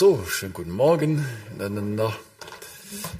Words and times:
So, 0.00 0.24
schönen 0.28 0.52
guten 0.52 0.70
Morgen 0.70 1.26
miteinander. 1.50 2.16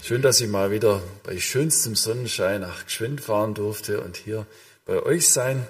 Schön, 0.01 0.23
dass 0.23 0.41
ich 0.41 0.47
mal 0.47 0.71
wieder 0.71 1.03
bei 1.25 1.41
schönstem 1.41 1.97
Sonnenschein 1.97 2.61
nach 2.61 2.85
Geschwind 2.85 3.21
fahren 3.21 3.55
durfte 3.55 4.01
und 4.01 4.17
hier 4.17 4.47
bei 4.85 5.03
euch 5.03 5.29
sein. 5.29 5.67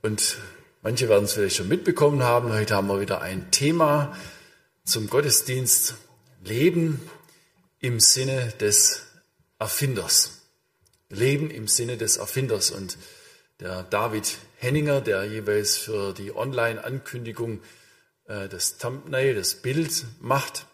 Und 0.00 0.38
manche 0.80 1.10
werden 1.10 1.24
es 1.24 1.34
vielleicht 1.34 1.56
schon 1.56 1.68
mitbekommen 1.68 2.22
haben. 2.22 2.50
Heute 2.50 2.76
haben 2.76 2.86
wir 2.86 2.98
wieder 2.98 3.20
ein 3.20 3.50
Thema 3.50 4.16
zum 4.86 5.10
Gottesdienst 5.10 5.96
Leben 6.42 6.98
im 7.80 8.00
Sinne 8.00 8.54
des 8.58 9.02
Erfinders. 9.58 10.40
Leben 11.10 11.50
im 11.50 11.68
Sinne 11.68 11.98
des 11.98 12.16
Erfinders. 12.16 12.70
Und 12.70 12.96
der 13.60 13.82
David 13.82 14.38
Henninger, 14.56 15.02
der 15.02 15.24
jeweils 15.24 15.76
für 15.76 16.14
die 16.14 16.34
Online-Ankündigung 16.34 17.60
äh, 18.28 18.48
das 18.48 18.78
Thumbnail, 18.78 19.34
das 19.34 19.56
Bild 19.56 20.04
macht, 20.20 20.66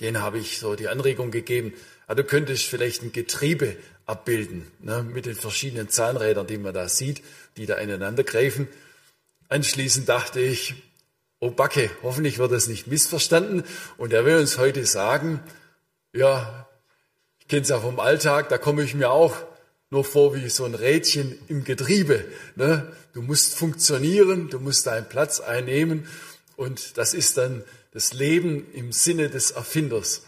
den 0.00 0.20
habe 0.20 0.38
ich 0.38 0.58
so 0.58 0.74
die 0.74 0.88
Anregung 0.88 1.30
gegeben, 1.30 1.72
ah, 2.06 2.14
du 2.14 2.24
könntest 2.24 2.64
vielleicht 2.64 3.02
ein 3.02 3.12
Getriebe 3.12 3.76
abbilden, 4.04 4.70
ne, 4.80 5.02
mit 5.02 5.26
den 5.26 5.34
verschiedenen 5.34 5.88
Zahnrädern, 5.88 6.46
die 6.46 6.58
man 6.58 6.74
da 6.74 6.88
sieht, 6.88 7.22
die 7.56 7.66
da 7.66 7.76
ineinander 7.76 8.22
greifen. 8.22 8.68
Anschließend 9.48 10.08
dachte 10.08 10.40
ich, 10.40 10.74
oh 11.40 11.50
Backe, 11.50 11.90
hoffentlich 12.02 12.38
wird 12.38 12.52
das 12.52 12.66
nicht 12.66 12.86
missverstanden. 12.86 13.64
Und 13.96 14.12
er 14.12 14.24
will 14.24 14.36
uns 14.36 14.58
heute 14.58 14.86
sagen, 14.86 15.40
ja, 16.12 16.68
ich 17.38 17.48
kenne 17.48 17.62
es 17.62 17.68
ja 17.68 17.80
vom 17.80 18.00
Alltag, 18.00 18.48
da 18.48 18.58
komme 18.58 18.82
ich 18.82 18.94
mir 18.94 19.10
auch 19.10 19.36
nur 19.90 20.04
vor 20.04 20.34
wie 20.34 20.48
so 20.48 20.64
ein 20.64 20.74
Rädchen 20.74 21.38
im 21.48 21.64
Getriebe. 21.64 22.24
Ne? 22.56 22.92
Du 23.12 23.22
musst 23.22 23.54
funktionieren, 23.54 24.50
du 24.50 24.58
musst 24.58 24.86
deinen 24.86 25.08
Platz 25.08 25.40
einnehmen 25.40 26.08
und 26.56 26.96
das 26.96 27.14
ist 27.14 27.36
dann 27.36 27.64
das 27.92 28.12
Leben 28.12 28.72
im 28.72 28.92
Sinne 28.92 29.30
des 29.30 29.52
Erfinders. 29.52 30.22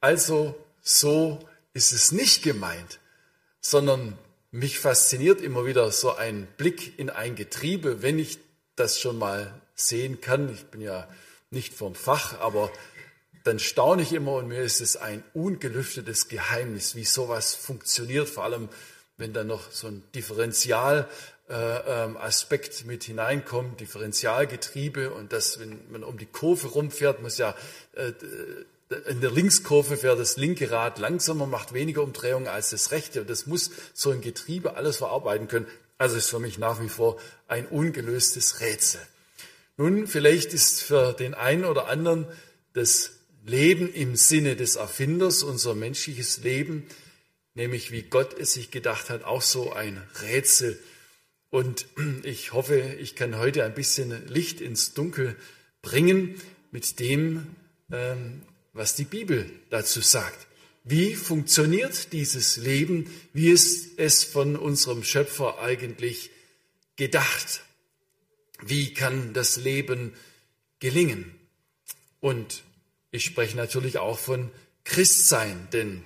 Also 0.00 0.54
so 0.82 1.38
ist 1.74 1.92
es 1.92 2.12
nicht 2.12 2.42
gemeint, 2.42 2.98
sondern 3.60 4.16
mich 4.50 4.78
fasziniert 4.78 5.40
immer 5.40 5.66
wieder 5.66 5.90
so 5.90 6.14
ein 6.14 6.48
Blick 6.56 6.98
in 6.98 7.10
ein 7.10 7.36
Getriebe, 7.36 8.02
wenn 8.02 8.18
ich 8.18 8.38
das 8.76 8.98
schon 8.98 9.18
mal 9.18 9.60
sehen 9.74 10.20
kann. 10.20 10.52
Ich 10.52 10.66
bin 10.66 10.80
ja 10.80 11.08
nicht 11.50 11.74
vom 11.74 11.94
Fach, 11.94 12.40
aber 12.40 12.70
dann 13.44 13.58
staune 13.58 14.02
ich 14.02 14.12
immer 14.12 14.32
und 14.32 14.48
mir 14.48 14.62
ist 14.62 14.80
es 14.80 14.96
ein 14.96 15.22
ungelüftetes 15.34 16.28
Geheimnis, 16.28 16.94
wie 16.94 17.04
sowas 17.04 17.54
funktioniert, 17.54 18.28
vor 18.28 18.44
allem 18.44 18.68
wenn 19.16 19.32
dann 19.32 19.46
noch 19.46 19.70
so 19.72 19.88
ein 19.88 20.02
Differential 20.14 21.08
Aspekt 21.50 22.84
mit 22.84 23.04
hineinkommt, 23.04 23.80
Differentialgetriebe 23.80 25.10
und 25.10 25.32
das, 25.32 25.58
wenn 25.58 25.80
man 25.90 26.04
um 26.04 26.18
die 26.18 26.26
Kurve 26.26 26.68
rumfährt, 26.68 27.22
muss 27.22 27.38
ja 27.38 27.54
äh, 27.92 28.12
in 29.08 29.20
der 29.20 29.30
Linkskurve 29.30 29.96
fährt 29.98 30.18
das 30.18 30.36
linke 30.36 30.70
Rad 30.70 30.98
langsamer, 30.98 31.46
macht 31.46 31.74
weniger 31.74 32.02
Umdrehungen 32.02 32.48
als 32.48 32.70
das 32.70 32.90
rechte. 32.90 33.20
Und 33.20 33.30
das 33.30 33.46
muss 33.46 33.70
so 33.92 34.10
ein 34.10 34.20
Getriebe 34.20 34.76
alles 34.76 34.96
verarbeiten 34.96 35.46
können. 35.46 35.66
Also 35.98 36.16
ist 36.16 36.30
für 36.30 36.38
mich 36.38 36.58
nach 36.58 36.80
wie 36.80 36.88
vor 36.88 37.18
ein 37.48 37.66
ungelöstes 37.66 38.60
Rätsel. 38.60 39.00
Nun, 39.76 40.06
vielleicht 40.06 40.54
ist 40.54 40.82
für 40.82 41.12
den 41.12 41.34
einen 41.34 41.64
oder 41.64 41.88
anderen 41.88 42.26
das 42.72 43.12
Leben 43.44 43.92
im 43.92 44.16
Sinne 44.16 44.56
des 44.56 44.76
Erfinders, 44.76 45.42
unser 45.42 45.74
menschliches 45.74 46.38
Leben, 46.38 46.86
nämlich 47.54 47.92
wie 47.92 48.02
Gott 48.02 48.38
es 48.38 48.54
sich 48.54 48.70
gedacht 48.70 49.10
hat, 49.10 49.24
auch 49.24 49.42
so 49.42 49.72
ein 49.72 50.02
Rätsel. 50.22 50.78
Und 51.50 51.86
ich 52.22 52.52
hoffe, 52.52 52.96
ich 53.00 53.14
kann 53.14 53.38
heute 53.38 53.64
ein 53.64 53.74
bisschen 53.74 54.26
Licht 54.28 54.60
ins 54.60 54.94
Dunkel 54.94 55.36
bringen 55.82 56.40
mit 56.70 57.00
dem, 57.00 57.46
ähm, 57.90 58.42
was 58.72 58.94
die 58.94 59.04
Bibel 59.04 59.50
dazu 59.70 60.00
sagt. 60.00 60.46
Wie 60.84 61.14
funktioniert 61.14 62.12
dieses 62.12 62.56
Leben? 62.56 63.10
Wie 63.32 63.50
ist 63.50 63.98
es 63.98 64.24
von 64.24 64.56
unserem 64.56 65.04
Schöpfer 65.04 65.58
eigentlich 65.60 66.30
gedacht? 66.96 67.62
Wie 68.64 68.94
kann 68.94 69.34
das 69.34 69.56
Leben 69.56 70.14
gelingen? 70.80 71.34
Und 72.20 72.62
ich 73.10 73.24
spreche 73.24 73.56
natürlich 73.56 73.98
auch 73.98 74.18
von 74.18 74.50
Christsein, 74.84 75.68
denn 75.72 76.04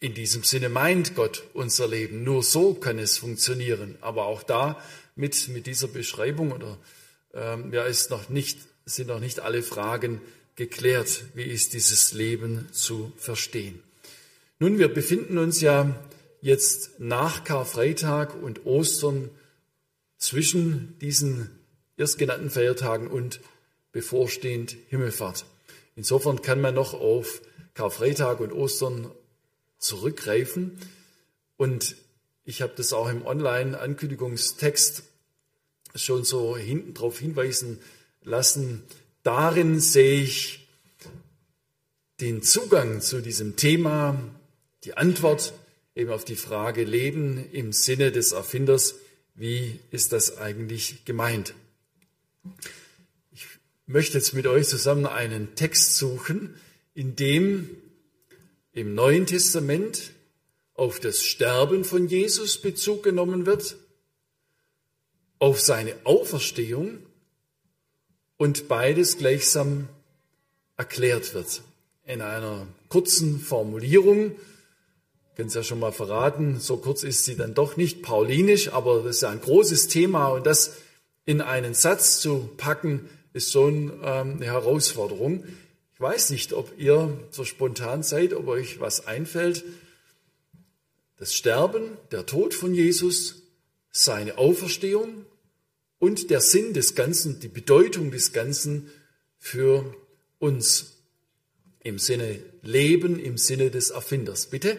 in 0.00 0.14
diesem 0.14 0.42
Sinne 0.42 0.70
meint 0.70 1.14
Gott 1.14 1.44
unser 1.52 1.86
Leben. 1.86 2.24
Nur 2.24 2.42
so 2.42 2.74
kann 2.74 2.98
es 2.98 3.18
funktionieren. 3.18 3.96
Aber 4.00 4.26
auch 4.26 4.42
da 4.42 4.82
mit, 5.14 5.48
mit 5.48 5.66
dieser 5.66 5.88
Beschreibung 5.88 6.52
oder 6.52 6.78
ähm, 7.34 7.72
ja, 7.72 7.84
ist 7.84 8.10
noch 8.10 8.30
nicht, 8.30 8.58
sind 8.86 9.08
noch 9.08 9.20
nicht 9.20 9.40
alle 9.40 9.62
Fragen 9.62 10.22
geklärt. 10.56 11.24
Wie 11.34 11.44
ist 11.44 11.74
dieses 11.74 12.12
Leben 12.12 12.68
zu 12.72 13.12
verstehen? 13.16 13.82
Nun, 14.58 14.78
wir 14.78 14.92
befinden 14.92 15.36
uns 15.36 15.60
ja 15.60 15.94
jetzt 16.40 16.98
nach 16.98 17.44
Karfreitag 17.44 18.42
und 18.42 18.64
Ostern 18.64 19.28
zwischen 20.16 20.98
diesen 21.00 21.50
erstgenannten 21.98 22.50
Feiertagen 22.50 23.08
und 23.08 23.40
bevorstehend 23.92 24.76
Himmelfahrt. 24.88 25.44
Insofern 25.94 26.40
kann 26.40 26.60
man 26.60 26.74
noch 26.74 26.94
auf 26.94 27.42
Karfreitag 27.74 28.40
und 28.40 28.52
Ostern 28.52 29.10
zurückgreifen. 29.80 30.78
Und 31.56 31.96
ich 32.44 32.62
habe 32.62 32.74
das 32.76 32.92
auch 32.92 33.08
im 33.08 33.26
Online-Ankündigungstext 33.26 35.02
schon 35.96 36.24
so 36.24 36.56
hinten 36.56 36.94
drauf 36.94 37.18
hinweisen 37.18 37.80
lassen. 38.22 38.84
Darin 39.24 39.80
sehe 39.80 40.22
ich 40.22 40.68
den 42.20 42.42
Zugang 42.42 43.00
zu 43.00 43.20
diesem 43.20 43.56
Thema, 43.56 44.18
die 44.84 44.96
Antwort 44.96 45.54
eben 45.94 46.10
auf 46.10 46.24
die 46.24 46.36
Frage 46.36 46.84
Leben 46.84 47.50
im 47.52 47.72
Sinne 47.72 48.12
des 48.12 48.32
Erfinders. 48.32 48.94
Wie 49.34 49.80
ist 49.90 50.12
das 50.12 50.38
eigentlich 50.38 51.04
gemeint? 51.04 51.54
Ich 53.32 53.46
möchte 53.86 54.18
jetzt 54.18 54.34
mit 54.34 54.46
euch 54.46 54.68
zusammen 54.68 55.06
einen 55.06 55.54
Text 55.54 55.96
suchen, 55.96 56.54
in 56.94 57.16
dem 57.16 57.70
im 58.80 58.94
Neuen 58.94 59.26
Testament 59.26 60.12
auf 60.72 61.00
das 61.00 61.22
Sterben 61.22 61.84
von 61.84 62.08
Jesus 62.08 62.56
Bezug 62.56 63.02
genommen 63.02 63.44
wird, 63.44 63.76
auf 65.38 65.60
seine 65.60 65.94
Auferstehung 66.04 67.00
und 68.38 68.68
beides 68.68 69.18
gleichsam 69.18 69.90
erklärt 70.78 71.34
wird. 71.34 71.60
In 72.06 72.22
einer 72.22 72.66
kurzen 72.88 73.38
Formulierung, 73.38 74.36
können 75.36 75.50
Sie 75.50 75.58
ja 75.58 75.62
schon 75.62 75.78
mal 75.78 75.92
verraten, 75.92 76.58
so 76.58 76.78
kurz 76.78 77.02
ist 77.02 77.26
sie 77.26 77.36
dann 77.36 77.52
doch 77.52 77.76
nicht 77.76 78.00
paulinisch, 78.00 78.72
aber 78.72 79.02
das 79.02 79.16
ist 79.16 79.22
ja 79.22 79.28
ein 79.28 79.42
großes 79.42 79.88
Thema 79.88 80.28
und 80.28 80.46
das 80.46 80.76
in 81.26 81.42
einen 81.42 81.74
Satz 81.74 82.18
zu 82.20 82.48
packen, 82.56 83.10
ist 83.34 83.52
schon 83.52 83.92
ähm, 84.02 84.36
eine 84.36 84.46
Herausforderung. 84.46 85.44
Ich 86.00 86.02
weiß 86.02 86.30
nicht, 86.30 86.54
ob 86.54 86.72
ihr 86.78 87.14
so 87.30 87.44
spontan 87.44 88.02
seid, 88.02 88.32
ob 88.32 88.48
euch 88.48 88.80
was 88.80 89.06
einfällt. 89.06 89.66
Das 91.18 91.34
Sterben, 91.34 91.98
der 92.10 92.24
Tod 92.24 92.54
von 92.54 92.72
Jesus, 92.72 93.42
seine 93.92 94.38
Auferstehung 94.38 95.26
und 95.98 96.30
der 96.30 96.40
Sinn 96.40 96.72
des 96.72 96.94
Ganzen, 96.94 97.40
die 97.40 97.48
Bedeutung 97.48 98.10
des 98.12 98.32
Ganzen 98.32 98.90
für 99.38 99.94
uns 100.38 101.02
im 101.80 101.98
Sinne 101.98 102.42
Leben, 102.62 103.18
im 103.18 103.36
Sinne 103.36 103.70
des 103.70 103.90
Erfinders. 103.90 104.46
Bitte? 104.46 104.78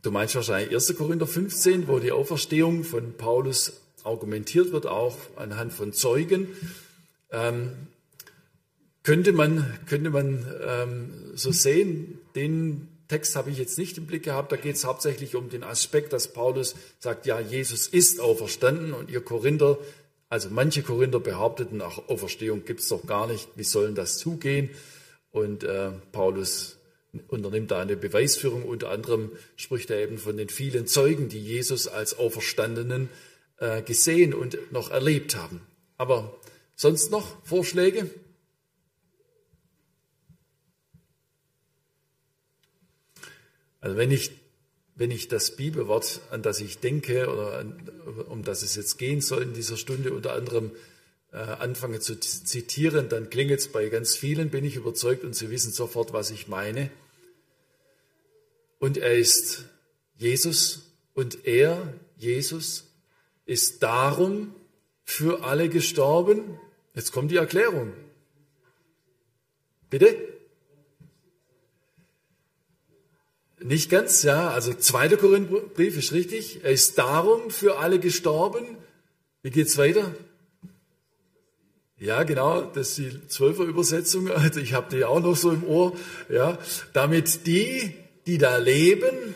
Du 0.00 0.10
meinst 0.10 0.34
wahrscheinlich 0.36 0.72
1. 0.72 0.96
Korinther 0.96 1.26
15, 1.26 1.86
wo 1.86 1.98
die 1.98 2.12
Auferstehung 2.12 2.82
von 2.82 3.12
Paulus 3.18 3.74
argumentiert 4.08 4.72
wird, 4.72 4.86
auch 4.86 5.16
anhand 5.36 5.72
von 5.72 5.92
Zeugen, 5.92 6.48
ähm, 7.30 7.72
könnte 9.02 9.32
man, 9.32 9.78
könnte 9.86 10.10
man 10.10 10.46
ähm, 10.66 11.32
so 11.34 11.52
sehen, 11.52 12.18
den 12.34 12.88
Text 13.08 13.36
habe 13.36 13.50
ich 13.50 13.56
jetzt 13.56 13.78
nicht 13.78 13.96
im 13.96 14.06
Blick 14.06 14.24
gehabt, 14.24 14.52
da 14.52 14.56
geht 14.56 14.76
es 14.76 14.84
hauptsächlich 14.84 15.34
um 15.34 15.48
den 15.48 15.62
Aspekt, 15.62 16.12
dass 16.12 16.32
Paulus 16.32 16.74
sagt, 16.98 17.24
ja, 17.24 17.40
Jesus 17.40 17.86
ist 17.88 18.20
auferstanden 18.20 18.92
und 18.92 19.10
ihr 19.10 19.22
Korinther, 19.22 19.78
also 20.28 20.50
manche 20.50 20.82
Korinther 20.82 21.20
behaupteten, 21.20 21.80
ach, 21.80 21.98
Auferstehung 22.08 22.66
gibt 22.66 22.80
es 22.80 22.88
doch 22.88 23.06
gar 23.06 23.26
nicht, 23.26 23.48
wie 23.56 23.64
sollen 23.64 23.94
das 23.94 24.18
zugehen? 24.18 24.70
Und 25.30 25.64
äh, 25.64 25.92
Paulus 26.12 26.76
unternimmt 27.28 27.70
da 27.70 27.80
eine 27.80 27.96
Beweisführung, 27.96 28.64
unter 28.64 28.90
anderem 28.90 29.32
spricht 29.56 29.90
er 29.90 30.00
eben 30.00 30.18
von 30.18 30.36
den 30.36 30.50
vielen 30.50 30.86
Zeugen, 30.86 31.30
die 31.30 31.40
Jesus 31.40 31.88
als 31.88 32.18
Auferstandenen 32.18 33.06
äh, 33.06 33.27
gesehen 33.84 34.34
und 34.34 34.70
noch 34.70 34.90
erlebt 34.90 35.34
haben. 35.36 35.60
Aber 35.96 36.38
sonst 36.76 37.10
noch 37.10 37.44
Vorschläge? 37.44 38.08
Also 43.80 43.96
wenn 43.96 44.10
ich, 44.10 44.32
wenn 44.94 45.10
ich 45.10 45.28
das 45.28 45.56
Bibelwort, 45.56 46.20
an 46.30 46.42
das 46.42 46.60
ich 46.60 46.78
denke 46.78 47.28
oder 47.28 47.58
an, 47.58 47.90
um 48.28 48.44
das 48.44 48.62
es 48.62 48.74
jetzt 48.76 48.98
gehen 48.98 49.20
soll 49.20 49.42
in 49.42 49.54
dieser 49.54 49.76
Stunde, 49.76 50.12
unter 50.12 50.34
anderem 50.34 50.72
äh, 51.32 51.36
anfange 51.36 52.00
zu 52.00 52.18
zitieren, 52.18 53.08
dann 53.08 53.30
klingelt 53.30 53.60
es 53.60 53.68
bei 53.68 53.88
ganz 53.88 54.16
vielen, 54.16 54.50
bin 54.50 54.64
ich 54.64 54.76
überzeugt, 54.76 55.24
und 55.24 55.34
sie 55.34 55.50
wissen 55.50 55.72
sofort, 55.72 56.12
was 56.12 56.30
ich 56.30 56.48
meine. 56.48 56.90
Und 58.78 58.96
er 58.96 59.16
ist 59.16 59.64
Jesus 60.16 60.82
und 61.14 61.46
er, 61.46 61.94
Jesus, 62.16 62.87
ist 63.48 63.82
darum 63.82 64.54
für 65.04 65.42
alle 65.42 65.70
gestorben. 65.70 66.60
Jetzt 66.94 67.12
kommt 67.12 67.30
die 67.30 67.36
Erklärung. 67.36 67.94
Bitte? 69.88 70.14
Nicht 73.60 73.90
ganz, 73.90 74.22
ja. 74.22 74.50
Also 74.50 74.74
zweiter 74.74 75.16
Korintherbrief 75.16 75.96
ist 75.96 76.12
richtig. 76.12 76.62
Er 76.62 76.72
ist 76.72 76.98
darum 76.98 77.50
für 77.50 77.78
alle 77.78 77.98
gestorben. 77.98 78.76
Wie 79.42 79.50
geht's 79.50 79.78
weiter? 79.78 80.14
Ja, 81.98 82.22
genau, 82.24 82.60
das 82.62 82.90
ist 82.90 82.98
die 82.98 83.28
Zwölfer 83.28 83.64
Übersetzung. 83.64 84.30
Also 84.30 84.60
ich 84.60 84.74
habe 84.74 84.94
die 84.94 85.04
auch 85.06 85.20
noch 85.20 85.36
so 85.36 85.50
im 85.50 85.64
Ohr. 85.64 85.96
Ja, 86.28 86.58
damit 86.92 87.46
die, 87.46 87.94
die 88.26 88.36
da 88.36 88.58
leben, 88.58 89.34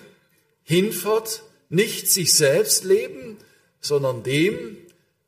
hinfort 0.64 1.42
nicht 1.70 2.10
sich 2.10 2.34
selbst 2.34 2.84
leben, 2.84 3.38
sondern 3.82 4.22
dem, 4.22 4.78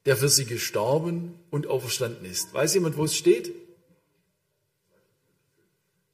der 0.07 0.17
für 0.17 0.29
sie 0.29 0.47
gestorben 0.47 1.35
und 1.51 1.67
auferstanden 1.67 2.25
ist. 2.25 2.55
Weiß 2.55 2.73
jemand, 2.75 2.97
wo 2.97 3.05
es 3.05 3.15
steht? 3.15 3.53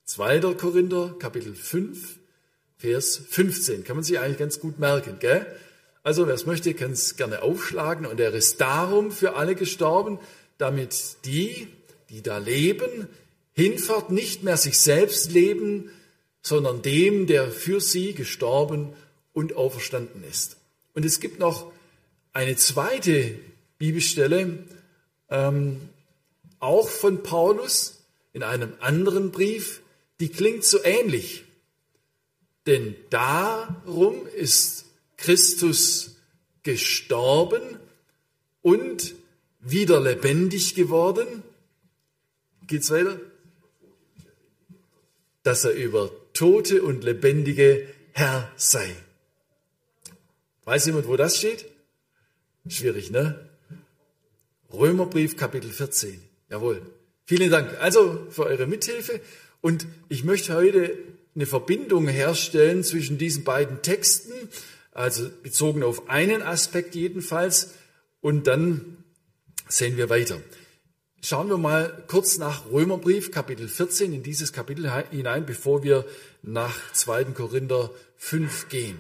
2. 0.07 0.41
Korinther, 0.55 1.15
Kapitel 1.19 1.55
5, 1.55 2.19
Vers 2.79 3.21
15. 3.29 3.85
Kann 3.85 3.97
man 3.97 4.05
sich 4.05 4.19
eigentlich 4.19 4.39
ganz 4.39 4.59
gut 4.59 4.81
merken, 4.81 5.19
gell? 5.21 5.47
Also, 6.03 6.27
wer 6.27 6.35
es 6.35 6.47
möchte, 6.47 6.73
kann 6.73 6.93
es 6.93 7.17
gerne 7.17 7.43
aufschlagen. 7.43 8.07
Und 8.07 8.19
er 8.19 8.33
ist 8.33 8.61
darum 8.61 9.13
für 9.13 9.37
alle 9.37 9.55
gestorben, 9.55 10.19
damit 10.57 11.17
die, 11.27 11.69
die 12.09 12.23
da 12.23 12.39
leben, 12.39 13.07
hinfort 13.53 14.11
nicht 14.11 14.43
mehr 14.43 14.57
sich 14.57 14.79
selbst 14.79 15.31
leben, 15.31 15.91
sondern 16.43 16.81
dem, 16.81 17.27
der 17.27 17.51
für 17.51 17.81
sie 17.81 18.15
gestorben 18.15 18.95
und 19.35 19.55
auferstanden 19.57 20.25
ist. 20.25 20.57
Und 20.95 21.05
es 21.05 21.21
gibt 21.21 21.39
noch 21.39 21.71
eine 22.32 22.56
zweite 22.56 23.38
Bibelstelle, 23.79 24.65
ähm, 25.29 25.81
auch 26.59 26.88
von 26.88 27.23
Paulus 27.23 28.00
in 28.32 28.43
einem 28.43 28.75
anderen 28.81 29.31
Brief, 29.31 29.81
die 30.21 30.29
klingt 30.29 30.65
so 30.65 30.82
ähnlich. 30.85 31.44
Denn 32.67 32.94
darum 33.09 34.27
ist 34.27 34.85
Christus 35.17 36.17
gestorben 36.62 37.62
und 38.62 39.15
wieder 39.61 40.00
lebendig 40.00 40.75
geworden. 40.75 41.43
Geht's 42.67 42.91
weiter? 42.91 43.19
Dass 45.43 45.65
er 45.65 45.73
über 45.73 46.11
Tote 46.35 46.83
und 46.83 47.03
Lebendige 47.03 47.87
Herr 48.12 48.50
sei. 48.56 48.94
Weiß 50.65 50.87
jemand, 50.87 51.09
wo 51.09 51.17
das 51.17 51.38
steht? 51.38 51.70
Schwierig, 52.69 53.11
ne? 53.11 53.49
Römerbrief, 54.73 55.37
Kapitel 55.37 55.71
14. 55.71 56.21
Jawohl. 56.51 56.83
Vielen 57.25 57.51
Dank 57.51 57.81
also 57.81 58.27
für 58.31 58.45
eure 58.45 58.67
Mithilfe. 58.67 59.21
Und 59.61 59.87
ich 60.09 60.25
möchte 60.25 60.55
heute 60.55 60.97
eine 61.35 61.47
Verbindung 61.47 62.09
herstellen 62.09 62.85
zwischen 62.85 63.19
diesen 63.19 63.45
beiden 63.45 63.83
Texten, 63.83 64.33
also 64.93 65.31
bezogen 65.43 65.83
auf 65.83 66.09
einen 66.09 66.43
Aspekt 66.43 66.95
jedenfalls. 66.95 67.75
Und 68.21 68.47
dann 68.47 69.05
sehen 69.69 69.97
wir 69.97 70.11
weiter. 70.11 70.41
Schauen 71.23 71.49
wir 71.49 71.59
mal 71.59 72.05
kurz 72.09 72.39
nach 72.39 72.71
Römerbrief, 72.71 73.31
Kapitel 73.31 73.69
14, 73.69 74.12
in 74.12 74.23
dieses 74.23 74.53
Kapitel 74.53 74.91
hinein, 75.11 75.47
bevor 75.47 75.83
wir 75.83 76.05
nach 76.43 76.93
2. 76.93 77.25
Korinther 77.27 77.91
5 78.17 78.69
gehen. 78.69 78.99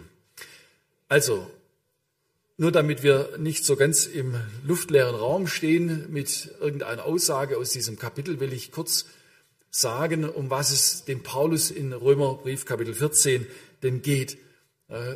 Also, 1.08 1.50
nur 2.60 2.72
damit 2.72 3.02
wir 3.02 3.38
nicht 3.38 3.64
so 3.64 3.74
ganz 3.74 4.04
im 4.04 4.34
luftleeren 4.62 5.14
Raum 5.14 5.46
stehen 5.46 6.12
mit 6.12 6.50
irgendeiner 6.60 7.06
Aussage 7.06 7.56
aus 7.56 7.70
diesem 7.70 7.98
Kapitel, 7.98 8.38
will 8.38 8.52
ich 8.52 8.70
kurz 8.70 9.06
sagen, 9.70 10.28
um 10.28 10.50
was 10.50 10.70
es 10.70 11.06
dem 11.06 11.22
Paulus 11.22 11.70
in 11.70 11.94
Römerbrief 11.94 12.66
Kapitel 12.66 12.92
14 12.92 13.46
denn 13.82 14.02
geht. 14.02 14.36
Äh, 14.88 15.14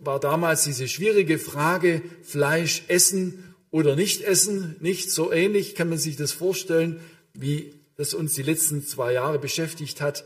war 0.00 0.18
damals 0.18 0.64
diese 0.64 0.88
schwierige 0.88 1.38
Frage, 1.38 2.00
Fleisch 2.22 2.84
essen 2.88 3.54
oder 3.70 3.94
nicht 3.94 4.22
essen, 4.22 4.76
nicht 4.80 5.10
so 5.10 5.30
ähnlich 5.30 5.74
kann 5.74 5.90
man 5.90 5.98
sich 5.98 6.16
das 6.16 6.32
vorstellen, 6.32 7.00
wie 7.34 7.74
das 7.96 8.14
uns 8.14 8.32
die 8.32 8.42
letzten 8.42 8.82
zwei 8.82 9.12
Jahre 9.12 9.38
beschäftigt 9.38 10.00
hat. 10.00 10.24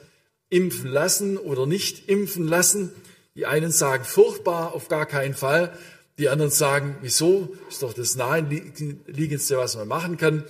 Impfen 0.49 0.93
lassen 0.93 1.39
oder 1.39 1.67
nicht 1.67 2.09
impfen 2.09 2.47
lassen. 2.47 2.93
Die 3.35 3.47
einen 3.47 3.73
sagen 3.73 4.05
furchtbar, 4.05 4.77
auf 4.77 4.87
gar 4.87 5.07
keinen 5.07 5.35
Fall. 5.35 5.77
Die 6.23 6.29
anderen 6.29 6.53
sagen, 6.53 6.95
wieso? 7.01 7.53
Ist 7.69 7.83
doch 7.83 7.95
das 7.95 8.15
naheliegendste, 8.15 9.57
was 9.57 9.75
man 9.75 9.89
machen 9.89 10.19
kann. 10.19 10.45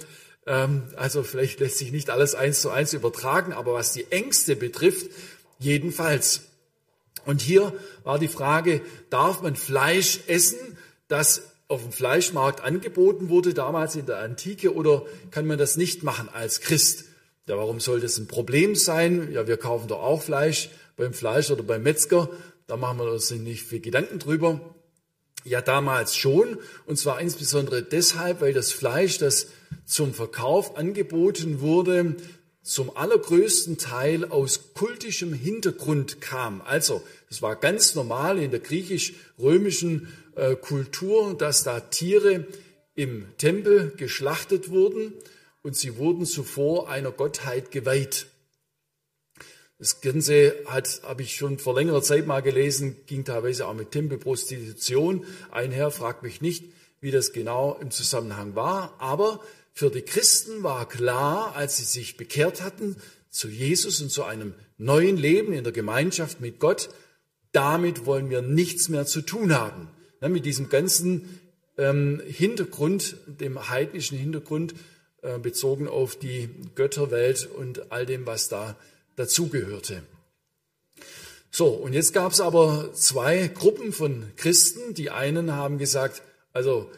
Ähm, 0.47 0.83
also 0.97 1.23
vielleicht 1.23 1.61
lässt 1.61 1.79
sich 1.79 1.93
nicht 1.93 2.11
alles 2.11 2.35
eins 2.35 2.61
zu 2.61 2.69
eins 2.69 2.93
übertragen, 2.93 3.55
aber 3.55 3.73
was 3.73 3.95
die 3.95 4.05
Ängste 4.13 4.55
betrifft, 4.55 5.11
jedenfalls. 5.59 6.43
Und 7.25 7.41
hier 7.41 7.73
war 8.05 8.19
die 8.19 8.29
Frage, 8.29 8.83
darf 9.09 9.41
man 9.41 9.57
Fleisch 9.57 10.21
essen, 10.27 10.59
das 11.09 11.45
auf 11.69 11.81
dem 11.81 11.93
Fleischmarkt 11.93 12.61
angeboten 12.61 13.31
wurde, 13.31 13.55
damals 13.55 13.97
in 13.97 14.05
der 14.05 14.19
Antike, 14.19 14.75
oder 14.75 15.07
kann 15.31 15.47
man 15.47 15.57
das 15.57 15.79
nicht 15.79 16.03
machen 16.03 16.29
als 16.31 16.61
Christ? 16.61 17.07
Ja, 17.49 17.57
warum 17.57 17.81
soll 17.81 18.01
das 18.01 18.19
ein 18.19 18.29
Problem 18.29 18.75
sein? 18.75 19.33
Ja, 19.33 19.47
wir 19.47 19.57
kaufen 19.57 19.89
doch 19.89 20.03
auch 20.03 20.21
Fleisch 20.21 20.69
beim 20.99 21.15
Fleisch 21.15 21.51
oder 21.51 21.63
beim 21.63 21.83
Metzger. 21.83 22.29
Da 22.67 22.77
machen 22.77 22.99
wir 22.99 23.11
uns 23.11 23.31
nicht 23.31 23.63
viel 23.63 23.81
Gedanken 23.81 24.19
drüber. 24.19 24.72
Ja, 25.44 25.61
damals 25.61 26.17
schon. 26.17 26.59
Und 26.87 26.99
zwar 26.99 27.21
insbesondere 27.21 27.83
deshalb, 27.83 28.41
weil 28.41 28.53
das 28.53 28.73
Fleisch, 28.73 29.19
das 29.19 29.49
zum 29.85 30.15
Verkauf 30.15 30.77
angeboten 30.77 31.61
wurde, 31.61 32.17
zum 32.62 32.97
allergrößten 32.97 33.77
Teil 33.77 34.25
aus 34.25 34.73
kultischem 34.75 35.33
Hintergrund 35.33 36.21
kam. 36.21 36.61
Also, 36.62 37.03
es 37.29 37.43
war 37.43 37.56
ganz 37.56 37.94
normal 37.94 38.39
in 38.39 38.53
der 38.53 38.61
griechisch-römischen 38.61 40.09
äh, 40.37 40.55
Kultur, 40.55 41.37
dass 41.37 41.65
da 41.65 41.81
Tiere 41.81 42.47
im 42.95 43.27
Tempel 43.38 43.93
geschlachtet 43.97 44.71
wurden 44.71 45.12
und 45.62 45.77
sie 45.77 45.97
wurden 45.97 46.25
zuvor 46.25 46.88
einer 46.88 47.11
Gottheit 47.11 47.71
geweiht. 47.73 48.26
Das 49.83 50.01
Ganze 50.01 50.55
hat, 50.67 51.01
habe 51.03 51.23
ich 51.23 51.35
schon 51.35 51.59
vor 51.59 51.75
längerer 51.75 52.03
Zeit 52.03 52.25
mal 52.25 52.41
gelesen, 52.41 52.99
ging 53.07 53.25
teilweise 53.25 53.67
auch 53.67 53.75
mit 53.75 53.91
Tempelprostitution 53.91 55.25
einher. 55.51 55.91
Fragt 55.91 56.23
mich 56.23 56.41
nicht, 56.41 56.67
wie 57.01 57.11
das 57.11 57.33
genau 57.33 57.77
im 57.81 57.91
Zusammenhang 57.91 58.55
war. 58.55 58.95
Aber 59.01 59.41
für 59.73 59.91
die 59.91 60.03
Christen 60.03 60.62
war 60.62 60.89
klar, 60.89 61.57
als 61.57 61.79
sie 61.79 61.83
sich 61.83 62.17
bekehrt 62.17 62.62
hatten 62.62 62.95
zu 63.29 63.49
Jesus 63.49 64.01
und 64.01 64.11
zu 64.11 64.23
einem 64.23 64.55
neuen 64.79 65.17
Leben 65.17 65.53
in 65.53 65.65
der 65.65 65.73
Gemeinschaft 65.73 66.41
mit 66.41 66.61
Gott, 66.61 66.89
damit 67.51 68.07
wollen 68.07 68.31
wir 68.31 68.41
nichts 68.41 68.89
mehr 68.89 69.05
zu 69.05 69.21
tun 69.21 69.53
haben. 69.53 69.89
Ja, 70.21 70.29
mit 70.29 70.47
diesem 70.47 70.69
ganzen 70.69 71.41
ähm, 71.77 72.23
Hintergrund, 72.25 73.17
dem 73.27 73.69
heidnischen 73.69 74.17
Hintergrund, 74.17 74.75
äh, 75.23 75.41
bezogen 75.41 75.89
auf 75.89 76.15
die 76.15 76.51
Götterwelt 76.77 77.49
und 77.53 77.91
all 77.91 78.07
dem, 78.07 78.27
was 78.27 78.49
da 78.49 78.77
dazugehörte. 79.16 80.02
So, 81.50 81.69
und 81.69 81.92
jetzt 81.92 82.14
gab 82.14 82.33
es 82.33 82.40
aber 82.40 82.95
zwei 82.95 83.49
Gruppen 83.49 83.92
von 83.92 84.33
Christen. 84.37 84.95
Die 84.95 85.11
einen 85.11 85.52
haben 85.52 85.76
gesagt, 85.78 86.23
also 86.52 86.90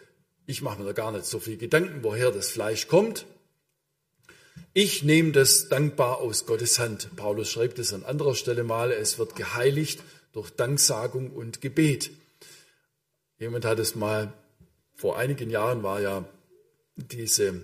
ich 0.46 0.62
mache 0.62 0.78
mir 0.78 0.86
da 0.86 0.92
gar 0.92 1.10
nicht 1.10 1.24
so 1.24 1.40
viel 1.40 1.56
Gedanken, 1.56 2.02
woher 2.02 2.30
das 2.30 2.50
Fleisch 2.50 2.86
kommt. 2.86 3.26
Ich 4.72 5.02
nehme 5.02 5.32
das 5.32 5.68
dankbar 5.68 6.18
aus 6.18 6.46
Gottes 6.46 6.78
Hand. 6.78 7.16
Paulus 7.16 7.50
schreibt 7.50 7.78
es 7.78 7.92
an 7.92 8.04
anderer 8.04 8.34
Stelle 8.34 8.64
mal, 8.64 8.92
es 8.92 9.18
wird 9.18 9.36
geheiligt 9.36 10.00
durch 10.32 10.50
Danksagung 10.50 11.30
und 11.30 11.60
Gebet. 11.60 12.10
Jemand 13.38 13.64
hat 13.64 13.78
es 13.78 13.94
mal, 13.94 14.32
vor 14.94 15.16
einigen 15.18 15.50
Jahren 15.50 15.82
war 15.82 16.00
ja 16.00 16.24
diese, 16.96 17.62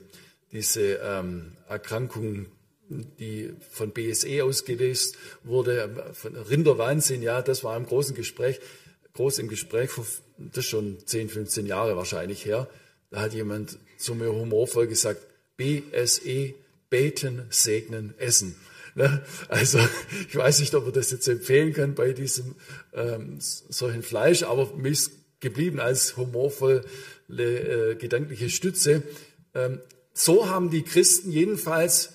diese 0.52 0.94
ähm, 0.94 1.56
Erkrankung 1.68 2.46
die 2.90 3.52
von 3.70 3.92
BSE 3.92 4.44
ausgelöst 4.44 5.16
wurde, 5.44 6.12
von 6.12 6.36
Rinderwahnsinn, 6.36 7.22
ja, 7.22 7.40
das 7.40 7.64
war 7.64 7.76
im 7.76 7.86
großen 7.86 8.14
Gespräch, 8.14 8.60
groß 9.14 9.38
im 9.38 9.48
Gespräch, 9.48 9.90
das 10.38 10.64
ist 10.64 10.70
schon 10.70 10.98
10, 11.04 11.28
15 11.28 11.66
Jahre 11.66 11.96
wahrscheinlich 11.96 12.44
her. 12.44 12.68
Da 13.10 13.22
hat 13.22 13.34
jemand 13.34 13.78
zu 13.98 14.14
mir 14.14 14.32
humorvoll 14.32 14.86
gesagt, 14.86 15.20
BSE, 15.56 16.54
beten, 16.88 17.46
segnen, 17.50 18.14
essen. 18.18 18.56
Ne? 18.94 19.22
Also 19.48 19.78
ich 20.28 20.36
weiß 20.36 20.60
nicht, 20.60 20.74
ob 20.74 20.84
man 20.84 20.92
das 20.92 21.10
jetzt 21.10 21.28
empfehlen 21.28 21.72
kann 21.72 21.94
bei 21.94 22.12
diesem 22.12 22.54
ähm, 22.92 23.38
solchen 23.40 24.02
Fleisch, 24.02 24.42
aber 24.42 24.74
mir 24.74 24.90
ist 24.90 25.12
geblieben 25.40 25.80
als 25.80 26.16
humorvolle 26.16 26.82
äh, 27.28 27.94
gedankliche 27.96 28.50
Stütze. 28.50 29.02
Ähm, 29.54 29.80
so 30.12 30.48
haben 30.48 30.70
die 30.70 30.82
Christen 30.82 31.32
jedenfalls, 31.32 32.12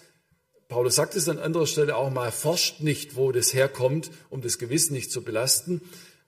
Paulus 0.76 0.96
sagt 0.96 1.16
es 1.16 1.30
an 1.30 1.40
anderer 1.40 1.68
Stelle 1.68 1.96
auch 1.96 2.10
mal, 2.10 2.34
forscht 2.34 2.82
nicht, 2.82 3.16
wo 3.16 3.32
das 3.32 3.54
herkommt, 3.54 4.12
um 4.30 4.42
das 4.42 4.58
Gewissen 4.58 4.92
nicht 4.92 5.10
zu 5.10 5.24
belasten. 5.24 5.80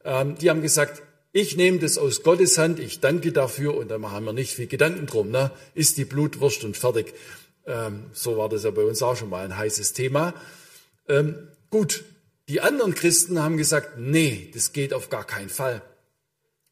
Ähm, 0.06 0.38
die 0.38 0.50
haben 0.50 0.62
gesagt, 0.62 1.04
ich 1.34 1.58
nehme 1.58 1.80
das 1.80 1.98
aus 1.98 2.24
Gottes 2.24 2.58
Hand, 2.58 2.80
ich 2.80 3.02
danke 3.02 3.34
dafür 3.34 3.76
und 3.76 3.90
dann 3.90 4.00
machen 4.00 4.24
wir 4.24 4.32
nicht 4.32 4.56
viel 4.56 4.68
Gedanken 4.68 5.06
drum. 5.06 5.32
Ne? 5.32 5.52
Ist 5.74 5.98
die 5.98 6.06
Blutwurst 6.06 6.64
und 6.64 6.78
fertig. 6.78 7.14
Ähm, 7.66 8.06
so 8.14 8.38
war 8.38 8.48
das 8.48 8.64
ja 8.64 8.72
bei 8.72 8.84
uns 8.84 9.02
auch 9.02 9.18
schon 9.18 9.30
mal 9.30 9.44
ein 9.44 9.58
heißes 9.58 9.92
Thema. 9.92 10.34
Ähm, 11.10 11.36
gut, 11.70 12.06
die 12.48 12.62
anderen 12.62 12.96
Christen 12.96 13.44
haben 13.44 13.58
gesagt, 13.58 13.98
nee, 13.98 14.50
das 14.54 14.72
geht 14.72 14.94
auf 14.94 15.10
gar 15.10 15.26
keinen 15.26 15.50
Fall. 15.50 15.82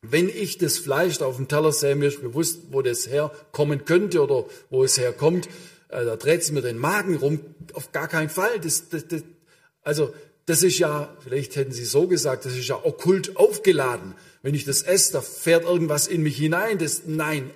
Wenn 0.01 0.29
ich 0.29 0.57
das 0.59 0.77
Fleisch 0.77 1.19
auf 1.19 1.35
dem 1.35 1.49
Teller 1.49 1.73
sehe, 1.73 1.97
mir 1.97 2.07
ist 2.07 2.21
bewusst, 2.21 2.71
wo 2.71 2.81
das 2.81 3.09
herkommen 3.09 3.83
könnte 3.83 4.23
oder 4.23 4.45
wo 4.69 4.85
es 4.85 4.97
herkommt, 4.97 5.49
äh, 5.89 6.05
da 6.05 6.15
dreht 6.15 6.41
es 6.41 6.51
mir 6.51 6.61
den 6.61 6.77
Magen 6.77 7.15
rum. 7.15 7.39
Auf 7.73 7.91
gar 7.91 8.07
keinen 8.07 8.29
Fall. 8.29 8.59
Das, 8.59 8.89
das, 8.89 9.07
das, 9.07 9.23
also 9.81 10.13
das 10.45 10.61
ist 10.61 10.77
ja, 10.77 11.15
vielleicht 11.21 11.55
hätten 11.55 11.71
Sie 11.71 11.85
so 11.85 12.07
gesagt, 12.07 12.45
das 12.45 12.55
ist 12.55 12.67
ja 12.67 12.83
okkult 12.83 13.35
aufgeladen. 13.37 14.13
Wenn 14.43 14.53
ich 14.53 14.63
das 14.63 14.83
esse, 14.83 15.13
da 15.13 15.21
fährt 15.21 15.63
irgendwas 15.63 16.07
in 16.07 16.21
mich 16.21 16.37
hinein. 16.37 16.77
Das, 16.77 17.03
nein, 17.07 17.49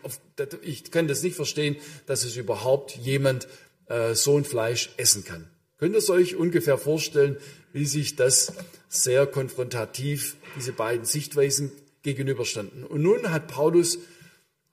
ich 0.64 0.90
kann 0.90 1.08
das 1.08 1.22
nicht 1.22 1.36
verstehen, 1.36 1.76
dass 2.08 2.24
es 2.24 2.36
überhaupt 2.36 2.96
jemand 2.96 3.48
äh, 3.86 4.16
so 4.16 4.38
ein 4.38 4.44
Fleisch 4.44 4.90
essen 4.98 5.24
kann. 5.24 5.48
Könnt 5.78 5.94
ihr 5.94 6.00
es 6.00 6.10
euch 6.10 6.36
ungefähr 6.36 6.78
vorstellen, 6.78 7.38
wie 7.74 7.86
sich 7.86 8.16
das 8.16 8.54
sehr 8.90 9.28
konfrontativ, 9.28 10.36
diese 10.58 10.74
beiden 10.74 11.06
Sichtweisen 11.06 11.72
gegenüberstanden. 12.02 12.84
Und 12.84 13.04
nun 13.04 13.32
hat 13.32 13.48
Paulus 13.48 14.00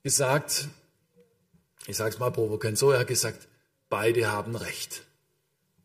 gesagt, 0.03 0.69
ich 1.87 1.97
sage 1.97 2.11
es 2.11 2.19
mal 2.19 2.31
provokant 2.31 2.79
so, 2.79 2.91
er 2.91 3.01
hat 3.01 3.07
gesagt, 3.07 3.49
beide 3.89 4.31
haben 4.31 4.57
Recht. 4.57 5.03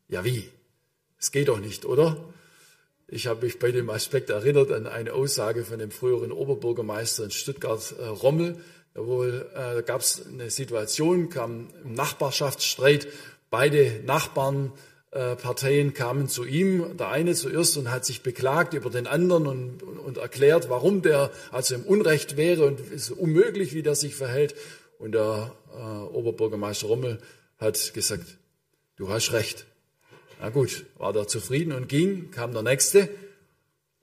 Ja 0.08 0.24
wie? 0.24 0.50
Es 1.20 1.32
geht 1.32 1.48
doch 1.48 1.60
nicht, 1.60 1.86
oder? 1.86 2.18
Ich 3.08 3.28
habe 3.28 3.46
mich 3.46 3.60
bei 3.60 3.72
dem 3.72 3.90
Aspekt 3.90 4.30
erinnert 4.30 4.72
an 4.72 4.88
eine 4.88 5.14
Aussage 5.14 5.66
von 5.66 5.80
dem 5.80 5.92
früheren 5.92 6.32
Oberbürgermeister 6.32 7.26
in 7.26 7.32
Stuttgart, 7.32 7.94
äh, 8.00 8.06
Rommel. 8.06 8.56
Da, 8.94 9.06
wohl, 9.06 9.50
äh, 9.54 9.76
da 9.76 9.82
gab 9.82 10.02
es 10.02 10.26
eine 10.26 10.50
Situation, 10.50 11.30
kam 11.30 11.68
ein 11.84 11.94
Nachbarschaftsstreit. 11.94 13.08
Beide 13.50 14.02
Nachbarn 14.06 14.72
äh, 15.12 15.36
kamen 15.92 16.30
zu 16.30 16.46
ihm, 16.46 16.98
der 16.98 17.10
eine 17.10 17.36
zuerst 17.36 17.76
und 17.78 17.92
hat 17.92 18.06
sich 18.06 18.24
beklagt 18.24 18.74
über 18.74 18.90
den 18.90 19.08
anderen 19.08 19.46
und, 19.46 19.84
und 19.84 20.18
erklärt, 20.18 20.70
warum 20.70 21.02
der 21.02 21.32
also 21.52 21.76
im 21.76 21.84
Unrecht 21.84 22.38
wäre 22.38 22.66
und 22.66 22.80
es 22.80 23.10
ist 23.10 23.12
unmöglich, 23.12 23.74
wie 23.74 23.84
der 23.84 23.96
sich 23.96 24.16
verhält. 24.16 24.56
Und 25.02 25.14
der 25.14 25.52
äh, 25.74 26.16
Oberbürgermeister 26.16 26.86
Rommel 26.86 27.20
hat 27.58 27.92
gesagt, 27.96 28.38
du 28.98 29.10
hast 29.10 29.34
recht. 29.34 29.66
Na 30.40 30.50
gut, 30.50 30.86
war 31.00 31.12
der 31.12 31.28
zufrieden 31.28 31.74
und 31.74 31.90
ging, 31.90 32.30
kam 32.30 32.54
der 32.54 32.62
nächste 32.62 33.10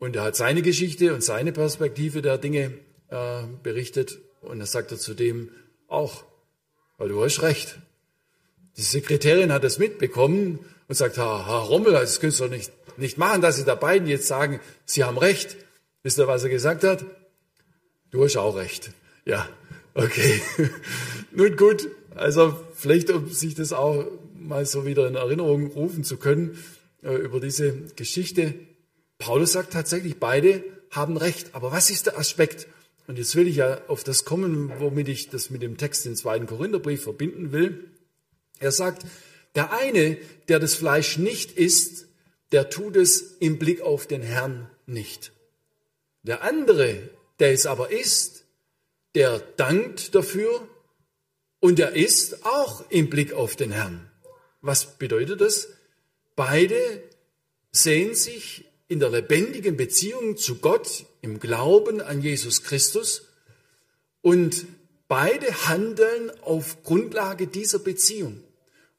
und 0.01 0.17
er 0.17 0.25
hat 0.25 0.35
seine 0.35 0.61
Geschichte 0.61 1.15
und 1.15 1.23
seine 1.23 1.53
Perspektive 1.53 2.21
der 2.21 2.37
Dinge 2.37 2.75
äh, 3.11 3.43
berichtet 3.63 4.19
und 4.41 4.59
er 4.59 4.67
sagte 4.67 4.99
zu 4.99 5.15
dem 5.15 5.51
auch, 5.87 6.25
weil 6.97 7.11
du 7.11 7.23
hast 7.23 7.43
recht. 7.43 7.79
Die 8.77 8.83
Sekretärin 8.83 9.53
hat 9.53 9.63
es 9.63 9.79
mitbekommen 9.79 10.59
und 10.89 10.95
sagt, 10.97 11.17
Herr, 11.17 11.47
Herr 11.47 11.61
Rommel, 11.61 11.93
das 11.93 12.19
könntest 12.19 12.41
du 12.41 12.45
doch 12.47 12.51
nicht, 12.51 12.73
nicht 12.97 13.19
machen, 13.19 13.41
dass 13.41 13.55
Sie 13.55 13.65
da 13.65 13.77
beiden 13.77 14.09
jetzt 14.09 14.27
sagen, 14.27 14.59
Sie 14.85 15.05
haben 15.05 15.17
recht. 15.17 15.57
Wisst 16.03 16.19
ihr, 16.19 16.27
was 16.27 16.43
er 16.43 16.51
gesagt 16.51 16.83
hat? 16.83 17.05
Du 18.11 18.25
hast 18.25 18.37
auch 18.37 18.57
recht. 18.57 18.91
Ja, 19.25 19.49
okay. 19.95 20.41
Nun 21.33 21.57
gut, 21.57 21.89
also 22.15 22.59
vielleicht, 22.75 23.11
um 23.11 23.31
sich 23.31 23.55
das 23.55 23.73
auch 23.73 24.07
mal 24.35 24.67
so 24.67 24.87
wieder 24.87 25.07
in 25.09 25.15
Erinnerung 25.15 25.67
rufen 25.69 26.05
zu 26.05 26.17
können 26.17 26.59
äh, 27.03 27.15
über 27.15 27.41
diese 27.41 27.73
Geschichte. 27.97 28.55
Paulus 29.19 29.53
sagt 29.53 29.73
tatsächlich, 29.73 30.19
beide 30.19 30.65
haben 30.91 31.17
recht. 31.17 31.55
Aber 31.55 31.73
was 31.73 31.91
ist 31.91 32.07
der 32.07 32.19
Aspekt? 32.19 32.67
Und 33.07 33.19
jetzt 33.19 33.35
will 33.37 33.49
ich 33.49 33.57
ja 33.57 33.81
auf 33.89 34.05
das 34.05 34.25
kommen, 34.25 34.73
womit 34.79 35.09
ich 35.09 35.31
das 35.31 35.51
mit 35.51 35.63
dem 35.63 35.77
Text 35.77 36.07
im 36.07 36.15
zweiten 36.15 36.47
Korintherbrief 36.47 37.03
verbinden 37.03 37.53
will. 37.53 37.91
Er 38.59 38.73
sagt, 38.73 39.05
der 39.55 39.73
eine, 39.73 40.19
der 40.49 40.59
das 40.59 40.75
Fleisch 40.75 41.17
nicht 41.19 41.53
isst, 41.53 42.07
der 42.53 42.71
tut 42.71 42.97
es 42.97 43.37
im 43.41 43.59
Blick 43.59 43.81
auf 43.81 44.07
den 44.07 44.23
Herrn 44.23 44.69
nicht. 44.87 45.33
Der 46.23 46.43
andere, 46.43 47.09
der 47.41 47.53
es 47.53 47.67
aber 47.67 47.91
isst, 47.91 48.38
der 49.15 49.39
dankt 49.39 50.15
dafür 50.15 50.69
und 51.61 51.81
er 51.81 51.95
isst 51.95 52.45
auch 52.45 52.89
im 52.91 53.11
Blick 53.11 53.33
auf 53.33 53.57
den 53.57 53.73
Herrn. 53.73 54.11
Was 54.61 54.99
bedeutet 54.99 55.41
das? 55.41 55.69
Beide 56.37 57.03
sehen 57.73 58.15
sich 58.15 58.65
in 58.89 59.01
der 59.01 59.11
lebendigen 59.11 59.77
Beziehung 59.77 60.37
zu 60.37 60.57
Gott, 60.57 61.07
im 61.21 61.41
Glauben 61.41 62.01
an 62.01 62.23
Jesus 62.23 62.63
Christus 62.63 63.23
und 64.23 64.67
beide 65.09 65.67
handeln 65.69 66.31
auf 66.43 66.83
Grundlage 66.83 67.47
dieser 67.47 67.79
Beziehung. 67.79 68.43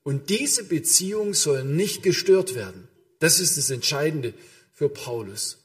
Und 0.03 0.29
diese 0.29 0.63
Beziehung 0.63 1.33
soll 1.33 1.63
nicht 1.63 2.03
gestört 2.03 2.55
werden. 2.55 2.87
Das 3.19 3.39
ist 3.39 3.57
das 3.57 3.69
Entscheidende 3.69 4.33
für 4.73 4.89
Paulus. 4.89 5.63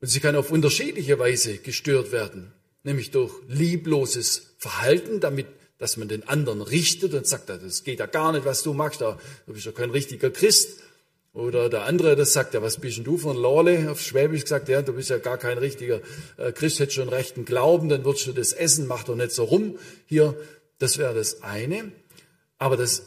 Und 0.00 0.08
sie 0.08 0.20
kann 0.20 0.36
auf 0.36 0.50
unterschiedliche 0.50 1.18
Weise 1.18 1.58
gestört 1.58 2.10
werden, 2.12 2.52
nämlich 2.82 3.10
durch 3.10 3.32
liebloses 3.48 4.54
Verhalten, 4.58 5.20
damit, 5.20 5.46
dass 5.78 5.96
man 5.96 6.08
den 6.08 6.28
anderen 6.28 6.62
richtet 6.62 7.14
und 7.14 7.26
sagt, 7.26 7.48
das 7.48 7.84
geht 7.84 8.00
ja 8.00 8.06
gar 8.06 8.32
nicht, 8.32 8.44
was 8.44 8.62
du 8.62 8.72
machst, 8.72 9.00
du 9.00 9.16
bist 9.46 9.66
ja 9.66 9.72
kein 9.72 9.90
richtiger 9.90 10.30
Christ. 10.30 10.80
Oder 11.32 11.68
der 11.68 11.84
andere, 11.84 12.16
das 12.16 12.32
sagt, 12.32 12.54
ja, 12.54 12.62
was 12.62 12.80
bist 12.80 12.96
denn 12.96 13.04
du 13.04 13.16
von 13.16 13.36
Lorle? 13.36 13.88
Auf 13.90 14.00
Schwäbisch 14.00 14.42
gesagt, 14.42 14.68
ja, 14.68 14.82
du 14.82 14.94
bist 14.94 15.10
ja 15.10 15.18
gar 15.18 15.38
kein 15.38 15.58
richtiger 15.58 16.00
äh, 16.36 16.50
Christ, 16.50 16.80
hättest 16.80 16.96
schon 16.96 17.08
rechten 17.08 17.44
Glauben, 17.44 17.88
dann 17.88 18.04
würdest 18.04 18.26
du 18.26 18.32
das 18.32 18.52
essen, 18.52 18.88
mach 18.88 19.04
doch 19.04 19.14
nicht 19.14 19.30
so 19.30 19.44
rum. 19.44 19.78
Hier, 20.06 20.36
das 20.78 20.98
wäre 20.98 21.14
das 21.14 21.42
eine. 21.42 21.92
Aber 22.58 22.76
das 22.76 23.04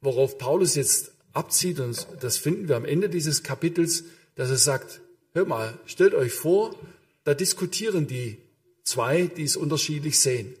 worauf 0.00 0.38
Paulus 0.38 0.74
jetzt 0.74 1.12
abzieht, 1.32 1.80
und 1.80 2.06
das 2.20 2.38
finden 2.38 2.68
wir 2.68 2.76
am 2.76 2.84
Ende 2.84 3.08
dieses 3.08 3.42
Kapitels, 3.42 4.04
dass 4.34 4.50
er 4.50 4.56
sagt, 4.56 5.00
hör 5.32 5.44
mal, 5.44 5.78
stellt 5.86 6.14
euch 6.14 6.32
vor, 6.32 6.74
da 7.24 7.34
diskutieren 7.34 8.06
die 8.06 8.38
zwei, 8.84 9.26
die 9.26 9.44
es 9.44 9.56
unterschiedlich 9.56 10.18
sehen. 10.20 10.54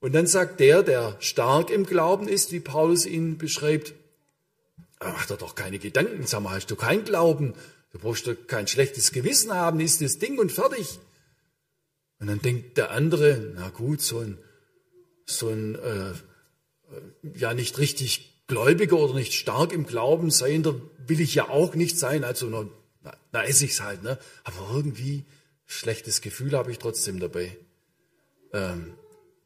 Und 0.00 0.12
dann 0.14 0.26
sagt 0.26 0.60
der, 0.60 0.82
der 0.82 1.16
stark 1.20 1.70
im 1.70 1.84
Glauben 1.84 2.26
ist, 2.26 2.52
wie 2.52 2.60
Paulus 2.60 3.06
ihn 3.06 3.36
beschreibt, 3.36 3.92
mach 5.00 5.26
dir 5.26 5.36
doch 5.36 5.54
keine 5.54 5.78
Gedanken, 5.78 6.26
sag 6.26 6.42
mal, 6.42 6.54
hast 6.54 6.70
du 6.70 6.76
keinen 6.76 7.04
Glauben, 7.04 7.54
du 7.92 7.98
brauchst 7.98 8.26
doch 8.26 8.34
kein 8.46 8.66
schlechtes 8.66 9.12
Gewissen 9.12 9.52
haben, 9.54 9.80
ist 9.80 10.00
das 10.00 10.18
Ding 10.18 10.38
und 10.38 10.52
fertig. 10.52 10.98
Und 12.18 12.28
dann 12.28 12.40
denkt 12.40 12.76
der 12.76 12.90
andere, 12.90 13.52
na 13.54 13.70
gut, 13.70 14.00
so 14.00 14.18
ein, 14.20 14.38
so 15.26 15.48
ein 15.48 15.74
äh, 15.76 16.12
ja 17.34 17.54
nicht 17.54 17.78
richtig 17.78 18.44
Gläubiger 18.46 18.98
oder 18.98 19.14
nicht 19.14 19.32
stark 19.34 19.72
im 19.72 19.86
Glauben 19.86 20.30
seiender 20.30 20.74
will 21.06 21.20
ich 21.20 21.34
ja 21.34 21.48
auch 21.48 21.74
nicht 21.74 21.98
sein. 21.98 22.24
Also 22.24 22.46
na, 22.46 22.66
na 23.32 23.44
esse 23.44 23.64
ich's 23.64 23.80
halt, 23.80 24.02
ne? 24.02 24.18
Aber 24.44 24.74
irgendwie 24.74 25.24
schlechtes 25.70 26.20
Gefühl 26.20 26.52
habe 26.52 26.72
ich 26.72 26.78
trotzdem 26.78 27.20
dabei. 27.20 27.56
Ähm, 28.52 28.94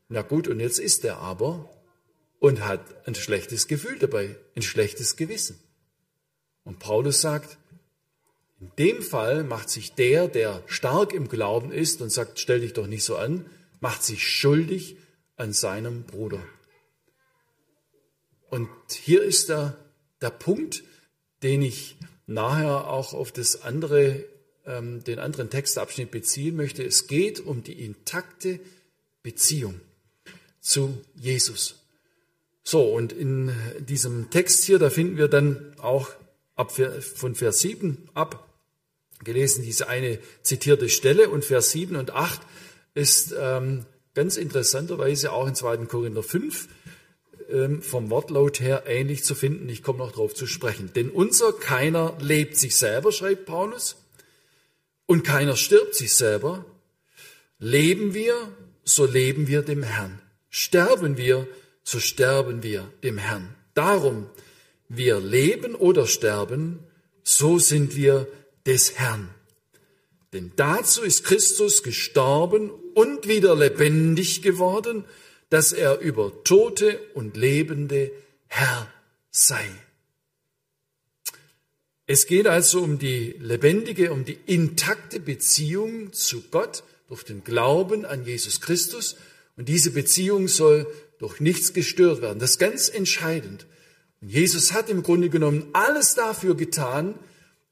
na 0.09 0.23
gut, 0.23 0.49
und 0.49 0.59
jetzt 0.59 0.79
ist 0.79 1.05
er 1.05 1.19
aber 1.19 1.71
und 2.39 2.65
hat 2.65 3.07
ein 3.07 3.15
schlechtes 3.15 3.69
Gefühl 3.69 3.99
dabei, 3.99 4.37
ein 4.57 4.63
schlechtes 4.63 5.17
Gewissen. 5.17 5.61
Und 6.65 6.79
Paulus 6.79 7.21
sagt, 7.21 7.59
in 8.59 8.73
dem 8.79 9.03
Fall 9.03 9.45
macht 9.45 9.69
sich 9.69 9.95
der, 9.95 10.29
der 10.29 10.63
stark 10.67 11.13
im 11.13 11.29
Glauben 11.29 11.71
ist 11.71 12.01
und 12.01 12.11
sagt, 12.11 12.39
stell 12.41 12.61
dich 12.61 12.73
doch 12.73 12.87
nicht 12.87 13.05
so 13.05 13.17
an, 13.17 13.47
macht 13.81 14.03
sich 14.03 14.27
schuldig 14.27 14.97
an 15.37 15.53
seinem 15.53 16.05
Bruder. 16.05 16.43
Und 18.49 18.71
hier 18.89 19.23
ist 19.23 19.51
der, 19.51 19.77
der 20.23 20.31
Punkt, 20.31 20.85
den 21.43 21.61
ich 21.61 21.97
nachher 22.27 22.89
auch 22.89 23.13
auf 23.13 23.33
das 23.33 23.63
andere, 23.63 24.25
ähm, 24.67 25.05
den 25.05 25.19
anderen 25.19 25.51
Textabschnitt 25.51 26.11
beziehen 26.11 26.57
möchte. 26.57 26.85
Es 26.85 27.07
geht 27.07 27.41
um 27.41 27.63
die 27.63 27.85
intakte 27.85 28.61
Beziehung 29.23 29.81
zu 30.61 30.99
Jesus. 31.15 31.77
So, 32.63 32.83
und 32.83 33.13
in 33.13 33.53
diesem 33.81 34.31
Text 34.31 34.65
hier, 34.65 34.79
da 34.79 34.89
finden 34.89 35.19
wir 35.19 35.29
dann 35.29 35.75
auch 35.79 36.11
ab 36.57 36.73
von 36.73 37.35
Vers 37.35 37.61
7 37.61 38.09
ab, 38.15 38.49
gelesen 39.23 39.65
diese 39.65 39.89
eine 39.89 40.19
zitierte 40.43 40.89
Stelle 40.89 41.29
und 41.29 41.45
Vers 41.45 41.73
7 41.73 41.97
und 41.97 42.13
8 42.13 42.41
ist 42.95 43.35
ähm, 43.39 43.85
ganz 44.15 44.37
interessanterweise 44.37 45.33
auch 45.33 45.47
in 45.47 45.55
2. 45.55 45.79
Korinther 45.87 46.23
5 46.23 46.69
ähm, 47.51 47.83
vom 47.83 48.11
Wortlaut 48.11 48.61
her 48.61 48.85
ähnlich 48.87 49.25
zu 49.25 49.35
finden. 49.35 49.69
Ich 49.69 49.83
komme 49.83 49.99
noch 49.99 50.13
darauf 50.13 50.35
zu 50.35 50.47
sprechen. 50.47 50.93
Denn 50.95 51.11
unser 51.11 51.53
keiner 51.53 52.17
lebt 52.21 52.57
sich 52.57 52.77
selber, 52.77 53.13
schreibt 53.13 53.47
Paulus, 53.47 53.97
und 55.07 55.23
keiner 55.23 55.57
stirbt 55.57 55.95
sich 55.95 56.15
selber. 56.15 56.65
Leben 57.59 58.15
wir, 58.15 58.35
so 58.85 59.05
leben 59.07 59.49
wir 59.49 59.63
dem 59.63 59.83
Herrn. 59.83 60.21
Sterben 60.51 61.17
wir, 61.17 61.47
so 61.83 62.01
sterben 62.01 62.63
wir 62.63 62.91
dem 63.03 63.19
Herrn. 63.19 63.55
Darum, 63.75 64.27
wir 64.89 65.21
leben 65.21 65.75
oder 65.75 66.07
sterben, 66.07 66.81
so 67.23 67.59
sind 67.59 67.97
wir 67.97 68.29
des 68.67 68.99
Herrn. 68.99 69.29
Denn 70.33 70.53
dazu 70.57 71.03
ist 71.03 71.25
Christus 71.25 71.83
gestorben 71.83 72.71
und 72.95 73.29
wieder 73.29 73.55
lebendig 73.55 74.43
geworden, 74.43 75.05
dass 75.49 75.73
er 75.73 76.01
über 76.01 76.33
Tote 76.45 76.99
und 77.15 77.37
Lebende 77.37 78.11
Herr 78.49 78.89
sei. 79.31 79.65
Es 82.07 82.27
geht 82.27 82.47
also 82.47 82.83
um 82.83 82.99
die 82.99 83.35
lebendige, 83.41 84.13
um 84.13 84.27
die 84.27 84.39
intakte 84.47 85.21
Beziehung 85.21 86.13
zu 86.13 86.43
Gott 86.51 86.85
durch 87.09 87.23
den 87.23 87.45
Glauben 87.45 88.05
an 88.05 88.27
Jesus 88.27 88.61
Christus. 88.61 89.17
Und 89.57 89.71
diese 89.71 89.91
Beziehung 89.91 90.49
soll 90.49 90.87
durch 91.19 91.41
nichts 91.41 91.73
gestört 91.73 92.21
werden. 92.21 92.41
Das 92.41 92.53
ist 92.53 92.59
ganz 92.59 92.91
entscheidend. 92.91 93.67
Und 94.21 94.29
Jesus 94.29 94.75
hat 94.75 94.91
im 94.91 95.03
Grunde 95.03 95.31
genommen 95.31 95.67
alles 95.73 96.15
dafür 96.15 96.55
getan, 96.55 97.15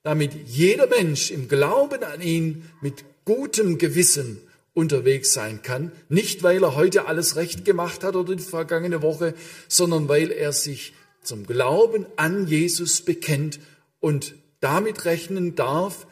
damit 0.02 0.32
jeder 0.46 0.86
Mensch 0.86 1.30
im 1.30 1.48
Glauben 1.48 2.02
an 2.02 2.22
ihn 2.22 2.64
mit 2.80 3.04
gutem 3.26 3.76
Gewissen 3.76 4.38
unterwegs 4.72 5.34
sein 5.34 5.60
kann. 5.62 5.92
Nicht, 6.08 6.42
weil 6.42 6.62
er 6.62 6.74
heute 6.74 7.06
alles 7.06 7.36
recht 7.36 7.66
gemacht 7.66 8.02
hat 8.02 8.16
oder 8.16 8.34
die 8.34 8.42
vergangene 8.42 9.02
Woche, 9.02 9.34
sondern 9.68 10.08
weil 10.08 10.30
er 10.30 10.52
sich 10.52 10.94
zum 11.22 11.46
Glauben 11.46 12.06
an 12.16 12.46
Jesus 12.46 13.02
bekennt 13.02 13.60
und 14.02 14.34
damit 14.60 15.06
rechnen 15.06 15.54
darf, 15.54 16.06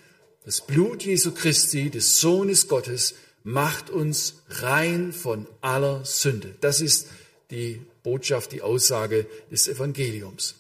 das 0.44 0.66
Blut 0.66 1.02
Jesu 1.02 1.32
Christi, 1.32 1.90
des 1.90 2.20
Sohnes 2.20 2.68
Gottes, 2.68 3.14
macht 3.42 3.90
uns 3.90 4.42
rein 4.49 5.12
von 5.12 5.47
aller 5.61 6.04
Sünde. 6.04 6.54
Das 6.61 6.80
ist 6.80 7.09
die 7.50 7.82
Botschaft, 8.02 8.52
die 8.52 8.62
Aussage 8.62 9.26
des 9.50 9.68
Evangeliums. 9.68 10.54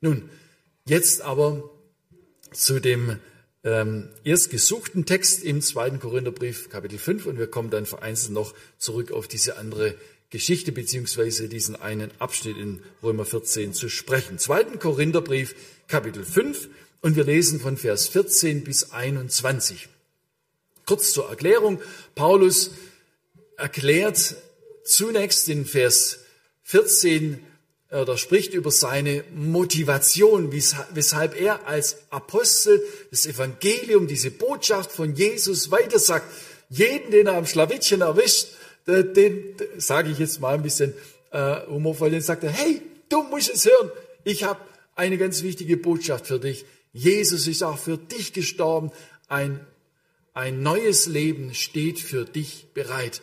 Nun, 0.00 0.30
jetzt 0.86 1.22
aber 1.22 1.68
zu 2.52 2.80
dem 2.80 3.18
ähm, 3.64 4.08
erst 4.22 4.50
gesuchten 4.50 5.06
Text 5.06 5.42
im 5.42 5.62
zweiten 5.62 5.98
Korintherbrief, 5.98 6.70
Kapitel 6.70 6.98
5, 6.98 7.26
und 7.26 7.38
wir 7.38 7.48
kommen 7.48 7.70
dann 7.70 7.84
vereinzelt 7.84 8.32
noch 8.32 8.54
zurück 8.78 9.10
auf 9.10 9.26
diese 9.26 9.56
andere 9.58 9.96
Geschichte 10.30 10.72
beziehungsweise 10.72 11.48
diesen 11.48 11.76
einen 11.76 12.10
Abschnitt 12.18 12.56
in 12.56 12.82
Römer 13.02 13.24
14 13.24 13.72
zu 13.72 13.88
sprechen. 13.88 14.38
Zweiten 14.38 14.78
Korintherbrief, 14.78 15.54
Kapitel 15.88 16.24
5, 16.24 16.68
und 17.00 17.14
wir 17.14 17.24
lesen 17.24 17.60
von 17.60 17.76
Vers 17.76 18.08
14 18.08 18.64
bis 18.64 18.90
21. 18.90 19.88
Kurz 20.84 21.12
zur 21.12 21.28
Erklärung. 21.28 21.80
Paulus 22.14 22.72
erklärt 23.56 24.36
zunächst 24.84 25.48
in 25.48 25.64
Vers 25.64 26.20
14 26.64 27.38
oder 27.90 28.18
spricht 28.18 28.52
über 28.52 28.72
seine 28.72 29.22
Motivation, 29.34 30.52
weshalb 30.52 31.40
er 31.40 31.68
als 31.68 31.98
Apostel 32.10 32.82
das 33.10 33.26
Evangelium, 33.26 34.08
diese 34.08 34.32
Botschaft 34.32 34.90
von 34.90 35.14
Jesus 35.14 35.70
weitersagt. 35.70 36.26
Jeden, 36.68 37.12
den 37.12 37.28
er 37.28 37.34
am 37.34 37.46
Schlawittchen 37.46 38.00
erwischt, 38.00 38.48
den, 38.86 39.14
den 39.14 39.56
sage 39.78 40.10
ich 40.10 40.18
jetzt 40.18 40.40
mal 40.40 40.54
ein 40.54 40.62
bisschen 40.62 40.94
äh, 41.30 41.66
humorvoll, 41.66 42.10
den 42.10 42.20
sagt 42.20 42.44
er, 42.44 42.50
hey, 42.50 42.80
du 43.08 43.22
musst 43.24 43.52
es 43.52 43.66
hören. 43.66 43.90
Ich 44.24 44.44
habe 44.44 44.60
eine 44.94 45.18
ganz 45.18 45.42
wichtige 45.42 45.76
Botschaft 45.76 46.26
für 46.26 46.38
dich. 46.38 46.64
Jesus 46.92 47.46
ist 47.46 47.62
auch 47.62 47.78
für 47.78 47.98
dich 47.98 48.32
gestorben. 48.32 48.90
Ein, 49.28 49.60
ein 50.34 50.62
neues 50.62 51.06
Leben 51.06 51.54
steht 51.54 52.00
für 52.00 52.24
dich 52.24 52.68
bereit. 52.72 53.22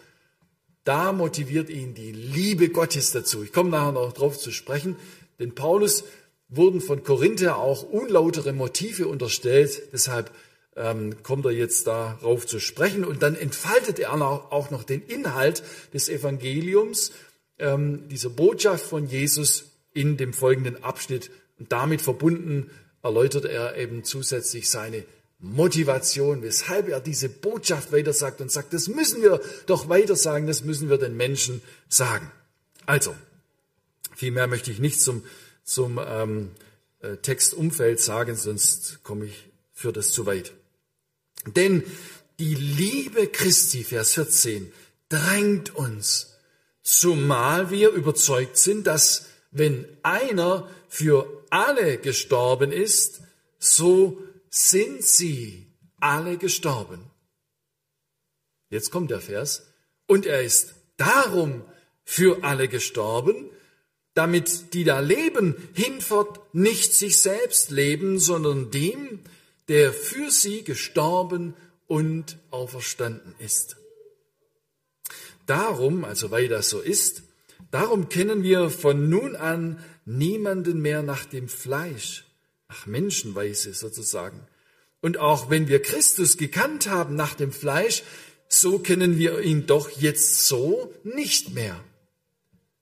Da 0.84 1.14
motiviert 1.14 1.70
ihn 1.70 1.94
die 1.94 2.12
Liebe 2.12 2.70
Gottes 2.70 3.12
dazu. 3.12 3.44
Ich 3.44 3.54
komme 3.54 3.70
nachher 3.70 3.94
noch 3.94 4.14
drauf 4.14 4.38
zu 4.38 4.52
sprechen, 4.52 4.98
denn 5.40 5.56
Paulus 5.56 6.04
wurden 6.50 6.82
von 6.82 7.04
Korinther 7.04 7.58
auch 7.58 7.84
unlautere 7.84 8.54
Motive 8.54 9.08
unterstellt. 9.08 9.82
Deshalb 9.92 10.30
ähm, 10.76 11.22
kommt 11.24 11.46
er 11.46 11.52
jetzt 11.52 11.88
darauf 11.88 12.46
zu 12.46 12.60
sprechen. 12.60 13.06
Und 13.06 13.24
dann 13.24 13.36
entfaltet 13.36 14.00
er 14.00 14.14
auch 14.14 14.72
noch 14.72 14.84
den 14.84 15.02
Inhalt 15.02 15.64
des 15.94 16.10
Evangeliums, 16.10 17.12
ähm, 17.60 18.08
dieser 18.10 18.30
Botschaft 18.30 18.86
von 18.86 19.08
Jesus 19.08 19.66
in 19.94 20.18
dem 20.18 20.34
folgenden 20.34 20.84
Abschnitt. 20.84 21.32
Und 21.60 21.72
damit 21.72 22.02
verbunden 22.02 22.70
erläutert 23.02 23.46
er 23.46 23.78
eben 23.78 24.04
zusätzlich 24.04 24.70
seine 24.70 25.04
Motivation, 25.40 26.42
weshalb 26.42 26.88
er 26.88 27.02
diese 27.02 27.28
Botschaft 27.28 27.92
weitersagt 27.92 28.40
und 28.40 28.50
sagt, 28.50 28.74
das 28.74 28.88
müssen 28.88 29.22
wir 29.22 29.42
doch 29.66 29.90
weitersagen, 29.90 30.48
das 30.48 30.64
müssen 30.64 30.90
wir 30.90 30.98
den 30.98 31.18
Menschen 31.18 31.62
sagen. 31.90 32.32
Also, 32.86 33.14
viel 34.16 34.32
mehr 34.32 34.48
möchte 34.48 34.72
ich 34.72 34.80
nicht 34.80 35.02
zum, 35.02 35.24
zum 35.66 36.00
ähm, 36.04 36.52
äh, 37.02 37.18
Textumfeld 37.18 38.00
sagen, 38.00 38.36
sonst 38.36 39.04
komme 39.04 39.26
ich 39.26 39.50
für 39.74 39.92
das 39.92 40.12
zu 40.12 40.26
weit. 40.26 40.54
Denn 41.46 41.84
die 42.40 42.56
Liebe 42.56 43.28
Christi, 43.28 43.84
Vers 43.84 44.14
14, 44.14 44.72
drängt 45.10 45.76
uns, 45.76 46.38
zumal 46.82 47.70
wir 47.70 47.90
überzeugt 47.90 48.58
sind, 48.58 48.88
dass 48.88 49.28
wenn 49.52 49.86
einer 50.02 50.70
für 50.90 51.44
alle 51.50 51.98
gestorben 51.98 52.72
ist, 52.72 53.22
so 53.60 54.22
sind 54.50 55.04
sie 55.04 55.68
alle 56.00 56.38
gestorben. 56.38 57.12
Jetzt 58.70 58.92
kommt 58.92 59.12
der 59.12 59.22
Vers. 59.22 59.68
Und 60.08 60.26
er 60.26 60.42
ist 60.42 60.74
darum 60.98 61.64
für 62.04 62.44
alle 62.44 62.68
gestorben, 62.68 63.50
damit 64.14 64.74
die 64.74 64.84
da 64.84 65.00
leben, 65.00 65.56
hinfort 65.74 66.40
nicht 66.54 66.94
sich 66.94 67.20
selbst 67.20 67.72
leben, 67.72 68.20
sondern 68.20 68.72
dem, 68.72 69.20
der 69.68 69.94
für 69.94 70.32
sie 70.32 70.64
gestorben 70.64 71.56
und 71.88 72.38
auferstanden 72.52 73.36
ist. 73.40 73.78
Darum, 75.46 76.06
also 76.06 76.32
weil 76.32 76.48
das 76.48 76.70
so 76.70 76.80
ist, 76.80 77.24
darum 77.72 78.10
kennen 78.10 78.44
wir 78.44 78.70
von 78.70 79.10
nun 79.10 79.36
an 79.36 79.84
niemanden 80.06 80.82
mehr 80.82 81.04
nach 81.04 81.26
dem 81.26 81.48
Fleisch, 81.48 82.26
nach 82.70 82.86
Menschenweise 82.86 83.74
sozusagen. 83.74 84.48
Und 85.02 85.18
auch 85.18 85.50
wenn 85.50 85.68
wir 85.68 85.82
Christus 85.82 86.38
gekannt 86.38 86.88
haben 86.88 87.16
nach 87.16 87.36
dem 87.36 87.52
Fleisch, 87.52 88.04
so 88.48 88.80
kennen 88.80 89.18
wir 89.18 89.42
ihn 89.42 89.66
doch 89.66 89.90
jetzt 89.90 90.48
so 90.48 90.94
nicht 91.04 91.54
mehr. 91.54 91.84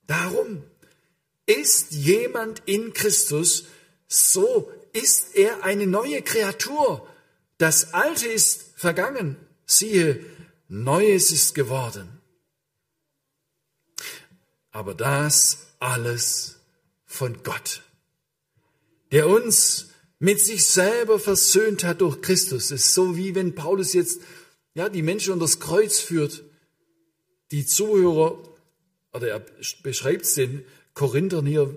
Darum 0.05 0.63
ist 1.45 1.91
jemand 1.91 2.61
in 2.65 2.93
Christus, 2.93 3.65
so 4.07 4.71
ist 4.93 5.35
er 5.35 5.63
eine 5.63 5.87
neue 5.87 6.21
Kreatur. 6.21 7.07
Das 7.57 7.93
Alte 7.93 8.27
ist 8.27 8.73
vergangen, 8.75 9.37
siehe, 9.65 10.25
Neues 10.67 11.31
ist 11.31 11.53
geworden. 11.53 12.21
Aber 14.71 14.93
das 14.93 15.67
alles 15.79 16.59
von 17.05 17.43
Gott, 17.43 17.81
der 19.11 19.27
uns 19.27 19.89
mit 20.17 20.39
sich 20.39 20.65
selber 20.65 21.19
versöhnt 21.19 21.83
hat 21.83 22.01
durch 22.01 22.21
Christus. 22.21 22.71
Es 22.71 22.85
ist 22.85 22.93
so 22.93 23.17
wie 23.17 23.35
wenn 23.35 23.53
Paulus 23.53 23.93
jetzt 23.93 24.21
ja 24.73 24.87
die 24.87 25.01
Menschen 25.01 25.33
unter 25.33 25.45
das 25.45 25.59
Kreuz 25.59 25.99
führt. 25.99 26.43
Die 27.51 27.65
Zuhörer 27.65 28.41
oder 29.13 29.27
er 29.27 29.45
beschreibt 29.83 30.23
es 30.23 30.35
den 30.35 30.63
Korinthern 30.93 31.45
hier, 31.45 31.75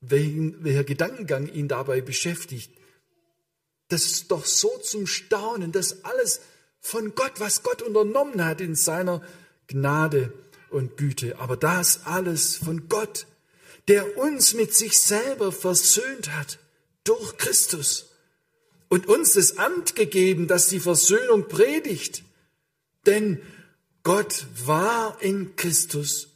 welchen, 0.00 0.62
welcher 0.64 0.84
Gedankengang 0.84 1.48
ihn 1.52 1.68
dabei 1.68 2.00
beschäftigt. 2.00 2.72
Das 3.88 4.04
ist 4.04 4.30
doch 4.30 4.44
so 4.44 4.78
zum 4.78 5.06
Staunen, 5.06 5.72
dass 5.72 6.04
alles 6.04 6.40
von 6.80 7.14
Gott, 7.14 7.32
was 7.38 7.62
Gott 7.62 7.82
unternommen 7.82 8.44
hat 8.44 8.60
in 8.60 8.74
seiner 8.74 9.22
Gnade 9.66 10.32
und 10.70 10.96
Güte. 10.96 11.38
Aber 11.38 11.56
das 11.56 12.04
alles 12.04 12.56
von 12.56 12.88
Gott 12.88 13.26
der 13.88 14.18
uns 14.18 14.52
mit 14.52 14.74
sich 14.74 14.98
selber 14.98 15.50
versöhnt 15.50 16.30
hat 16.32 16.58
durch 17.04 17.36
Christus 17.38 18.10
und 18.88 19.06
uns 19.06 19.32
das 19.32 19.56
Amt 19.56 19.96
gegeben, 19.96 20.46
das 20.46 20.68
die 20.68 20.80
Versöhnung 20.80 21.48
predigt. 21.48 22.22
Denn 23.06 23.40
Gott 24.02 24.46
war 24.64 25.20
in 25.22 25.56
Christus 25.56 26.28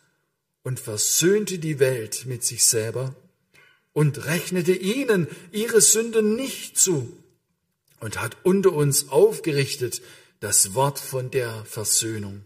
und 0.63 0.81
versöhnte 0.81 1.59
die 1.59 1.79
Welt 1.79 2.25
mit 2.27 2.43
sich 2.43 2.65
selber 2.65 3.15
und 3.93 4.27
rechnete 4.27 4.73
ihnen 4.73 5.29
ihre 5.51 5.81
Sünden 5.81 6.35
nicht 6.35 6.79
zu 6.79 7.17
und 8.01 8.21
hat 8.21 8.37
unter 8.43 8.73
uns 8.73 9.09
aufgerichtet 9.11 10.03
das 10.41 10.75
Wort 10.75 10.99
von 10.99 11.31
der 11.31 11.65
Versöhnung. 11.65 12.45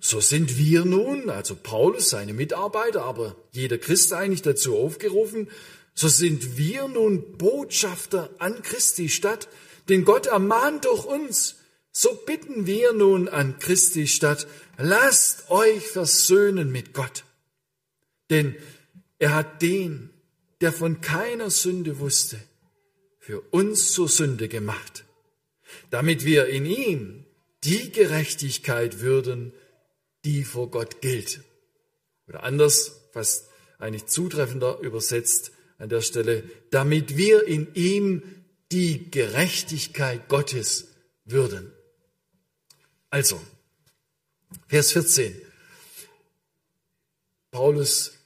So 0.00 0.20
sind 0.20 0.56
wir 0.56 0.84
nun, 0.84 1.28
also 1.28 1.56
Paulus, 1.56 2.10
seine 2.10 2.32
Mitarbeiter, 2.32 3.02
aber 3.02 3.36
jeder 3.50 3.78
Christ 3.78 4.12
eigentlich 4.12 4.42
dazu 4.42 4.76
aufgerufen, 4.76 5.50
so 5.94 6.06
sind 6.06 6.56
wir 6.56 6.86
nun 6.86 7.36
Botschafter 7.36 8.30
an 8.38 8.62
Christi 8.62 9.08
Stadt, 9.08 9.48
den 9.88 10.04
Gott 10.04 10.26
ermahnt 10.26 10.84
durch 10.84 11.04
uns. 11.04 11.56
So 11.90 12.14
bitten 12.14 12.66
wir 12.66 12.92
nun 12.92 13.28
an 13.28 13.58
Christi 13.58 14.06
Stadt, 14.06 14.46
lasst 14.76 15.50
euch 15.50 15.88
versöhnen 15.88 16.70
mit 16.70 16.94
Gott. 16.94 17.24
Denn 18.30 18.54
er 19.18 19.34
hat 19.34 19.62
den, 19.62 20.10
der 20.60 20.72
von 20.72 21.00
keiner 21.00 21.50
Sünde 21.50 21.98
wusste, 21.98 22.40
für 23.18 23.40
uns 23.50 23.92
zur 23.92 24.08
Sünde 24.08 24.48
gemacht, 24.48 25.04
damit 25.90 26.24
wir 26.24 26.46
in 26.46 26.66
ihm 26.66 27.24
die 27.64 27.90
Gerechtigkeit 27.92 29.00
würden, 29.00 29.52
die 30.24 30.44
vor 30.44 30.70
Gott 30.70 31.00
gilt. 31.00 31.40
Oder 32.26 32.42
anders, 32.42 33.08
fast 33.12 33.48
eigentlich 33.78 34.06
zutreffender 34.06 34.78
übersetzt 34.80 35.52
an 35.78 35.88
der 35.88 36.00
Stelle, 36.00 36.44
damit 36.70 37.16
wir 37.16 37.46
in 37.46 37.72
ihm 37.74 38.22
die 38.72 39.10
Gerechtigkeit 39.10 40.28
Gottes 40.28 40.88
würden. 41.24 41.72
Also, 43.10 43.40
Vers 44.66 44.92
14. 44.92 45.40
Paulus 47.50 48.17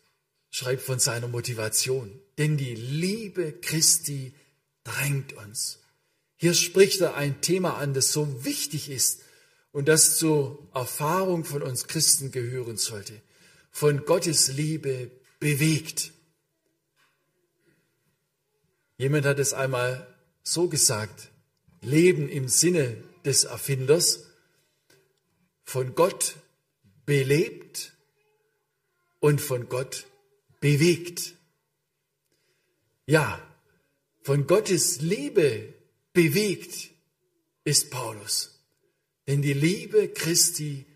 schreibt 0.52 0.82
von 0.82 0.98
seiner 1.00 1.28
Motivation, 1.28 2.20
denn 2.36 2.58
die 2.58 2.74
Liebe 2.74 3.52
Christi 3.52 4.34
drängt 4.84 5.32
uns. 5.32 5.80
Hier 6.36 6.52
spricht 6.52 7.00
er 7.00 7.14
ein 7.14 7.40
Thema 7.40 7.78
an, 7.78 7.94
das 7.94 8.12
so 8.12 8.44
wichtig 8.44 8.90
ist 8.90 9.22
und 9.72 9.88
das 9.88 10.18
zur 10.18 10.68
Erfahrung 10.74 11.44
von 11.44 11.62
uns 11.62 11.86
Christen 11.86 12.30
gehören 12.30 12.76
sollte. 12.76 13.22
Von 13.70 14.04
Gottes 14.04 14.48
Liebe 14.48 15.10
bewegt. 15.40 16.12
Jemand 18.98 19.24
hat 19.24 19.38
es 19.38 19.54
einmal 19.54 20.06
so 20.42 20.68
gesagt, 20.68 21.30
Leben 21.80 22.28
im 22.28 22.48
Sinne 22.48 23.02
des 23.24 23.44
Erfinders, 23.44 24.26
von 25.64 25.94
Gott 25.94 26.36
belebt 27.06 27.92
und 29.18 29.40
von 29.40 29.70
Gott 29.70 30.06
bewegt. 30.62 31.34
Ja, 33.04 33.38
von 34.22 34.46
Gottes 34.46 35.02
Liebe 35.02 35.74
bewegt 36.14 36.90
ist 37.64 37.90
Paulus. 37.90 38.62
Denn 39.26 39.42
die 39.42 39.52
Liebe 39.52 40.08
Christi 40.08 40.86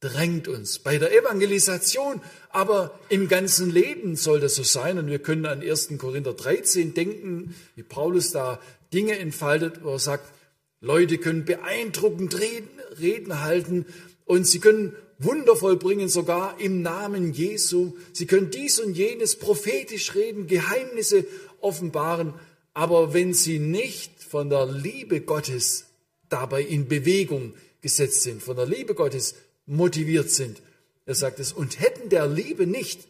drängt 0.00 0.46
uns 0.46 0.78
bei 0.78 0.98
der 0.98 1.18
Evangelisation, 1.18 2.20
aber 2.50 3.00
im 3.08 3.26
ganzen 3.28 3.70
Leben 3.70 4.16
soll 4.16 4.40
das 4.40 4.54
so 4.56 4.62
sein. 4.62 4.98
Und 4.98 5.08
wir 5.08 5.18
können 5.18 5.46
an 5.46 5.62
1. 5.62 5.96
Korinther 5.98 6.34
13 6.34 6.92
denken, 6.92 7.54
wie 7.76 7.82
Paulus 7.82 8.30
da 8.30 8.60
Dinge 8.92 9.18
entfaltet, 9.18 9.82
wo 9.82 9.92
er 9.92 9.98
sagt, 9.98 10.32
Leute 10.80 11.16
können 11.16 11.46
beeindruckend 11.46 12.38
reden, 12.38 12.68
Reden 13.00 13.40
halten 13.40 13.86
und 14.26 14.46
sie 14.46 14.60
können 14.60 14.94
Wunder 15.24 15.56
vollbringen, 15.56 16.08
sogar 16.08 16.60
im 16.60 16.82
Namen 16.82 17.32
Jesu. 17.32 17.96
Sie 18.12 18.26
können 18.26 18.50
dies 18.50 18.78
und 18.78 18.94
jenes 18.94 19.36
prophetisch 19.36 20.14
reden, 20.14 20.46
Geheimnisse 20.46 21.26
offenbaren. 21.60 22.34
Aber 22.72 23.14
wenn 23.14 23.34
sie 23.34 23.58
nicht 23.58 24.22
von 24.22 24.50
der 24.50 24.66
Liebe 24.66 25.20
Gottes 25.20 25.86
dabei 26.28 26.62
in 26.62 26.88
Bewegung 26.88 27.54
gesetzt 27.80 28.22
sind, 28.22 28.42
von 28.42 28.56
der 28.56 28.66
Liebe 28.66 28.94
Gottes 28.94 29.34
motiviert 29.66 30.30
sind, 30.30 30.60
er 31.06 31.14
sagt 31.14 31.38
es, 31.38 31.52
und 31.52 31.80
hätten 31.80 32.08
der 32.08 32.26
Liebe 32.26 32.66
nicht, 32.66 33.06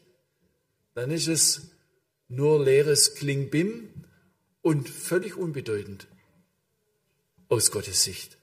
dann 0.95 1.11
ist 1.11 1.29
es 1.29 1.63
nur 2.29 2.65
leeres 2.65 3.15
Klingbim 3.15 3.89
und 4.63 4.89
völlig 4.89 5.37
unbedeutend 5.37 6.07
aus 7.49 7.71
Gottes 7.71 8.03
Sicht. 8.03 8.39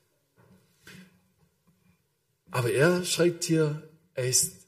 Aber 2.52 2.72
er 2.72 3.04
schreibt 3.06 3.46
hier, 3.46 3.90
er 4.14 4.28
ist 4.28 4.68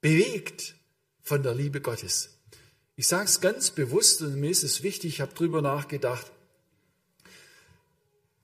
bewegt 0.00 0.74
von 1.22 1.42
der 1.42 1.54
Liebe 1.54 1.80
Gottes. 1.80 2.30
Ich 2.96 3.06
sage 3.06 3.26
es 3.26 3.40
ganz 3.40 3.70
bewusst 3.70 4.22
und 4.22 4.40
mir 4.40 4.50
ist 4.50 4.64
es 4.64 4.82
wichtig, 4.82 5.14
ich 5.14 5.20
habe 5.20 5.34
drüber 5.34 5.62
nachgedacht. 5.62 6.32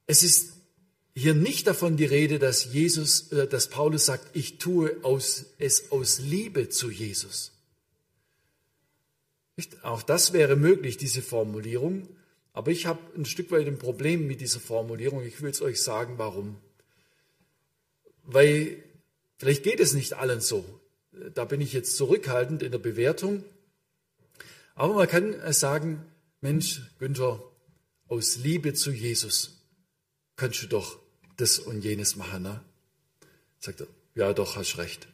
Es 0.07 0.23
ist 0.23 0.53
hier 1.17 1.35
nicht 1.35 1.67
davon 1.67 1.97
die 1.97 2.05
Rede, 2.05 2.39
dass 2.39 2.73
Jesus, 2.73 3.33
äh, 3.33 3.49
dass 3.49 3.71
Paulus 3.71 4.07
sagt, 4.07 4.37
ich 4.37 4.59
tue 4.59 4.97
aus, 5.03 5.47
es 5.59 5.91
aus 5.91 6.19
Liebe 6.19 6.69
zu 6.69 6.91
Jesus. 6.91 7.53
Auch 9.83 10.03
das 10.03 10.33
wäre 10.33 10.57
möglich, 10.57 10.97
diese 10.97 11.23
Formulierung. 11.23 12.09
Aber 12.53 12.71
ich 12.71 12.87
habe 12.87 13.01
ein 13.17 13.25
Stück 13.25 13.51
weit 13.51 13.67
ein 13.67 13.79
Problem 13.79 14.27
mit 14.27 14.41
dieser 14.41 14.61
Formulierung. 14.61 15.25
Ich 15.25 15.41
will 15.41 15.51
es 15.51 15.63
euch 15.63 15.81
sagen, 15.81 16.19
warum. 16.19 16.57
Weil 18.25 18.83
vielleicht 19.37 19.63
geht 19.63 19.81
es 19.81 19.95
nicht 19.95 20.15
allen 20.15 20.41
so. 20.41 20.65
Da 21.35 21.45
bin 21.45 21.61
ich 21.61 21.73
jetzt 21.73 21.97
zurückhaltend 21.97 22.63
in 22.63 22.73
der 22.73 22.79
Bewertung. 22.79 23.45
Aber 24.75 24.95
man 24.95 25.09
kann 25.09 25.53
sagen, 25.53 26.05
Mensch, 26.41 26.83
Günther, 26.99 27.43
aus 28.09 28.37
Liebe 28.37 28.75
zu 28.75 28.91
Jesus 28.91 29.63
kannst 30.37 30.63
du 30.63 30.67
doch 30.67 30.99
das 31.37 31.59
und 31.59 31.83
jenes 31.83 32.17
machen. 32.17 32.43
Ne? 32.43 32.61
Sagt 33.59 33.81
er, 33.81 33.87
ja 34.15 34.33
doch, 34.33 34.57
hast 34.57 34.79
recht. 34.79 35.09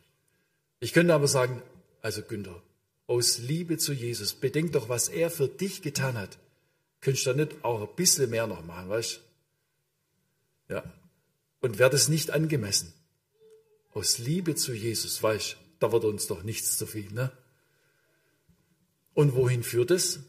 Ich 0.81 0.93
könnte 0.93 1.15
aber 1.15 1.29
sagen, 1.29 1.63
also 2.03 2.23
Günther, 2.23 2.63
aus 3.07 3.39
Liebe 3.39 3.77
zu 3.77 3.93
Jesus, 3.93 4.35
bedenk 4.35 4.73
doch, 4.73 4.89
was 4.89 5.09
er 5.09 5.31
für 5.31 5.49
dich 5.49 5.83
getan 5.83 6.17
hat. 6.17 6.39
Könntest 7.01 7.27
du 7.27 7.31
da 7.31 7.45
nicht 7.45 7.65
auch 7.65 7.81
ein 7.81 7.97
bisschen 7.97 8.31
mehr 8.31 8.47
noch 8.47 8.65
machen, 8.65 8.89
weißt 8.89 9.21
Ja. 10.69 10.85
Und 11.61 11.79
wäre 11.79 11.91
das 11.91 12.09
nicht 12.09 12.31
angemessen? 12.31 12.93
Aus 13.93 14.19
Liebe 14.19 14.55
zu 14.55 14.73
Jesus, 14.73 15.23
weißt 15.23 15.57
da 15.81 15.91
wird 15.93 16.05
uns 16.05 16.27
doch 16.27 16.43
nichts 16.43 16.77
zu 16.79 16.87
viel, 16.87 17.11
ne? 17.11 17.33
Und 19.15 19.35
wohin 19.35 19.63
führt 19.63 19.91
es? 19.91 20.21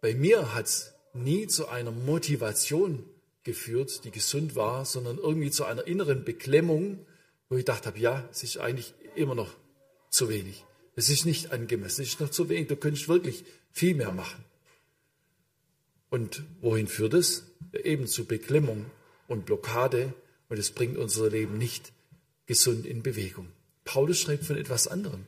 Bei 0.00 0.14
mir 0.14 0.54
hat 0.54 0.66
es 0.66 0.92
nie 1.14 1.46
zu 1.46 1.68
einer 1.68 1.90
Motivation 1.90 3.04
geführt, 3.42 4.04
die 4.04 4.10
gesund 4.10 4.54
war, 4.54 4.84
sondern 4.84 5.18
irgendwie 5.18 5.50
zu 5.50 5.64
einer 5.64 5.86
inneren 5.86 6.24
Beklemmung, 6.24 7.04
wo 7.48 7.56
ich 7.56 7.64
gedacht 7.64 7.86
habe, 7.86 7.98
ja, 7.98 8.28
es 8.30 8.42
ist 8.42 8.58
eigentlich 8.58 8.94
immer 9.14 9.34
noch 9.34 9.52
zu 10.10 10.28
wenig. 10.28 10.64
Es 10.94 11.10
ist 11.10 11.26
nicht 11.26 11.52
angemessen, 11.52 12.02
es 12.02 12.08
ist 12.08 12.20
noch 12.20 12.30
zu 12.30 12.48
wenig. 12.48 12.68
Du 12.68 12.76
könntest 12.76 13.08
wirklich 13.08 13.44
viel 13.72 13.94
mehr 13.94 14.12
machen. 14.12 14.44
Und 16.10 16.44
wohin 16.60 16.86
führt 16.86 17.14
es? 17.14 17.44
Eben 17.72 18.06
zu 18.06 18.26
Beklemmung 18.26 18.86
und 19.28 19.46
Blockade 19.46 20.14
und 20.48 20.58
es 20.58 20.70
bringt 20.70 20.96
unser 20.96 21.28
Leben 21.28 21.58
nicht 21.58 21.92
gesund 22.46 22.86
in 22.86 23.02
Bewegung. 23.02 23.48
Paulus 23.84 24.20
schreibt 24.20 24.44
von 24.44 24.56
etwas 24.56 24.88
anderem. 24.88 25.26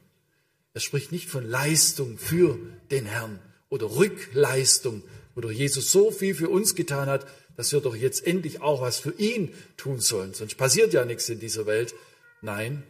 Er 0.75 0.81
spricht 0.81 1.13
nicht 1.13 1.29
von 1.29 1.49
Leistung 1.49 2.19
für 2.19 2.59
den 2.91 3.07
Herrn 3.07 3.41
oder 3.69 3.87
Rückleistung, 3.87 5.03
wo 5.35 5.51
Jesus 5.51 5.93
so 5.93 6.11
viel 6.11 6.35
für 6.35 6.49
uns 6.49 6.75
getan 6.75 7.09
hat, 7.09 7.27
dass 7.57 7.73
wir 7.73 7.81
doch 7.81 7.97
jetzt 7.97 8.27
endlich 8.27 8.61
auch 8.61 8.81
was 8.81 8.99
für 8.99 9.13
ihn 9.19 9.53
tun 9.77 10.01
sollen. 10.01 10.35
Sonst 10.35 10.57
passiert 10.57 10.93
ja 10.93 11.05
nichts 11.05 11.29
in 11.29 11.41
dieser 11.41 11.67
Welt. 11.67 11.95
Nein, 12.41 12.85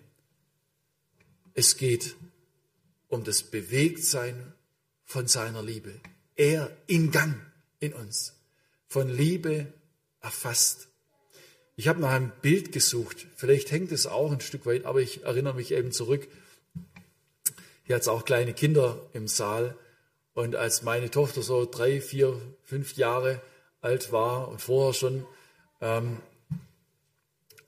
es 1.54 1.76
geht 1.76 2.14
um 3.08 3.24
das 3.24 3.42
Bewegtsein 3.42 4.52
von 5.04 5.26
seiner 5.26 5.62
Liebe. 5.62 6.00
Er 6.36 6.70
in 6.86 7.10
Gang 7.10 7.40
in 7.80 7.94
uns, 7.94 8.34
von 8.86 9.08
Liebe 9.08 9.72
erfasst. 10.20 10.87
Ich 11.78 11.86
habe 11.86 12.00
nach 12.00 12.10
einem 12.10 12.32
Bild 12.42 12.72
gesucht. 12.72 13.28
Vielleicht 13.36 13.70
hängt 13.70 13.92
es 13.92 14.08
auch 14.08 14.32
ein 14.32 14.40
Stück 14.40 14.66
weit, 14.66 14.84
aber 14.84 15.00
ich 15.00 15.22
erinnere 15.22 15.54
mich 15.54 15.70
eben 15.70 15.92
zurück. 15.92 16.26
Hier 17.84 17.94
hat 17.94 18.02
es 18.02 18.08
auch 18.08 18.24
kleine 18.24 18.52
Kinder 18.52 19.00
im 19.12 19.28
Saal. 19.28 19.76
Und 20.34 20.56
als 20.56 20.82
meine 20.82 21.08
Tochter 21.08 21.40
so 21.40 21.68
drei, 21.70 22.00
vier, 22.00 22.36
fünf 22.64 22.96
Jahre 22.96 23.40
alt 23.80 24.10
war 24.10 24.48
und 24.48 24.60
vorher 24.60 24.92
schon, 24.92 25.24
ähm, 25.80 26.16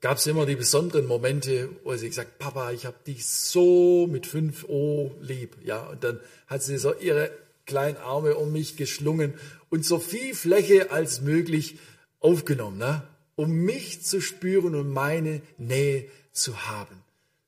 gab 0.01 0.17
es 0.19 0.27
immer 0.27 0.45
die 0.45 0.57
besonderen 0.57 1.07
Momente, 1.07 1.69
wo 1.85 1.95
sie 1.95 2.09
gesagt, 2.09 2.41
Papa, 2.41 2.73
ich 2.73 2.87
habe 2.87 2.97
dich 3.07 3.25
so 3.29 4.09
mit 4.09 4.27
fünf 4.27 4.65
O 4.65 5.15
lieb. 5.21 5.57
Ja, 5.63 5.87
und 5.87 6.03
dann 6.03 6.19
hat 6.49 6.65
sie 6.65 6.79
so 6.79 6.93
ihre 6.97 7.31
kleinen 7.65 7.99
Arme 7.99 8.35
um 8.35 8.51
mich 8.51 8.77
geschlungen 8.77 9.35
und 9.69 9.87
so 9.87 10.01
viel 10.01 10.35
Fläche 10.35 10.91
als 10.91 11.21
möglich 11.21 11.79
aufgenommen. 12.19 12.79
Ne? 12.79 13.05
Um 13.41 13.53
mich 13.53 14.03
zu 14.03 14.21
spüren 14.21 14.75
und 14.75 14.93
meine 14.93 15.41
Nähe 15.57 16.05
zu 16.31 16.69
haben. 16.69 16.95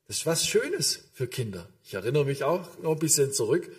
Das 0.07 0.17
ist 0.17 0.27
was 0.27 0.47
Schönes 0.47 1.01
für 1.13 1.27
Kinder. 1.27 1.69
Ich 1.85 1.93
erinnere 1.93 2.25
mich 2.25 2.45
auch 2.45 2.79
noch 2.79 2.93
ein 2.93 2.99
bisschen 2.99 3.31
zurück. 3.35 3.71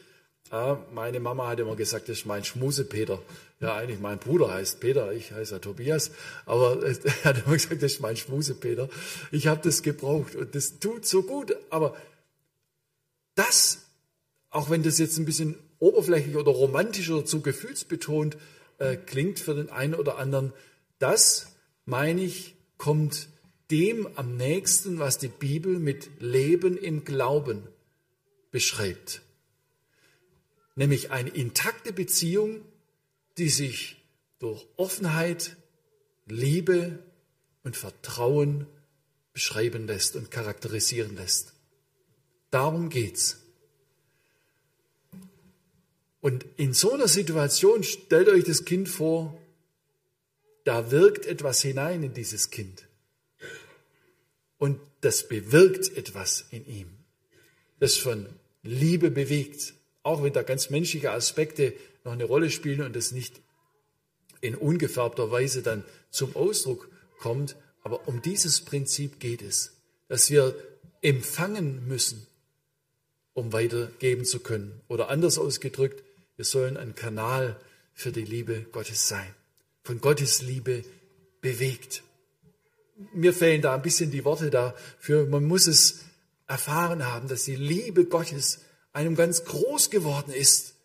Meine 0.93 1.19
Mama 1.19 1.47
hat 1.47 1.59
immer 1.59 1.75
gesagt, 1.75 2.09
das 2.09 2.19
ist 2.19 2.25
mein 2.27 2.43
Schmusepeter. 2.43 3.19
Ja, 3.61 3.77
eigentlich 3.77 3.99
mein 3.99 4.19
Bruder 4.19 4.53
heißt 4.53 4.79
Peter, 4.79 5.11
ich 5.11 5.31
heiße 5.31 5.55
ja 5.55 5.59
Tobias, 5.59 6.11
aber 6.45 6.83
er 7.23 7.23
hat 7.23 7.45
immer 7.47 7.53
gesagt, 7.55 7.81
das 7.81 7.93
ist 7.93 7.99
mein 7.99 8.15
Schmusepeter. 8.15 8.89
Ich 9.31 9.47
habe 9.47 9.61
das 9.63 9.81
gebraucht 9.81 10.35
und 10.35 10.53
das 10.53 10.77
tut 10.77 11.07
so 11.07 11.23
gut. 11.23 11.57
Aber 11.71 11.97
das, 13.33 13.79
auch 14.51 14.69
wenn 14.69 14.83
das 14.83 14.99
jetzt 14.99 15.17
ein 15.17 15.25
bisschen 15.25 15.55
oberflächlich 15.79 16.35
oder 16.35 16.51
romantisch 16.51 17.09
oder 17.09 17.25
zu 17.25 17.41
gefühlsbetont 17.41 18.37
äh, 18.77 18.97
klingt 18.97 19.39
für 19.39 19.55
den 19.55 19.71
einen 19.71 19.95
oder 19.95 20.19
anderen, 20.19 20.53
das 20.99 21.47
meine 21.85 22.21
ich, 22.23 22.55
kommt 22.77 23.29
dem 23.71 24.07
am 24.15 24.37
nächsten, 24.37 24.99
was 24.99 25.17
die 25.17 25.27
Bibel 25.27 25.79
mit 25.79 26.09
Leben 26.19 26.77
im 26.77 27.05
Glauben 27.05 27.67
beschreibt. 28.51 29.21
nämlich 30.75 31.11
eine 31.11 31.29
intakte 31.29 31.93
Beziehung, 31.93 32.61
die 33.37 33.49
sich 33.49 34.03
durch 34.39 34.65
Offenheit, 34.75 35.55
Liebe 36.25 36.99
und 37.63 37.77
Vertrauen 37.77 38.67
beschreiben 39.33 39.87
lässt 39.87 40.15
und 40.15 40.31
charakterisieren 40.31 41.15
lässt. 41.15 41.53
Darum 42.51 42.89
geht's. 42.89 43.39
Und 46.21 46.45
in 46.55 46.73
so 46.73 46.93
einer 46.93 47.07
Situation 47.07 47.83
stellt 47.83 48.29
euch 48.29 48.43
das 48.43 48.63
Kind 48.63 48.87
vor, 48.87 49.37
da 50.63 50.91
wirkt 50.91 51.25
etwas 51.25 51.61
hinein 51.61 52.03
in 52.03 52.13
dieses 52.13 52.49
Kind. 52.49 52.85
Und 54.57 54.79
das 55.01 55.27
bewirkt 55.27 55.95
etwas 55.97 56.45
in 56.51 56.65
ihm, 56.65 56.89
das 57.79 57.97
von 57.97 58.27
Liebe 58.61 59.11
bewegt, 59.11 59.73
auch 60.03 60.23
wenn 60.23 60.33
da 60.33 60.43
ganz 60.43 60.69
menschliche 60.69 61.11
Aspekte 61.11 61.73
noch 62.03 62.13
eine 62.13 62.23
Rolle 62.23 62.49
spielen 62.49 62.81
und 62.81 62.95
das 62.95 63.11
nicht 63.11 63.41
in 64.41 64.55
ungefärbter 64.55 65.31
Weise 65.31 65.61
dann 65.61 65.83
zum 66.11 66.35
Ausdruck 66.35 66.89
kommt. 67.19 67.55
Aber 67.81 68.07
um 68.07 68.21
dieses 68.21 68.61
Prinzip 68.61 69.19
geht 69.19 69.41
es, 69.41 69.73
dass 70.07 70.29
wir 70.29 70.55
empfangen 71.01 71.87
müssen, 71.87 72.25
um 73.33 73.51
weitergeben 73.51 74.25
zu 74.25 74.39
können. 74.39 74.81
Oder 74.87 75.09
anders 75.09 75.37
ausgedrückt, 75.37 76.03
wir 76.35 76.45
sollen 76.45 76.77
ein 76.77 76.95
Kanal 76.95 77.59
für 77.93 78.11
die 78.11 78.25
Liebe 78.25 78.65
Gottes 78.71 79.07
sein. 79.07 79.33
Von 79.83 80.01
Gottes 80.01 80.41
Liebe 80.41 80.83
bewegt. 81.41 82.03
Mir 83.13 83.33
fehlen 83.33 83.61
da 83.61 83.75
ein 83.75 83.81
bisschen 83.81 84.11
die 84.11 84.23
Worte 84.23 84.49
dafür. 84.49 85.25
Man 85.25 85.45
muss 85.45 85.67
es 85.67 86.01
erfahren 86.47 87.05
haben, 87.05 87.27
dass 87.27 87.43
die 87.43 87.55
Liebe 87.55 88.05
Gottes 88.05 88.59
einem 88.93 89.15
ganz 89.15 89.43
groß 89.45 89.89
geworden 89.89 90.31
ist 90.31 90.75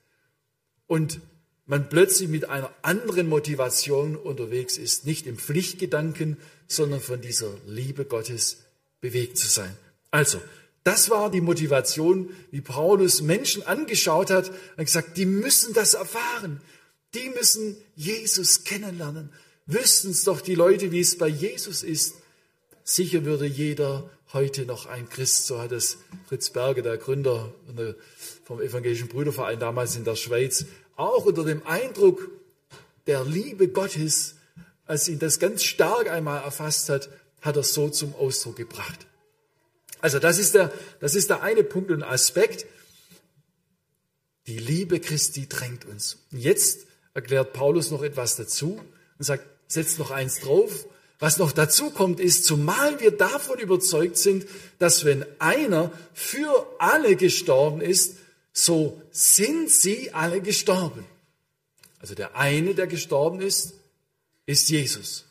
und 0.87 1.21
man 1.67 1.91
plötzlich 1.91 2.29
mit 2.29 2.49
einer 2.49 2.73
anderen 2.81 3.29
Motivation 3.29 4.17
unterwegs 4.17 4.79
ist, 4.79 5.05
nicht 5.05 5.27
im 5.27 5.37
Pflichtgedanken, 5.37 6.39
sondern 6.67 7.01
von 7.01 7.21
dieser 7.21 7.51
Liebe 7.67 8.07
Gottes 8.07 8.65
bewegt 9.03 9.37
zu 9.37 9.47
sein. 9.47 9.77
Also, 10.11 10.41
das 10.83 11.11
war 11.11 11.31
die 11.31 11.43
Motivation, 11.43 12.31
wie 12.51 12.63
Paulus 12.63 13.21
Menschen 13.21 13.63
angeschaut 13.63 14.31
hat 14.31 14.51
und 14.79 14.85
gesagt, 14.87 15.19
die 15.19 15.27
müssen 15.27 15.75
das 15.75 15.93
erfahren. 15.93 16.63
Die 17.14 17.31
müssen 17.31 17.77
Jesus 17.97 18.64
kennenlernen. 18.64 19.33
Wüssten 19.66 20.11
es 20.11 20.25
doch 20.25 20.40
die 20.40 20.55
Leute, 20.55 20.92
wie 20.92 21.01
es 21.01 21.16
bei 21.18 21.29
Jesus 21.29 21.83
ist. 21.83 22.14
Sicher 22.85 23.25
würde 23.25 23.47
jeder 23.47 24.11
heute 24.33 24.66
noch 24.66 24.87
ein 24.87 25.09
Christ, 25.09 25.47
so 25.47 25.61
hat 25.61 25.73
es 25.73 25.99
Fritz 26.27 26.51
Berger, 26.51 26.83
der 26.83 26.99
Gründer 26.99 27.53
vom 28.44 28.61
Evangelischen 28.61 29.09
Brüderverein 29.09 29.59
damals 29.59 29.97
in 29.97 30.05
der 30.05 30.16
Schweiz, 30.16 30.66
auch 30.97 31.25
unter 31.25 31.44
dem 31.44 31.66
Eindruck 31.66 32.31
der 33.07 33.25
Liebe 33.25 33.68
Gottes, 33.68 34.35
als 34.85 35.09
ihn 35.09 35.18
das 35.18 35.38
ganz 35.38 35.64
stark 35.64 36.11
einmal 36.11 36.42
erfasst 36.42 36.88
hat, 36.88 37.09
hat 37.40 37.57
er 37.57 37.62
so 37.62 37.88
zum 37.88 38.14
Ausdruck 38.14 38.57
gebracht. 38.57 39.07
Also 40.01 40.18
das 40.18 40.38
ist 40.38 40.55
der, 40.55 40.73
das 41.01 41.14
ist 41.14 41.31
der 41.31 41.42
eine 41.42 41.64
Punkt 41.64 41.90
und 41.90 42.03
Aspekt. 42.03 42.66
Die 44.47 44.59
Liebe 44.59 45.01
Christi 45.01 45.49
drängt 45.49 45.85
uns. 45.85 46.18
Jetzt 46.31 46.88
erklärt 47.18 47.52
Paulus 47.52 47.90
noch 47.90 48.04
etwas 48.04 48.37
dazu 48.37 48.81
und 49.18 49.24
sagt, 49.24 49.44
setzt 49.66 49.98
noch 49.98 50.12
eins 50.12 50.38
drauf. 50.38 50.87
Was 51.18 51.38
noch 51.38 51.50
dazu 51.50 51.90
kommt, 51.90 52.20
ist, 52.20 52.44
zumal 52.44 53.00
wir 53.00 53.11
davon 53.11 53.59
überzeugt 53.59 54.16
sind, 54.16 54.46
dass 54.78 55.04
wenn 55.04 55.26
einer 55.40 55.90
für 56.14 56.64
alle 56.78 57.16
gestorben 57.16 57.81
ist, 57.81 58.18
so 58.52 59.02
sind 59.11 59.68
sie 59.68 60.12
alle 60.12 60.40
gestorben. 60.40 61.04
Also 61.98 62.14
der 62.14 62.37
eine, 62.37 62.76
der 62.76 62.87
gestorben 62.87 63.40
ist, 63.40 63.74
ist 64.46 64.70
Jesus. 64.70 65.24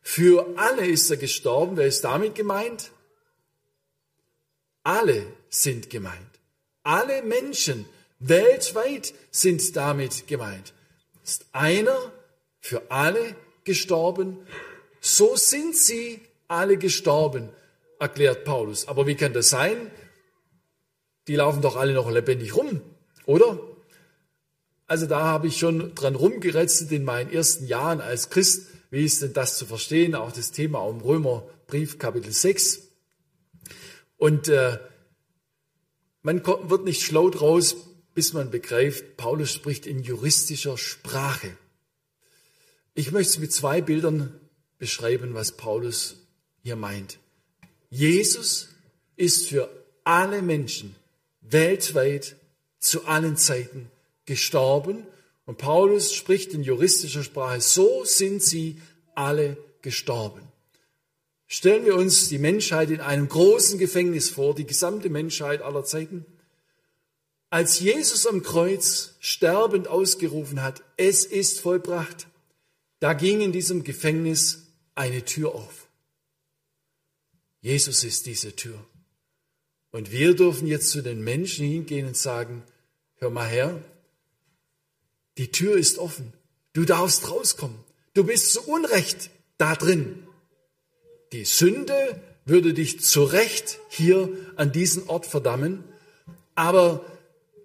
Für 0.00 0.54
alle 0.56 0.86
ist 0.86 1.10
er 1.10 1.18
gestorben. 1.18 1.76
Wer 1.76 1.86
ist 1.86 2.02
damit 2.02 2.34
gemeint? 2.34 2.90
Alle 4.82 5.26
sind 5.50 5.90
gemeint. 5.90 6.16
Alle 6.82 7.22
Menschen 7.22 7.84
weltweit 8.20 9.12
sind 9.30 9.76
damit 9.76 10.26
gemeint. 10.26 10.72
Ist 11.26 11.46
einer 11.50 12.12
für 12.60 12.88
alle 12.88 13.34
gestorben. 13.64 14.38
So 15.00 15.34
sind 15.34 15.74
sie 15.74 16.20
alle 16.46 16.76
gestorben, 16.76 17.48
erklärt 17.98 18.44
Paulus. 18.44 18.86
Aber 18.86 19.08
wie 19.08 19.16
kann 19.16 19.32
das 19.32 19.48
sein? 19.48 19.90
Die 21.26 21.34
laufen 21.34 21.62
doch 21.62 21.74
alle 21.74 21.94
noch 21.94 22.08
lebendig 22.08 22.54
rum, 22.54 22.80
oder? 23.24 23.58
Also 24.86 25.06
da 25.06 25.24
habe 25.24 25.48
ich 25.48 25.58
schon 25.58 25.96
dran 25.96 26.14
rumgerätselt 26.14 26.92
in 26.92 27.02
meinen 27.02 27.32
ersten 27.32 27.66
Jahren 27.66 28.00
als 28.00 28.30
Christ. 28.30 28.68
Wie 28.90 29.04
ist 29.04 29.20
denn 29.20 29.32
das 29.32 29.58
zu 29.58 29.66
verstehen? 29.66 30.14
Auch 30.14 30.30
das 30.30 30.52
Thema 30.52 30.88
im 30.88 31.00
Römerbrief 31.00 31.98
Kapitel 31.98 32.30
6. 32.30 32.82
Und 34.16 34.46
äh, 34.46 34.78
man 36.22 36.46
wird 36.46 36.84
nicht 36.84 37.02
schlau 37.02 37.30
draus, 37.30 37.74
bis 38.16 38.32
man 38.32 38.50
begreift, 38.50 39.18
Paulus 39.18 39.52
spricht 39.52 39.84
in 39.84 40.02
juristischer 40.02 40.78
Sprache. 40.78 41.54
Ich 42.94 43.12
möchte 43.12 43.32
es 43.32 43.38
mit 43.38 43.52
zwei 43.52 43.82
Bildern 43.82 44.40
beschreiben, 44.78 45.34
was 45.34 45.52
Paulus 45.52 46.16
hier 46.62 46.76
meint. 46.76 47.18
Jesus 47.90 48.70
ist 49.16 49.48
für 49.48 49.68
alle 50.02 50.40
Menschen 50.40 50.96
weltweit 51.42 52.36
zu 52.78 53.04
allen 53.04 53.36
Zeiten 53.36 53.90
gestorben 54.24 55.06
und 55.44 55.58
Paulus 55.58 56.14
spricht 56.14 56.54
in 56.54 56.62
juristischer 56.62 57.22
Sprache, 57.22 57.60
so 57.60 58.06
sind 58.06 58.42
sie 58.42 58.80
alle 59.14 59.58
gestorben. 59.82 60.40
Stellen 61.46 61.84
wir 61.84 61.96
uns 61.96 62.30
die 62.30 62.38
Menschheit 62.38 62.88
in 62.88 63.02
einem 63.02 63.28
großen 63.28 63.78
Gefängnis 63.78 64.30
vor, 64.30 64.54
die 64.54 64.66
gesamte 64.66 65.10
Menschheit 65.10 65.60
aller 65.60 65.84
Zeiten. 65.84 66.24
Als 67.50 67.78
Jesus 67.80 68.26
am 68.26 68.42
Kreuz 68.42 69.14
sterbend 69.20 69.88
ausgerufen 69.88 70.62
hat, 70.62 70.82
es 70.96 71.24
ist 71.24 71.60
vollbracht, 71.60 72.26
da 72.98 73.12
ging 73.12 73.40
in 73.40 73.52
diesem 73.52 73.84
Gefängnis 73.84 74.66
eine 74.94 75.24
Tür 75.24 75.54
auf. 75.54 75.88
Jesus 77.60 78.04
ist 78.04 78.26
diese 78.26 78.56
Tür. 78.56 78.84
Und 79.90 80.12
wir 80.12 80.34
dürfen 80.34 80.66
jetzt 80.66 80.90
zu 80.90 81.02
den 81.02 81.22
Menschen 81.22 81.66
hingehen 81.66 82.06
und 82.06 82.16
sagen, 82.16 82.62
hör 83.16 83.30
mal 83.30 83.48
her, 83.48 83.82
die 85.38 85.50
Tür 85.50 85.76
ist 85.76 85.98
offen. 85.98 86.32
Du 86.72 86.84
darfst 86.84 87.30
rauskommen. 87.30 87.78
Du 88.14 88.24
bist 88.24 88.52
zu 88.52 88.62
Unrecht 88.62 89.30
da 89.58 89.74
drin. 89.74 90.26
Die 91.32 91.44
Sünde 91.44 92.20
würde 92.44 92.74
dich 92.74 93.00
zu 93.00 93.24
Recht 93.24 93.78
hier 93.88 94.30
an 94.56 94.72
diesen 94.72 95.08
Ort 95.08 95.26
verdammen, 95.26 95.84
aber 96.54 97.04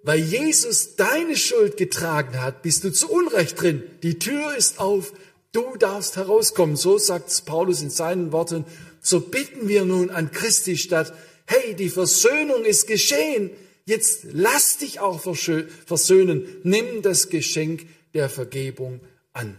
weil 0.03 0.19
Jesus 0.19 0.95
deine 0.95 1.37
Schuld 1.37 1.77
getragen 1.77 2.41
hat, 2.41 2.63
bist 2.63 2.83
du 2.83 2.91
zu 2.91 3.09
Unrecht 3.09 3.61
drin. 3.61 3.83
Die 4.03 4.17
Tür 4.19 4.55
ist 4.55 4.79
auf, 4.79 5.13
du 5.51 5.77
darfst 5.77 6.15
herauskommen. 6.15 6.75
So 6.75 6.97
sagt 6.97 7.45
Paulus 7.45 7.81
in 7.81 7.89
seinen 7.89 8.31
Worten. 8.31 8.65
So 9.01 9.19
bitten 9.19 9.67
wir 9.67 9.85
nun 9.85 10.09
an 10.09 10.31
Christi 10.31 10.77
statt, 10.77 11.13
hey, 11.45 11.75
die 11.75 11.89
Versöhnung 11.89 12.65
ist 12.65 12.87
geschehen. 12.87 13.51
Jetzt 13.85 14.25
lass 14.31 14.77
dich 14.77 14.99
auch 14.99 15.21
versöhnen. 15.21 16.47
Nimm 16.63 17.01
das 17.01 17.29
Geschenk 17.29 17.85
der 18.13 18.29
Vergebung 18.29 19.01
an. 19.33 19.57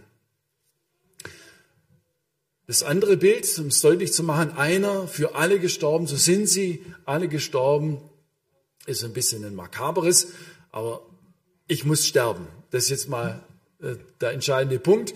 Das 2.65 2.83
andere 2.83 3.17
Bild, 3.17 3.47
um 3.59 3.67
es 3.67 3.81
deutlich 3.81 4.13
zu 4.13 4.23
machen, 4.23 4.51
einer 4.57 5.07
für 5.07 5.35
alle 5.35 5.59
gestorben, 5.59 6.07
so 6.07 6.15
sind 6.15 6.47
sie 6.47 6.83
alle 7.05 7.27
gestorben, 7.27 8.01
ist 8.85 9.03
ein 9.03 9.13
bisschen 9.13 9.45
ein 9.45 9.55
makaberes, 9.55 10.27
aber 10.71 11.05
ich 11.67 11.85
muss 11.85 12.05
sterben. 12.05 12.47
Das 12.71 12.83
ist 12.85 12.89
jetzt 12.89 13.09
mal 13.09 13.43
äh, 13.81 13.95
der 14.21 14.31
entscheidende 14.31 14.79
Punkt. 14.79 15.13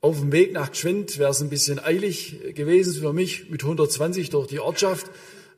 Auf 0.00 0.20
dem 0.20 0.32
Weg 0.32 0.52
nach 0.52 0.72
Gschwind 0.72 1.18
wäre 1.18 1.30
es 1.30 1.40
ein 1.40 1.50
bisschen 1.50 1.78
eilig 1.78 2.54
gewesen 2.54 3.00
für 3.00 3.12
mich 3.12 3.50
mit 3.50 3.62
120 3.62 4.30
durch 4.30 4.46
die 4.46 4.60
Ortschaft. 4.60 5.10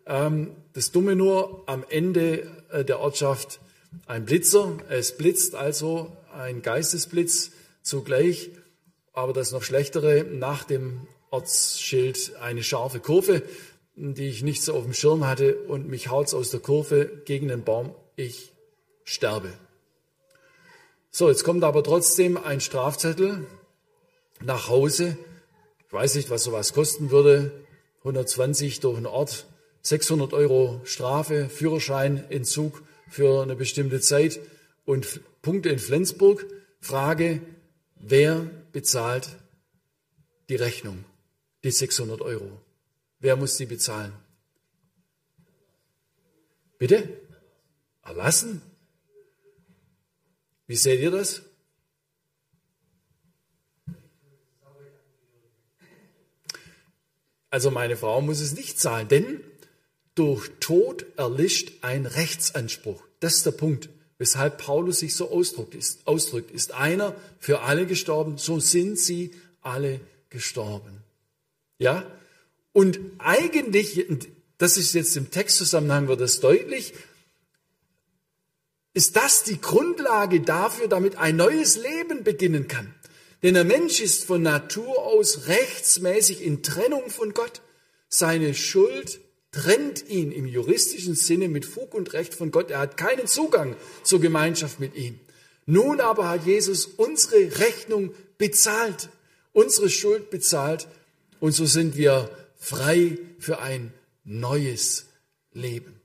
Ähm, 0.06 0.50
das 0.72 0.92
Dumme 0.92 1.14
nur, 1.14 1.64
am 1.66 1.84
Ende 1.88 2.46
äh, 2.70 2.84
der 2.84 3.00
Ortschaft 3.00 3.60
ein 4.06 4.24
Blitzer. 4.24 4.78
Es 4.88 5.16
blitzt 5.16 5.54
also 5.54 6.16
ein 6.32 6.62
Geistesblitz 6.62 7.50
zugleich 7.82 8.50
aber 9.12 9.32
das 9.32 9.52
noch 9.52 9.62
schlechtere, 9.62 10.24
nach 10.24 10.64
dem 10.64 11.06
Ortsschild 11.30 12.36
eine 12.40 12.62
scharfe 12.62 13.00
Kurve, 13.00 13.42
die 14.00 14.28
ich 14.28 14.42
nicht 14.42 14.62
so 14.62 14.74
auf 14.74 14.84
dem 14.84 14.94
Schirm 14.94 15.26
hatte 15.26 15.56
und 15.68 15.88
mich 15.88 16.08
haut's 16.08 16.32
aus 16.32 16.50
der 16.50 16.60
Kurve 16.60 17.22
gegen 17.26 17.48
den 17.48 17.64
Baum. 17.64 17.94
Ich 18.16 18.52
sterbe. 19.04 19.52
So, 21.10 21.28
jetzt 21.28 21.44
kommt 21.44 21.64
aber 21.64 21.84
trotzdem 21.84 22.38
ein 22.38 22.60
Strafzettel 22.60 23.46
nach 24.42 24.68
Hause. 24.68 25.18
Ich 25.86 25.92
weiß 25.92 26.14
nicht, 26.14 26.30
was 26.30 26.44
sowas 26.44 26.72
kosten 26.72 27.10
würde. 27.10 27.52
120 27.98 28.80
durch 28.80 28.96
den 28.96 29.06
Ort, 29.06 29.46
600 29.82 30.32
Euro 30.32 30.80
Strafe, 30.84 31.50
Führerschein, 31.50 32.24
Entzug 32.30 32.82
für 33.10 33.42
eine 33.42 33.54
bestimmte 33.54 34.00
Zeit 34.00 34.40
und 34.86 35.20
Punkte 35.42 35.68
in 35.68 35.78
Flensburg. 35.78 36.46
Frage, 36.80 37.42
wer 37.96 38.48
bezahlt 38.72 39.28
die 40.48 40.56
Rechnung, 40.56 41.04
die 41.64 41.70
600 41.70 42.22
Euro? 42.22 42.62
Wer 43.20 43.36
muss 43.36 43.56
die 43.56 43.66
bezahlen? 43.66 44.12
Bitte? 46.78 47.20
Erlassen? 48.02 48.62
Wie 50.66 50.76
seht 50.76 51.00
ihr 51.00 51.10
das? 51.10 51.42
Also 57.50 57.70
meine 57.70 57.96
Frau 57.96 58.20
muss 58.22 58.40
es 58.40 58.52
nicht 58.52 58.78
zahlen, 58.78 59.08
denn 59.08 59.44
durch 60.14 60.50
Tod 60.60 61.04
erlischt 61.16 61.72
ein 61.82 62.06
Rechtsanspruch. 62.06 63.02
Das 63.18 63.36
ist 63.36 63.46
der 63.46 63.52
Punkt, 63.52 63.90
weshalb 64.18 64.58
Paulus 64.58 65.00
sich 65.00 65.14
so 65.14 65.30
ausdrückt. 65.30 65.74
Ist, 65.74 66.06
ausdrückt. 66.06 66.50
ist 66.50 66.72
einer 66.72 67.14
für 67.38 67.60
alle 67.62 67.86
gestorben, 67.86 68.38
so 68.38 68.60
sind 68.60 68.98
sie 68.98 69.34
alle 69.60 70.00
gestorben. 70.30 71.02
Ja? 71.78 72.06
Und 72.72 73.00
eigentlich, 73.18 74.06
das 74.58 74.76
ist 74.76 74.94
jetzt 74.94 75.16
im 75.16 75.30
Textzusammenhang 75.30 76.08
wird 76.08 76.20
das 76.20 76.40
deutlich, 76.40 76.94
ist 78.92 79.16
das 79.16 79.44
die 79.44 79.60
Grundlage 79.60 80.40
dafür, 80.40 80.88
damit 80.88 81.16
ein 81.16 81.36
neues 81.36 81.76
Leben 81.76 82.24
beginnen 82.24 82.68
kann. 82.68 82.94
Denn 83.42 83.54
der 83.54 83.64
Mensch 83.64 84.00
ist 84.00 84.24
von 84.24 84.42
Natur 84.42 85.04
aus 85.04 85.46
rechtsmäßig 85.46 86.42
in 86.42 86.62
Trennung 86.62 87.08
von 87.08 87.32
Gott. 87.32 87.62
Seine 88.08 88.54
Schuld 88.54 89.20
trennt 89.52 90.08
ihn 90.08 90.30
im 90.30 90.46
juristischen 90.46 91.14
Sinne 91.14 91.48
mit 91.48 91.64
Fug 91.64 91.94
und 91.94 92.12
Recht 92.12 92.34
von 92.34 92.50
Gott. 92.50 92.70
Er 92.70 92.80
hat 92.80 92.96
keinen 92.96 93.26
Zugang 93.26 93.76
zur 94.02 94.20
Gemeinschaft 94.20 94.78
mit 94.78 94.94
ihm. 94.94 95.18
Nun 95.66 96.00
aber 96.00 96.28
hat 96.28 96.46
Jesus 96.46 96.86
unsere 96.86 97.58
Rechnung 97.58 98.12
bezahlt, 98.38 99.08
unsere 99.52 99.88
Schuld 99.88 100.30
bezahlt 100.30 100.88
und 101.38 101.52
so 101.52 101.64
sind 101.64 101.96
wir 101.96 102.30
frei 102.60 103.18
für 103.38 103.58
ein 103.58 103.92
neues 104.22 105.06
Leben. 105.52 106.00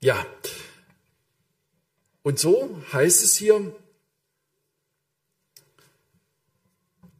Ja, 0.00 0.24
und 2.22 2.38
so 2.38 2.80
heißt 2.92 3.24
es 3.24 3.36
hier, 3.36 3.74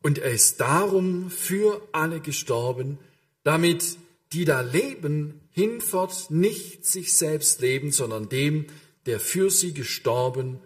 und 0.02 0.18
er 0.18 0.30
ist 0.30 0.61
darum 0.61 1.30
für 1.30 1.87
alle 1.92 2.20
gestorben, 2.20 2.98
damit 3.42 3.96
die 4.33 4.44
da 4.44 4.61
leben, 4.61 5.40
hinfort 5.50 6.30
nicht 6.30 6.85
sich 6.85 7.14
selbst 7.14 7.61
leben, 7.61 7.90
sondern 7.90 8.28
dem, 8.28 8.66
der 9.07 9.18
für 9.18 9.50
sie 9.50 9.72
gestorben 9.72 10.61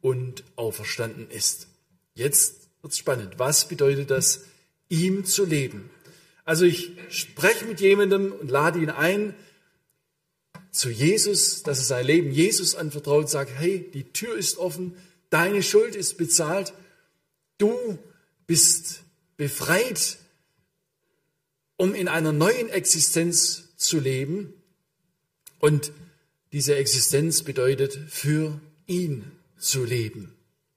und 0.00 0.44
auferstanden 0.56 1.30
ist. 1.30 1.68
Jetzt 2.14 2.68
wird's 2.82 2.98
spannend. 2.98 3.38
Was 3.38 3.68
bedeutet 3.68 4.10
das, 4.10 4.44
ihm 4.88 5.24
zu 5.24 5.44
leben? 5.44 5.90
Also 6.46 6.64
ich 6.64 6.92
spreche 7.10 7.66
mit 7.66 7.80
jemandem 7.80 8.32
und 8.32 8.50
lade 8.50 8.78
ihn 8.78 8.88
ein, 8.88 9.34
zu 10.70 10.90
Jesus, 10.90 11.62
dass 11.62 11.78
er 11.78 11.84
sein 11.84 12.06
Leben 12.06 12.30
Jesus 12.30 12.74
anvertraut, 12.74 13.28
sagt, 13.28 13.50
hey, 13.56 13.90
die 13.92 14.12
Tür 14.12 14.36
ist 14.36 14.58
offen, 14.58 14.94
deine 15.30 15.62
Schuld 15.62 15.96
ist 15.96 16.18
bezahlt, 16.18 16.72
du 17.58 17.98
bist 18.46 19.02
befreit, 19.36 20.18
um 21.76 21.94
in 21.94 22.08
einer 22.08 22.32
neuen 22.32 22.68
Existenz 22.68 23.76
zu 23.76 23.98
leben. 23.98 24.54
Und 25.58 25.92
diese 26.52 26.76
Existenz 26.76 27.42
bedeutet, 27.42 27.98
für 28.08 28.60
ihn 28.86 29.24
zu 29.58 29.84
leben. 29.84 30.34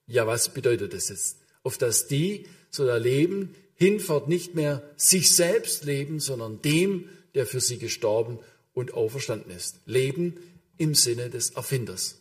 Ja, 0.08 0.26
was 0.26 0.54
bedeutet 0.54 0.94
das 0.94 1.10
jetzt? 1.10 1.38
Auf 1.62 1.78
dass 1.78 2.08
die 2.08 2.48
so 2.72 2.86
da 2.86 2.98
leben, 2.98 3.54
hinfort 3.80 4.28
nicht 4.28 4.56
mehr 4.56 4.84
sich 4.98 5.34
selbst 5.34 5.86
leben, 5.86 6.20
sondern 6.20 6.62
dem, 6.62 7.08
der 7.34 7.46
für 7.46 7.62
sie 7.62 7.78
gestorben 7.78 8.39
und 8.74 8.94
auferstanden 8.94 9.52
ist. 9.52 9.80
Leben 9.86 10.38
im 10.78 10.96
Sinne 10.96 11.30
des 11.30 11.52
Erfinders. 11.52 12.20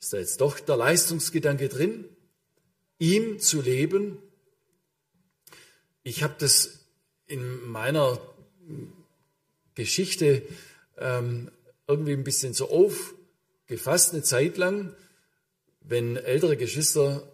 Ist 0.00 0.12
da 0.12 0.18
jetzt 0.18 0.40
doch 0.40 0.58
der 0.58 0.76
Leistungsgedanke 0.76 1.68
drin? 1.68 2.06
Ihm 2.98 3.38
zu 3.38 3.60
leben. 3.60 4.18
Ich 6.02 6.22
habe 6.22 6.34
das 6.38 6.86
in 7.26 7.66
meiner 7.66 8.18
Geschichte 9.74 10.42
ähm, 10.96 11.50
irgendwie 11.86 12.12
ein 12.12 12.24
bisschen 12.24 12.54
so 12.54 12.70
aufgefasst, 12.70 14.12
eine 14.12 14.22
Zeit 14.22 14.56
lang, 14.56 14.94
wenn 15.80 16.16
ältere 16.16 16.56
Geschwister 16.56 17.30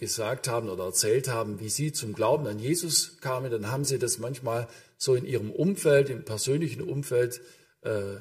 gesagt 0.00 0.48
haben 0.48 0.68
oder 0.68 0.84
erzählt 0.84 1.28
haben, 1.28 1.60
wie 1.60 1.68
sie 1.68 1.92
zum 1.92 2.14
Glauben 2.14 2.46
an 2.46 2.58
Jesus 2.58 3.18
kamen, 3.20 3.50
dann 3.50 3.70
haben 3.70 3.84
sie 3.84 3.98
das 3.98 4.18
manchmal 4.18 4.66
so 4.96 5.14
in 5.14 5.24
ihrem 5.24 5.50
Umfeld, 5.50 6.10
im 6.10 6.24
persönlichen 6.24 6.82
Umfeld 6.82 7.40
äh, 7.82 8.16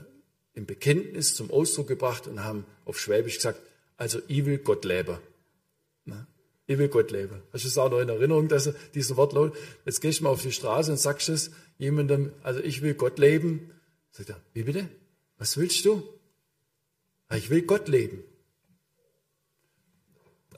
im 0.54 0.66
Bekenntnis 0.66 1.34
zum 1.34 1.50
Ausdruck 1.52 1.88
gebracht 1.88 2.28
und 2.28 2.44
haben 2.44 2.66
auf 2.86 3.00
Schwäbisch 3.00 3.38
gesagt, 3.38 3.60
also 3.98 4.20
ich 4.28 4.46
will 4.46 4.60
Gott 4.60 4.86
leben. 4.86 5.18
Na? 6.06 6.28
Ich 6.68 6.78
will 6.78 6.90
Gott 6.90 7.12
leben. 7.12 7.42
Hast 7.52 7.64
du 7.64 7.68
es 7.68 7.78
auch 7.78 7.90
noch 7.90 8.00
in 8.00 8.10
Erinnerung, 8.10 8.48
dass 8.48 8.68
er 8.68 8.76
diesen 8.94 9.18
Wort 9.18 9.34
laut? 9.34 9.56
Jetzt 9.86 10.02
gehst 10.02 10.20
du 10.20 10.26
mal 10.26 10.30
auf 10.30 10.44
die 10.44 10.52
Straße 10.52 10.92
und 10.92 10.98
sagst 10.98 11.30
es 11.30 11.52
jemandem, 11.78 12.32
also 12.44 12.60
ich 12.60 12.82
will 12.82 12.94
Gott 12.94 13.18
leben. 13.18 13.72
Sagt 14.12 14.30
er, 14.30 14.42
wie 14.54 14.64
bitte? 14.64 14.88
Was 15.38 15.58
willst 15.58 15.84
du? 15.86 16.04
Ich 17.34 17.50
will 17.50 17.64
Gott 17.64 17.88
leben. 17.88 18.24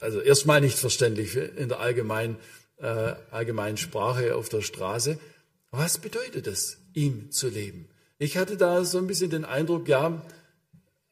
Also 0.02 0.20
erstmal 0.20 0.60
nicht 0.60 0.78
verständlich 0.78 1.36
in 1.36 1.68
der 1.68 1.78
allgemeinen, 1.78 2.36
äh, 2.78 3.14
allgemeinen 3.30 3.76
Sprache 3.76 4.34
auf 4.34 4.48
der 4.48 4.60
Straße. 4.60 5.18
Was 5.70 5.98
bedeutet 5.98 6.48
es, 6.48 6.78
ihm 6.92 7.30
zu 7.30 7.48
leben? 7.48 7.88
Ich 8.18 8.36
hatte 8.36 8.56
da 8.56 8.84
so 8.84 8.98
ein 8.98 9.06
bisschen 9.06 9.30
den 9.30 9.44
Eindruck, 9.44 9.88
ja, 9.88 10.26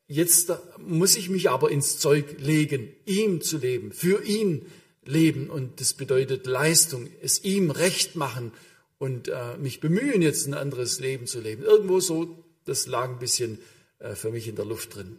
jetzt 0.09 0.53
muss 0.79 1.16
ich 1.16 1.31
mich 1.31 1.50
aber 1.50 1.70
ins 1.70 2.00
Zeug 2.00 2.40
legen, 2.40 2.88
ihm 3.07 3.40
zu 3.40 3.59
leben, 3.59 3.92
für 3.92 4.24
ihn 4.24 4.66
leben. 5.05 5.50
Und 5.50 5.81
das 5.81 5.94
bedeutet 5.94 6.46
Leistung, 6.46 7.09
es 7.22 7.44
ihm 7.44 7.70
recht 7.70 8.16
machen 8.16 8.50
und 8.98 9.29
äh, 9.29 9.57
mich 9.57 9.79
bemühen, 9.79 10.20
jetzt 10.20 10.48
ein 10.48 10.55
anderes 10.55 10.98
Leben 10.98 11.29
zu 11.29 11.40
leben. 11.40 11.62
Irgendwo 11.62 12.00
so, 12.00 12.44
das 12.64 12.88
lag 12.88 13.09
ein 13.09 13.20
bisschen 13.20 13.59
äh, 14.00 14.16
für 14.16 14.33
mich 14.33 14.48
in 14.48 14.57
der 14.57 14.64
Luft 14.64 14.96
drin. 14.96 15.16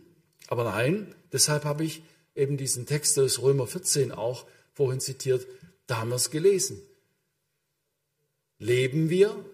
Aber 0.50 0.66
nein, 0.66 1.16
deshalb 1.32 1.64
habe 1.64 1.86
ich 1.86 2.04
eben 2.42 2.58
diesen 2.58 2.86
Text 2.86 3.18
aus 3.20 3.42
Römer 3.42 3.68
14 3.68 4.12
auch 4.12 4.46
vorhin 4.74 5.00
zitiert, 5.00 5.46
da 5.86 5.98
haben 5.98 6.10
wir 6.10 6.16
es 6.16 6.32
gelesen. 6.32 6.82
Leben 8.58 9.10
wir, 9.10 9.46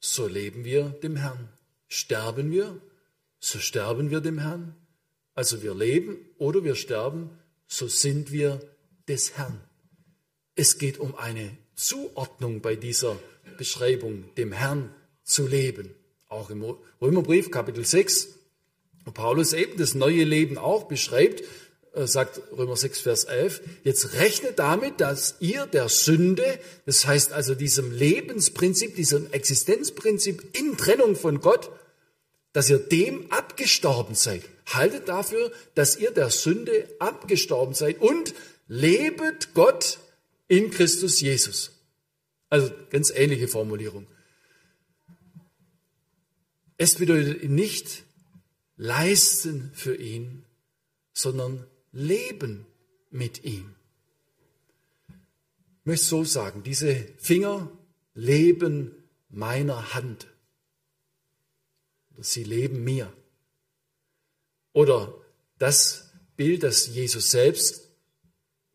so 0.00 0.26
leben 0.26 0.64
wir 0.64 0.90
dem 1.02 1.16
Herrn. 1.16 1.48
Sterben 1.88 2.50
wir, 2.50 2.80
so 3.38 3.58
sterben 3.58 4.10
wir 4.10 4.20
dem 4.20 4.38
Herrn. 4.38 4.74
Also 5.34 5.62
wir 5.62 5.74
leben 5.74 6.16
oder 6.38 6.64
wir 6.64 6.74
sterben, 6.74 7.30
so 7.66 7.88
sind 7.88 8.32
wir 8.32 8.60
des 9.08 9.36
Herrn. 9.36 9.60
Es 10.54 10.78
geht 10.78 10.98
um 10.98 11.16
eine 11.16 11.56
Zuordnung 11.74 12.60
bei 12.60 12.76
dieser 12.76 13.18
Beschreibung, 13.58 14.24
dem 14.36 14.52
Herrn 14.52 14.94
zu 15.24 15.46
leben. 15.46 15.94
Auch 16.28 16.50
im 16.50 16.64
Römerbrief 17.00 17.50
Kapitel 17.50 17.84
6, 17.84 18.28
wo 19.04 19.10
Paulus 19.10 19.52
eben 19.52 19.76
das 19.76 19.94
neue 19.94 20.24
Leben 20.24 20.58
auch 20.58 20.84
beschreibt, 20.84 21.42
sagt 21.96 22.40
Römer 22.56 22.76
6, 22.76 23.00
Vers 23.00 23.24
11, 23.24 23.62
jetzt 23.84 24.14
rechnet 24.14 24.58
damit, 24.58 25.00
dass 25.00 25.36
ihr 25.40 25.66
der 25.66 25.88
Sünde, 25.88 26.58
das 26.86 27.06
heißt 27.06 27.32
also 27.32 27.54
diesem 27.54 27.92
Lebensprinzip, 27.92 28.96
diesem 28.96 29.30
Existenzprinzip 29.32 30.56
in 30.58 30.76
Trennung 30.76 31.14
von 31.14 31.40
Gott, 31.40 31.70
dass 32.52 32.70
ihr 32.70 32.78
dem 32.78 33.30
abgestorben 33.30 34.14
seid. 34.14 34.42
Haltet 34.66 35.08
dafür, 35.08 35.52
dass 35.74 35.96
ihr 35.96 36.10
der 36.10 36.30
Sünde 36.30 36.88
abgestorben 36.98 37.74
seid 37.74 38.00
und 38.00 38.34
lebet 38.66 39.54
Gott 39.54 39.98
in 40.48 40.70
Christus 40.70 41.20
Jesus. 41.20 41.72
Also 42.50 42.70
ganz 42.90 43.10
ähnliche 43.10 43.48
Formulierung. 43.48 44.06
Es 46.76 46.96
bedeutet 46.96 47.48
nicht 47.48 48.04
leisten 48.76 49.70
für 49.74 49.96
ihn, 49.96 50.44
sondern 51.12 51.66
leben 51.94 52.66
mit 53.10 53.44
ihm. 53.44 53.74
Ich 55.80 55.86
möchte 55.86 56.06
so 56.06 56.24
sagen, 56.24 56.62
diese 56.62 56.94
Finger 57.18 57.70
leben 58.14 58.90
meiner 59.28 59.94
Hand. 59.94 60.26
Sie 62.18 62.44
leben 62.44 62.84
mir. 62.84 63.12
Oder 64.72 65.14
das 65.58 66.10
Bild, 66.36 66.62
das 66.62 66.88
Jesus 66.88 67.30
selbst 67.30 67.88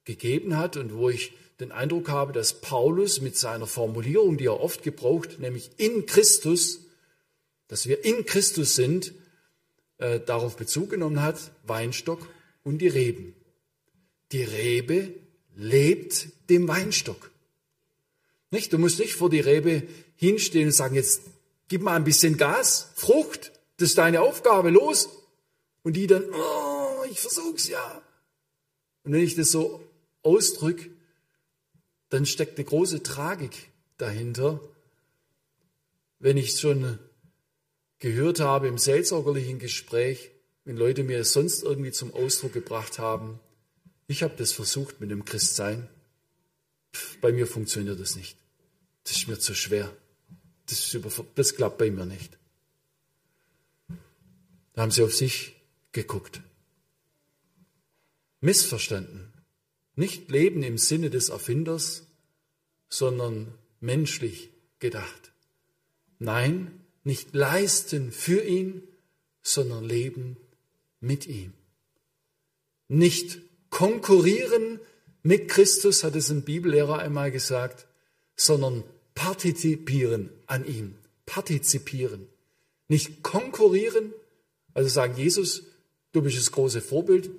gegeben 0.05 0.57
hat 0.57 0.77
und 0.77 0.93
wo 0.93 1.09
ich 1.09 1.33
den 1.59 1.71
Eindruck 1.71 2.07
habe, 2.07 2.31
dass 2.31 2.61
Paulus 2.61 3.19
mit 3.19 3.37
seiner 3.37 3.67
Formulierung, 3.67 4.37
die 4.37 4.45
er 4.45 4.61
oft 4.61 4.81
gebraucht, 4.81 5.39
nämlich 5.39 5.71
in 5.77 6.05
Christus, 6.05 6.85
dass 7.67 7.87
wir 7.87 8.05
in 8.05 8.25
Christus 8.25 8.75
sind, 8.75 9.13
äh, 9.97 10.21
darauf 10.21 10.55
Bezug 10.55 10.89
genommen 10.89 11.21
hat, 11.21 11.51
Weinstock 11.63 12.25
und 12.63 12.79
die 12.79 12.87
Reben. 12.87 13.35
Die 14.31 14.43
Rebe 14.43 15.13
lebt 15.55 16.27
dem 16.49 16.67
Weinstock. 16.67 17.31
Nicht? 18.51 18.73
Du 18.73 18.77
musst 18.77 18.99
nicht 18.99 19.13
vor 19.13 19.29
die 19.29 19.39
Rebe 19.39 19.83
hinstehen 20.15 20.67
und 20.67 20.71
sagen, 20.71 20.95
jetzt 20.95 21.21
gib 21.67 21.81
mal 21.81 21.95
ein 21.95 22.03
bisschen 22.03 22.37
Gas, 22.37 22.91
Frucht, 22.95 23.51
das 23.77 23.89
ist 23.89 23.97
deine 23.97 24.21
Aufgabe, 24.21 24.69
los. 24.69 25.09
Und 25.83 25.93
die 25.93 26.07
dann, 26.07 26.23
oh, 26.33 27.03
ich 27.09 27.19
versuch's 27.19 27.69
ja. 27.69 28.01
Und 29.03 29.13
wenn 29.13 29.23
ich 29.23 29.35
das 29.35 29.51
so 29.51 29.81
ausdrücke, 30.23 30.89
dann 32.09 32.25
steckt 32.25 32.57
eine 32.57 32.65
große 32.65 33.03
Tragik 33.03 33.69
dahinter. 33.97 34.59
Wenn 36.19 36.37
ich 36.37 36.59
schon 36.59 36.99
gehört 37.99 38.39
habe 38.39 38.67
im 38.67 38.77
seelsorgerlichen 38.77 39.59
Gespräch, 39.59 40.31
wenn 40.69 40.77
Leute 40.77 41.03
mir 41.03 41.17
es 41.17 41.33
sonst 41.33 41.63
irgendwie 41.63 41.91
zum 41.91 42.13
Ausdruck 42.13 42.53
gebracht 42.53 42.99
haben, 42.99 43.39
ich 44.05 44.21
habe 44.21 44.35
das 44.37 44.51
versucht 44.51 45.01
mit 45.01 45.09
dem 45.09 45.25
Christsein, 45.25 45.89
bei 47.21 47.31
mir 47.31 47.47
funktioniert 47.47 47.99
das 47.99 48.15
nicht. 48.15 48.37
Das 49.03 49.17
ist 49.17 49.27
mir 49.27 49.39
zu 49.39 49.55
schwer. 49.55 49.91
Das, 50.67 50.93
über, 50.93 51.09
das 51.33 51.55
klappt 51.55 51.79
bei 51.79 51.89
mir 51.89 52.05
nicht. 52.05 52.37
Da 54.73 54.83
haben 54.83 54.91
sie 54.91 55.01
auf 55.01 55.15
sich 55.15 55.55
geguckt. 55.91 56.39
Missverstanden. 58.39 59.33
Nicht 59.95 60.29
leben 60.29 60.61
im 60.61 60.77
Sinne 60.77 61.09
des 61.09 61.29
Erfinders, 61.29 62.03
sondern 62.89 63.55
menschlich 63.79 64.51
gedacht. 64.77 65.31
Nein, 66.19 66.85
nicht 67.03 67.33
leisten 67.33 68.11
für 68.11 68.43
ihn, 68.43 68.83
sondern 69.41 69.83
leben 69.83 70.37
mit 70.99 71.27
ihm. 71.27 71.53
Nicht 72.87 73.39
konkurrieren 73.69 74.79
mit 75.21 75.49
Christus, 75.49 76.03
hat 76.03 76.15
es 76.15 76.29
ein 76.29 76.43
Bibellehrer 76.43 76.99
einmal 76.99 77.31
gesagt, 77.31 77.87
sondern 78.35 78.83
partizipieren 79.15 80.29
an 80.47 80.65
ihm. 80.65 80.95
Partizipieren. 81.25 82.27
Nicht 82.87 83.21
konkurrieren, 83.21 84.13
also 84.73 84.89
sagen, 84.89 85.15
Jesus, 85.17 85.63
du 86.13 86.21
bist 86.21 86.37
das 86.37 86.51
große 86.51 86.81
Vorbild, 86.81 87.29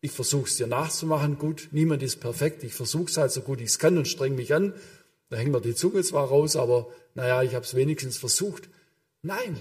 ich 0.00 0.12
versuche 0.12 0.48
es 0.48 0.56
dir 0.56 0.66
nachzumachen, 0.66 1.38
gut, 1.38 1.68
niemand 1.72 2.02
ist 2.02 2.20
perfekt, 2.20 2.62
ich 2.62 2.74
versuche 2.74 3.10
es 3.10 3.16
halt 3.16 3.32
so 3.32 3.40
gut 3.40 3.60
ich 3.60 3.68
es 3.68 3.78
kann 3.78 3.98
und 3.98 4.06
streng 4.06 4.34
mich 4.34 4.54
an. 4.54 4.74
Da 5.30 5.36
hängt 5.36 5.52
mir 5.52 5.60
die 5.60 5.74
Zunge 5.74 6.02
zwar 6.02 6.28
raus, 6.28 6.56
aber 6.56 6.88
naja, 7.14 7.42
ich 7.42 7.54
habe 7.54 7.64
es 7.64 7.74
wenigstens 7.74 8.16
versucht. 8.16 8.68
Nein, 9.22 9.58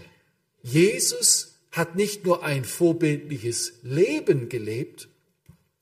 Jesus 0.62 1.57
hat 1.72 1.95
nicht 1.95 2.26
nur 2.26 2.43
ein 2.43 2.65
vorbildliches 2.65 3.74
Leben 3.84 4.49
gelebt, 4.49 5.09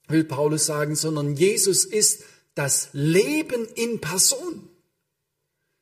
will 0.08 0.24
Paulus 0.24 0.66
sagen, 0.66 0.96
sondern 0.96 1.36
Jesus 1.36 1.86
ist 1.86 2.24
das 2.54 2.90
Leben 2.94 3.68
in 3.76 4.02
Person. 4.02 4.70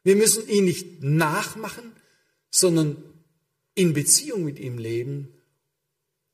Wir 0.03 0.15
müssen 0.15 0.47
ihn 0.47 0.65
nicht 0.65 1.01
nachmachen, 1.01 1.93
sondern 2.51 3.03
in 3.75 3.93
Beziehung 3.93 4.43
mit 4.43 4.59
ihm 4.59 4.77
leben, 4.77 5.33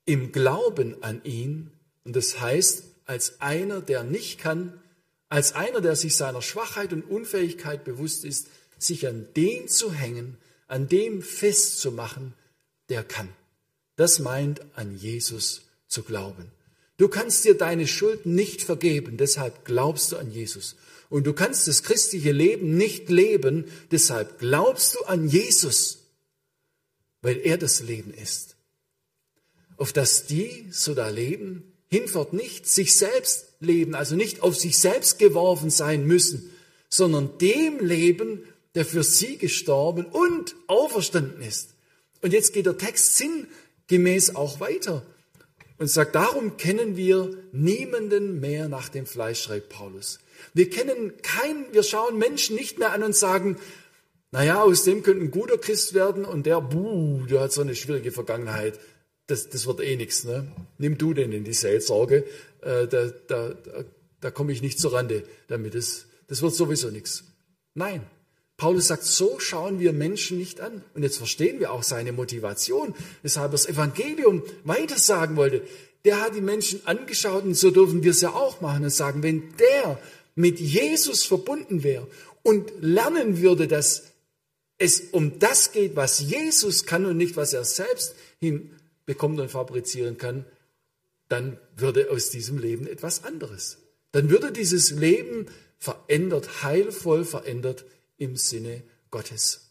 im 0.06 0.32
Glauben 0.32 1.02
an 1.04 1.24
ihn. 1.24 1.72
Und 2.04 2.16
das 2.16 2.40
heißt, 2.40 2.84
als 3.06 3.42
einer, 3.42 3.82
der 3.82 4.04
nicht 4.04 4.40
kann, 4.40 4.82
als 5.30 5.54
einer, 5.54 5.82
der 5.82 5.96
sich 5.96 6.16
seiner 6.16 6.42
Schwachheit 6.42 6.92
und 6.92 7.04
Unfähigkeit 7.04 7.84
bewusst 7.84 8.26
ist, 8.26 8.48
sich 8.80 9.08
an 9.08 9.28
den 9.36 9.68
zu 9.68 9.94
hängen, 9.94 10.38
an 10.68 10.88
dem 10.88 11.22
festzumachen, 11.22 12.34
der 12.90 13.04
kann. 13.04 13.30
Das 14.00 14.20
meint 14.20 14.62
an 14.78 14.98
Jesus 14.98 15.64
zu 15.90 16.04
glauben. 16.04 16.54
Du 16.96 17.10
kannst 17.10 17.44
dir 17.44 17.54
deine 17.54 17.86
Schuld 17.86 18.26
nicht 18.26 18.62
vergeben, 18.62 19.18
deshalb 19.18 19.66
glaubst 19.66 20.14
du 20.14 20.16
an 20.16 20.32
Jesus. 20.32 20.78
Und 21.10 21.28
du 21.28 21.34
kannst 21.34 21.68
das 21.68 21.84
christliche 21.84 22.32
Leben 22.32 22.78
nicht 22.78 23.10
leben, 23.10 23.66
deshalb 23.92 24.40
glaubst 24.40 24.96
du 24.96 25.04
an 25.04 25.28
Jesus, 25.28 25.98
weil 27.22 27.42
er 27.44 27.58
das 27.58 27.82
Leben 27.82 28.14
ist. 28.14 28.56
Auf 29.76 29.92
das 29.92 30.26
die, 30.28 30.70
so 30.72 30.94
da 30.94 31.10
leben, 31.10 31.74
hinfort 31.90 32.32
nicht 32.32 32.68
sich 32.68 32.96
selbst 32.96 33.48
leben, 33.60 33.96
also 33.96 34.16
nicht 34.16 34.44
auf 34.44 34.56
sich 34.56 34.78
selbst 34.78 35.20
geworfen 35.20 35.72
sein 35.72 36.06
müssen, 36.06 36.50
sondern 36.88 37.38
dem 37.40 37.86
Leben, 37.86 38.46
der 38.76 38.86
für 38.86 39.04
sie 39.04 39.36
gestorben 39.36 40.06
und 40.06 40.56
auferstanden 40.68 41.42
ist. 41.42 41.72
Und 42.22 42.32
jetzt 42.32 42.54
geht 42.54 42.66
der 42.66 42.78
Text 42.78 43.18
sinngemäß 43.90 44.36
auch 44.36 44.60
weiter 44.60 45.04
und 45.78 45.88
sagt, 45.88 46.16
darum 46.16 46.58
kennen 46.58 46.96
wir 46.96 47.38
niemanden 47.52 48.40
mehr 48.40 48.70
nach 48.70 48.90
dem 48.90 49.06
Fleisch, 49.06 49.42
schreibt 49.42 49.70
Paulus. 49.70 50.20
Wir 50.54 50.70
kennen 50.70 51.14
keinen, 51.22 51.74
wir 51.74 51.84
schauen 51.84 52.18
Menschen 52.18 52.56
nicht 52.56 52.80
mehr 52.80 52.92
an 52.92 53.04
und 53.04 53.16
sagen, 53.16 53.58
naja, 54.32 54.62
aus 54.62 54.84
dem 54.84 55.02
könnte 55.02 55.24
ein 55.24 55.32
guter 55.32 55.58
Christ 55.58 55.94
werden 55.94 56.24
und 56.24 56.46
der, 56.46 56.62
buh, 56.62 57.26
der 57.26 57.42
hat 57.42 57.52
so 57.52 57.62
eine 57.62 57.76
schwierige 57.76 58.12
Vergangenheit. 58.12 58.80
Das, 59.26 59.50
das 59.50 59.66
wird 59.66 59.82
eh 59.82 59.96
nichts. 59.96 60.24
Ne? 60.24 60.52
Nimm 60.78 60.98
du 60.98 61.14
den 61.14 61.32
in 61.32 61.44
die 61.44 61.54
Seelsorge, 61.54 62.26
äh, 62.62 62.88
da, 62.88 63.08
da, 63.28 63.50
da, 63.50 63.84
da 64.22 64.32
komme 64.32 64.52
ich 64.52 64.62
nicht 64.62 64.80
zur 64.80 64.94
Rande 64.94 65.24
damit. 65.48 65.74
Das, 65.74 66.06
das 66.28 66.42
wird 66.42 66.54
sowieso 66.54 66.90
nichts. 66.90 67.24
Nein, 67.74 68.02
Paulus 68.60 68.88
sagt, 68.88 69.04
so 69.04 69.40
schauen 69.40 69.80
wir 69.80 69.94
Menschen 69.94 70.38
nicht 70.38 70.60
an. 70.60 70.84
Und 70.94 71.02
jetzt 71.02 71.18
verstehen 71.18 71.60
wir 71.60 71.72
auch 71.72 71.82
seine 71.82 72.12
Motivation, 72.12 72.94
weshalb 73.24 73.48
er 73.48 73.54
das 73.54 73.66
Evangelium 73.66 74.44
weitersagen 74.66 75.38
wollte. 75.38 75.64
Der 76.06 76.22
hat 76.22 76.36
die 76.36 76.42
Menschen 76.42 76.86
angeschaut 76.86 77.46
und 77.46 77.56
so 77.56 77.72
dürfen 77.72 78.04
wir 78.04 78.12
es 78.12 78.22
ja 78.22 78.30
auch 78.34 78.62
machen 78.62 78.84
und 78.84 78.90
sagen, 78.92 79.24
wenn 79.24 79.56
der 79.58 79.98
mit 80.36 80.60
Jesus 80.60 81.26
verbunden 81.26 81.84
wäre 81.84 82.08
und 82.44 82.72
lernen 82.82 83.42
würde, 83.42 83.68
dass 83.68 84.04
es 84.78 85.02
um 85.12 85.40
das 85.40 85.72
geht, 85.72 85.96
was 85.96 86.20
Jesus 86.20 86.86
kann 86.86 87.06
und 87.06 87.18
nicht, 87.18 87.36
was 87.38 87.54
er 87.54 87.66
selbst 87.66 88.16
hinbekommt 88.40 89.40
und 89.40 89.50
fabrizieren 89.50 90.18
kann, 90.18 90.46
dann 91.30 91.58
würde 91.76 92.12
aus 92.12 92.30
diesem 92.30 92.58
Leben 92.58 92.88
etwas 92.88 93.24
anderes. 93.24 93.78
Dann 94.12 94.30
würde 94.30 94.52
dieses 94.52 94.92
Leben 94.92 95.48
verändert, 95.78 96.64
heilvoll 96.64 97.24
verändert 97.24 97.86
im 98.20 98.36
Sinne 98.36 98.84
Gottes. 99.10 99.70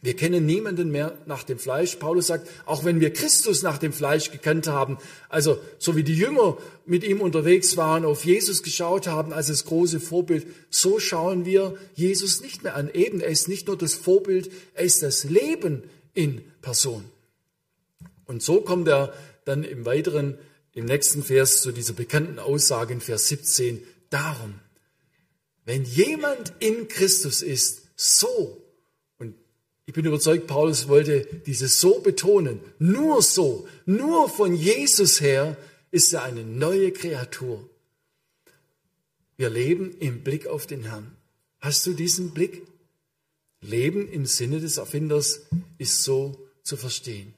Wir 0.00 0.14
kennen 0.14 0.46
niemanden 0.46 0.90
mehr 0.90 1.18
nach 1.26 1.42
dem 1.42 1.58
Fleisch. 1.58 1.96
Paulus 1.96 2.28
sagt, 2.28 2.48
auch 2.66 2.84
wenn 2.84 3.00
wir 3.00 3.12
Christus 3.12 3.62
nach 3.62 3.78
dem 3.78 3.92
Fleisch 3.92 4.30
gekannt 4.30 4.68
haben, 4.68 4.98
also 5.28 5.58
so 5.78 5.96
wie 5.96 6.04
die 6.04 6.14
Jünger 6.14 6.56
mit 6.86 7.02
ihm 7.02 7.20
unterwegs 7.20 7.76
waren, 7.76 8.04
auf 8.04 8.24
Jesus 8.24 8.62
geschaut 8.62 9.08
haben 9.08 9.32
als 9.32 9.48
das 9.48 9.64
große 9.64 9.98
Vorbild, 9.98 10.46
so 10.70 11.00
schauen 11.00 11.44
wir 11.44 11.76
Jesus 11.94 12.40
nicht 12.40 12.62
mehr 12.62 12.76
an. 12.76 12.90
Eben, 12.94 13.20
er 13.20 13.30
ist 13.30 13.48
nicht 13.48 13.66
nur 13.66 13.76
das 13.76 13.94
Vorbild, 13.94 14.52
er 14.74 14.84
ist 14.84 15.02
das 15.02 15.24
Leben 15.24 15.82
in 16.14 16.42
Person. 16.62 17.04
Und 18.26 18.42
so 18.42 18.60
kommt 18.60 18.86
er 18.86 19.12
dann 19.44 19.64
im 19.64 19.84
weiteren, 19.84 20.38
im 20.74 20.84
nächsten 20.84 21.24
Vers 21.24 21.60
zu 21.60 21.72
dieser 21.72 21.94
bekannten 21.94 22.38
Aussage 22.38 22.92
in 22.92 23.00
Vers 23.00 23.26
17. 23.28 23.82
Darum, 24.10 24.54
wenn 25.68 25.84
jemand 25.84 26.54
in 26.60 26.88
Christus 26.88 27.42
ist, 27.42 27.82
so, 27.94 28.56
und 29.18 29.34
ich 29.84 29.92
bin 29.92 30.06
überzeugt, 30.06 30.46
Paulus 30.46 30.88
wollte 30.88 31.28
dieses 31.44 31.78
so 31.78 32.00
betonen, 32.00 32.60
nur 32.78 33.20
so, 33.20 33.68
nur 33.84 34.30
von 34.30 34.54
Jesus 34.54 35.20
her 35.20 35.58
ist 35.90 36.14
er 36.14 36.22
eine 36.22 36.42
neue 36.42 36.90
Kreatur. 36.90 37.68
Wir 39.36 39.50
leben 39.50 39.94
im 40.00 40.24
Blick 40.24 40.46
auf 40.46 40.66
den 40.66 40.84
Herrn. 40.84 41.14
Hast 41.60 41.84
du 41.84 41.92
diesen 41.92 42.30
Blick? 42.30 42.62
Leben 43.60 44.08
im 44.08 44.24
Sinne 44.24 44.60
des 44.60 44.78
Erfinders 44.78 45.42
ist 45.76 46.02
so 46.02 46.48
zu 46.62 46.78
verstehen. 46.78 47.34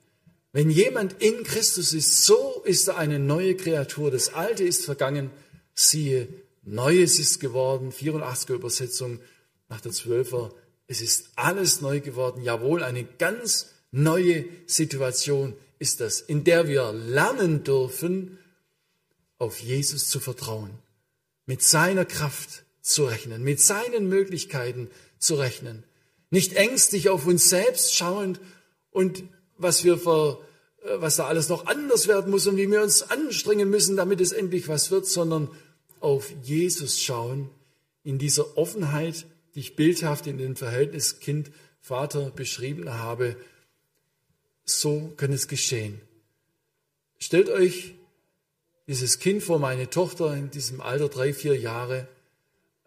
Wenn 0.53 0.71
jemand 0.71 1.21
in 1.21 1.43
Christus 1.43 1.93
ist, 1.93 2.25
so 2.27 2.63
ist 2.65 2.87
er 2.87 2.97
eine 2.97 3.19
neue 3.19 3.57
Kreatur. 3.57 4.13
Das 4.13 4.35
Alte 4.35 4.63
ist 4.63 4.85
vergangen, 4.85 5.33
siehe, 5.75 6.29
Neues 6.63 7.19
ist 7.19 7.41
geworden, 7.41 7.93
84er 7.93 8.55
Übersetzung 8.55 9.21
nach 9.69 9.81
der 9.81 9.93
12er. 9.93 10.53
Es 10.87 11.01
ist 11.01 11.31
alles 11.37 11.81
neu 11.81 12.01
geworden. 12.01 12.43
Jawohl, 12.43 12.83
eine 12.83 13.05
ganz 13.05 13.71
neue 13.91 14.45
Situation 14.67 15.55
ist 15.79 16.01
das, 16.01 16.21
in 16.21 16.45
der 16.45 16.69
wir 16.69 16.93
lernen 16.93 17.65
dürfen, 17.65 18.39
auf 19.39 19.59
Jesus 19.61 20.09
zu 20.09 20.21
vertrauen, 20.21 20.71
mit 21.47 21.63
seiner 21.63 22.05
Kraft 22.05 22.65
zu 22.83 23.07
rechnen, 23.07 23.43
mit 23.43 23.61
seinen 23.61 24.09
Möglichkeiten 24.09 24.91
zu 25.19 25.37
rechnen, 25.37 25.85
nicht 26.31 26.55
ängstlich 26.55 27.09
auf 27.09 27.27
uns 27.27 27.49
selbst 27.49 27.95
schauend 27.97 28.41
und 28.91 29.25
was 29.57 29.83
wir 29.83 29.99
ver, 29.99 30.39
äh, 30.83 31.01
was 31.01 31.17
da 31.17 31.27
alles 31.27 31.49
noch 31.49 31.67
anders 31.67 32.07
werden 32.07 32.31
muss 32.31 32.47
und 32.47 32.57
wie 32.57 32.71
wir 32.71 32.83
uns 32.83 33.03
anstrengen 33.03 33.71
müssen, 33.71 33.97
damit 33.97 34.21
es 34.21 34.33
endlich 34.33 34.69
was 34.69 34.91
wird, 34.91 35.07
sondern 35.07 35.49
auf 36.01 36.33
Jesus 36.43 37.01
schauen, 37.01 37.51
in 38.03 38.19
dieser 38.19 38.57
Offenheit, 38.57 39.27
die 39.55 39.61
ich 39.61 39.77
bildhaft 39.77 40.27
in 40.27 40.39
dem 40.39 40.57
Verhältnis 40.57 41.21
Kind-Vater 41.21 42.31
beschrieben 42.31 42.93
habe, 42.93 43.37
so 44.65 45.13
kann 45.17 45.33
es 45.33 45.49
geschehen. 45.49 46.01
Stellt 47.19 47.51
euch 47.51 47.95
dieses 48.87 49.19
Kind 49.19 49.43
vor, 49.43 49.59
meine 49.59 49.91
Tochter 49.91 50.35
in 50.35 50.51
diesem 50.51 50.81
Alter 50.81 51.09
drei, 51.09 51.33
vier 51.35 51.57
Jahre, 51.57 52.09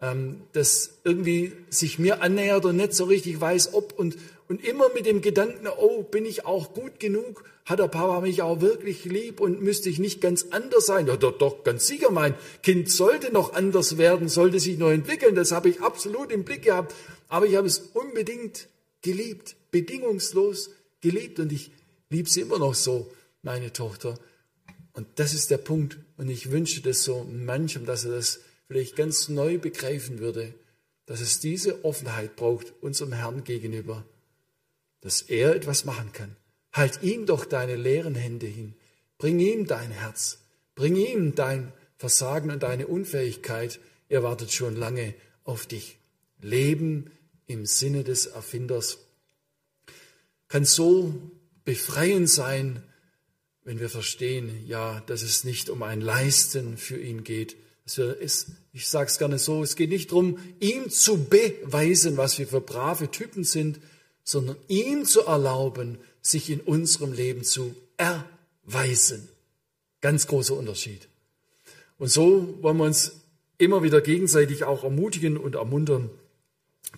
ähm, 0.00 0.42
das 0.52 0.98
irgendwie 1.04 1.52
sich 1.70 1.98
mir 1.98 2.20
annähert 2.22 2.64
und 2.64 2.76
nicht 2.76 2.94
so 2.94 3.04
richtig 3.04 3.40
weiß, 3.40 3.74
ob 3.74 3.98
und, 3.98 4.16
und 4.48 4.64
immer 4.64 4.92
mit 4.92 5.06
dem 5.06 5.22
Gedanken, 5.22 5.66
oh, 5.68 6.02
bin 6.02 6.26
ich 6.26 6.44
auch 6.44 6.74
gut 6.74 7.00
genug? 7.00 7.44
Hat 7.64 7.78
der 7.78 7.88
Papa 7.88 8.20
mich 8.20 8.42
auch 8.42 8.60
wirklich 8.60 9.04
lieb 9.06 9.40
und 9.40 9.62
müsste 9.62 9.88
ich 9.88 9.98
nicht 9.98 10.20
ganz 10.20 10.46
anders 10.50 10.84
sein? 10.84 11.06
Ja, 11.06 11.16
doch, 11.16 11.38
doch, 11.38 11.64
ganz 11.64 11.86
sicher, 11.86 12.10
mein 12.10 12.34
Kind 12.62 12.90
sollte 12.90 13.32
noch 13.32 13.54
anders 13.54 13.96
werden, 13.96 14.28
sollte 14.28 14.60
sich 14.60 14.76
noch 14.76 14.90
entwickeln. 14.90 15.34
Das 15.34 15.52
habe 15.52 15.70
ich 15.70 15.80
absolut 15.80 16.30
im 16.30 16.44
Blick 16.44 16.62
gehabt. 16.62 16.94
Aber 17.28 17.46
ich 17.46 17.56
habe 17.56 17.66
es 17.66 17.78
unbedingt 17.94 18.68
geliebt, 19.00 19.56
bedingungslos 19.70 20.70
geliebt 21.00 21.40
und 21.40 21.52
ich 21.52 21.70
liebe 22.10 22.28
sie 22.28 22.42
immer 22.42 22.58
noch 22.58 22.74
so, 22.74 23.10
meine 23.42 23.72
Tochter. 23.72 24.18
Und 24.92 25.06
das 25.16 25.32
ist 25.32 25.50
der 25.50 25.58
Punkt. 25.58 25.98
Und 26.18 26.28
ich 26.28 26.50
wünsche 26.50 26.82
das 26.82 27.02
so 27.02 27.24
manchem, 27.24 27.86
dass 27.86 28.04
er 28.04 28.12
das 28.12 28.40
vielleicht 28.68 28.94
ganz 28.94 29.28
neu 29.28 29.58
begreifen 29.58 30.18
würde, 30.18 30.52
dass 31.06 31.20
es 31.20 31.40
diese 31.40 31.84
Offenheit 31.84 32.36
braucht 32.36 32.72
unserem 32.82 33.12
Herrn 33.12 33.42
gegenüber 33.44 34.04
dass 35.04 35.20
er 35.20 35.54
etwas 35.54 35.84
machen 35.84 36.12
kann. 36.12 36.34
Halt 36.72 37.02
ihm 37.02 37.26
doch 37.26 37.44
deine 37.44 37.76
leeren 37.76 38.14
Hände 38.14 38.46
hin. 38.46 38.74
Bring 39.18 39.38
ihm 39.38 39.66
dein 39.66 39.90
Herz. 39.90 40.38
Bring 40.74 40.96
ihm 40.96 41.34
dein 41.34 41.72
Versagen 41.98 42.50
und 42.50 42.62
deine 42.62 42.86
Unfähigkeit. 42.86 43.78
Er 44.08 44.22
wartet 44.22 44.50
schon 44.50 44.74
lange 44.74 45.14
auf 45.44 45.66
dich. 45.66 45.98
Leben 46.40 47.10
im 47.46 47.66
Sinne 47.66 48.02
des 48.02 48.26
Erfinders 48.26 48.98
kann 50.48 50.64
so 50.64 51.14
befreiend 51.64 52.30
sein, 52.30 52.82
wenn 53.62 53.80
wir 53.80 53.90
verstehen, 53.90 54.66
ja, 54.66 55.00
dass 55.00 55.22
es 55.22 55.44
nicht 55.44 55.68
um 55.68 55.82
ein 55.82 56.00
Leisten 56.00 56.78
für 56.78 56.98
ihn 56.98 57.24
geht. 57.24 57.56
Wir 57.94 58.18
es, 58.20 58.52
ich 58.72 58.88
sage 58.88 59.10
es 59.10 59.18
gerne 59.18 59.38
so, 59.38 59.62
es 59.62 59.76
geht 59.76 59.90
nicht 59.90 60.12
darum, 60.12 60.38
ihm 60.60 60.88
zu 60.88 61.24
beweisen, 61.24 62.16
was 62.16 62.38
wir 62.38 62.46
für 62.46 62.62
brave 62.62 63.10
Typen 63.10 63.44
sind, 63.44 63.80
sondern 64.24 64.56
ihm 64.68 65.04
zu 65.04 65.22
erlauben, 65.26 65.98
sich 66.20 66.50
in 66.50 66.60
unserem 66.60 67.12
Leben 67.12 67.44
zu 67.44 67.76
erweisen. 67.96 69.28
Ganz 70.00 70.26
großer 70.26 70.54
Unterschied. 70.54 71.08
Und 71.98 72.08
so 72.08 72.58
wollen 72.62 72.78
wir 72.78 72.84
uns 72.84 73.12
immer 73.58 73.82
wieder 73.82 74.00
gegenseitig 74.00 74.64
auch 74.64 74.82
ermutigen 74.82 75.36
und 75.36 75.54
ermuntern, 75.54 76.10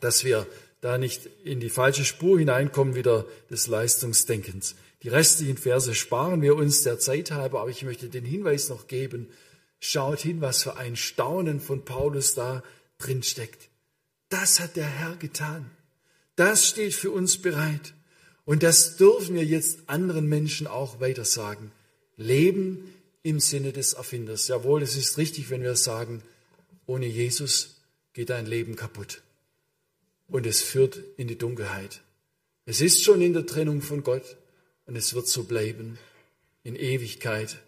dass 0.00 0.24
wir 0.24 0.46
da 0.80 0.98
nicht 0.98 1.28
in 1.44 1.60
die 1.60 1.68
falsche 1.68 2.04
Spur 2.04 2.38
hineinkommen 2.38 2.94
wieder 2.94 3.26
des 3.50 3.66
Leistungsdenkens. 3.66 4.76
Die 5.02 5.08
restlichen 5.08 5.56
Verse 5.56 5.94
sparen 5.94 6.42
wir 6.42 6.56
uns 6.56 6.82
der 6.82 6.98
Zeit 6.98 7.30
halber, 7.30 7.60
aber 7.60 7.70
ich 7.70 7.82
möchte 7.82 8.08
den 8.08 8.24
Hinweis 8.24 8.68
noch 8.68 8.86
geben. 8.86 9.28
Schaut 9.78 10.20
hin, 10.20 10.40
was 10.40 10.62
für 10.62 10.76
ein 10.76 10.96
Staunen 10.96 11.60
von 11.60 11.84
Paulus 11.84 12.34
da 12.34 12.62
drin 12.98 13.22
steckt. 13.22 13.68
Das 14.28 14.58
hat 14.58 14.76
der 14.76 14.86
Herr 14.86 15.16
getan. 15.16 15.70
Das 16.36 16.68
steht 16.68 16.94
für 16.94 17.10
uns 17.10 17.38
bereit. 17.38 17.94
Und 18.44 18.62
das 18.62 18.96
dürfen 18.96 19.34
wir 19.34 19.44
jetzt 19.44 19.80
anderen 19.88 20.28
Menschen 20.28 20.66
auch 20.66 21.00
weitersagen. 21.00 21.72
Leben 22.16 22.94
im 23.22 23.40
Sinne 23.40 23.72
des 23.72 23.94
Erfinders. 23.94 24.46
Jawohl, 24.46 24.82
es 24.82 24.96
ist 24.96 25.18
richtig, 25.18 25.50
wenn 25.50 25.62
wir 25.62 25.74
sagen, 25.74 26.22
ohne 26.86 27.06
Jesus 27.06 27.80
geht 28.12 28.30
dein 28.30 28.46
Leben 28.46 28.76
kaputt. 28.76 29.22
Und 30.28 30.46
es 30.46 30.62
führt 30.62 31.00
in 31.16 31.26
die 31.26 31.36
Dunkelheit. 31.36 32.02
Es 32.66 32.80
ist 32.80 33.02
schon 33.02 33.20
in 33.20 33.32
der 33.32 33.46
Trennung 33.46 33.82
von 33.82 34.02
Gott 34.02 34.36
und 34.86 34.96
es 34.96 35.14
wird 35.14 35.26
so 35.26 35.44
bleiben 35.44 35.98
in 36.62 36.76
Ewigkeit, 36.76 37.58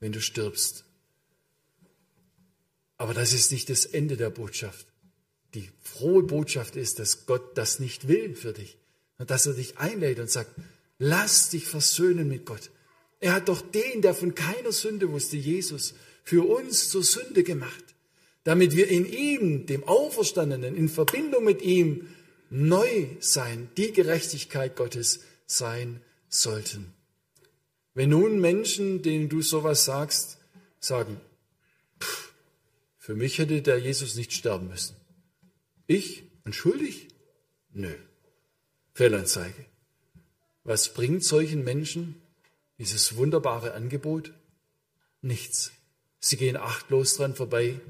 wenn 0.00 0.12
du 0.12 0.20
stirbst. 0.20 0.84
Aber 2.96 3.14
das 3.14 3.32
ist 3.32 3.52
nicht 3.52 3.68
das 3.70 3.84
Ende 3.84 4.16
der 4.16 4.30
Botschaft. 4.30 4.86
Die 5.56 5.70
frohe 5.82 6.22
Botschaft 6.22 6.76
ist, 6.76 6.98
dass 6.98 7.24
Gott 7.24 7.56
das 7.56 7.80
nicht 7.80 8.08
will 8.08 8.34
für 8.36 8.52
dich 8.52 8.76
und 9.16 9.30
dass 9.30 9.46
er 9.46 9.54
dich 9.54 9.78
einlädt 9.78 10.18
und 10.18 10.30
sagt, 10.30 10.50
lass 10.98 11.48
dich 11.48 11.64
versöhnen 11.64 12.28
mit 12.28 12.44
Gott. 12.44 12.70
Er 13.20 13.32
hat 13.32 13.48
doch 13.48 13.62
den, 13.62 14.02
der 14.02 14.14
von 14.14 14.34
keiner 14.34 14.70
Sünde 14.70 15.10
wusste, 15.10 15.38
Jesus, 15.38 15.94
für 16.24 16.46
uns 16.46 16.90
zur 16.90 17.02
Sünde 17.02 17.42
gemacht, 17.42 17.82
damit 18.44 18.76
wir 18.76 18.88
in 18.88 19.06
ihm, 19.10 19.64
dem 19.64 19.82
Auferstandenen, 19.84 20.76
in 20.76 20.90
Verbindung 20.90 21.44
mit 21.44 21.62
ihm 21.62 22.06
neu 22.50 23.06
sein, 23.20 23.70
die 23.78 23.92
Gerechtigkeit 23.92 24.76
Gottes 24.76 25.20
sein 25.46 26.02
sollten. 26.28 26.92
Wenn 27.94 28.10
nun 28.10 28.42
Menschen, 28.42 29.00
denen 29.00 29.30
du 29.30 29.40
sowas 29.40 29.86
sagst, 29.86 30.36
sagen, 30.80 31.18
für 32.98 33.14
mich 33.14 33.38
hätte 33.38 33.62
der 33.62 33.78
Jesus 33.78 34.16
nicht 34.16 34.34
sterben 34.34 34.68
müssen. 34.68 35.05
Ich 35.86 36.24
und 36.44 36.54
schuldig? 36.54 37.08
Nö. 37.72 37.92
Fehlanzeige. 38.94 39.66
Was 40.64 40.92
bringt 40.94 41.22
solchen 41.22 41.62
Menschen 41.62 42.20
dieses 42.78 43.16
wunderbare 43.16 43.74
Angebot? 43.74 44.32
Nichts. 45.22 45.72
Sie 46.18 46.36
gehen 46.36 46.56
achtlos 46.56 47.16
dran 47.16 47.34
vorbei 47.34 47.80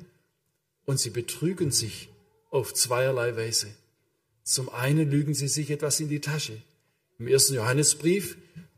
und 0.85 1.01
sie 1.01 1.11
betrügen 1.11 1.71
sich 1.71 2.09
auf 2.51 2.75
zweierlei 2.75 3.37
Weise. 3.37 3.69
Zum 4.43 4.69
einen 4.69 5.11
lügen 5.11 5.35
sie 5.35 5.49
sich 5.49 5.71
etwas 5.71 6.01
in 6.01 6.09
die 6.09 6.21
Tasche. 6.21 6.61
Im 7.19 7.29
ersten 7.29 7.55
Johannesbrief, 7.55 8.37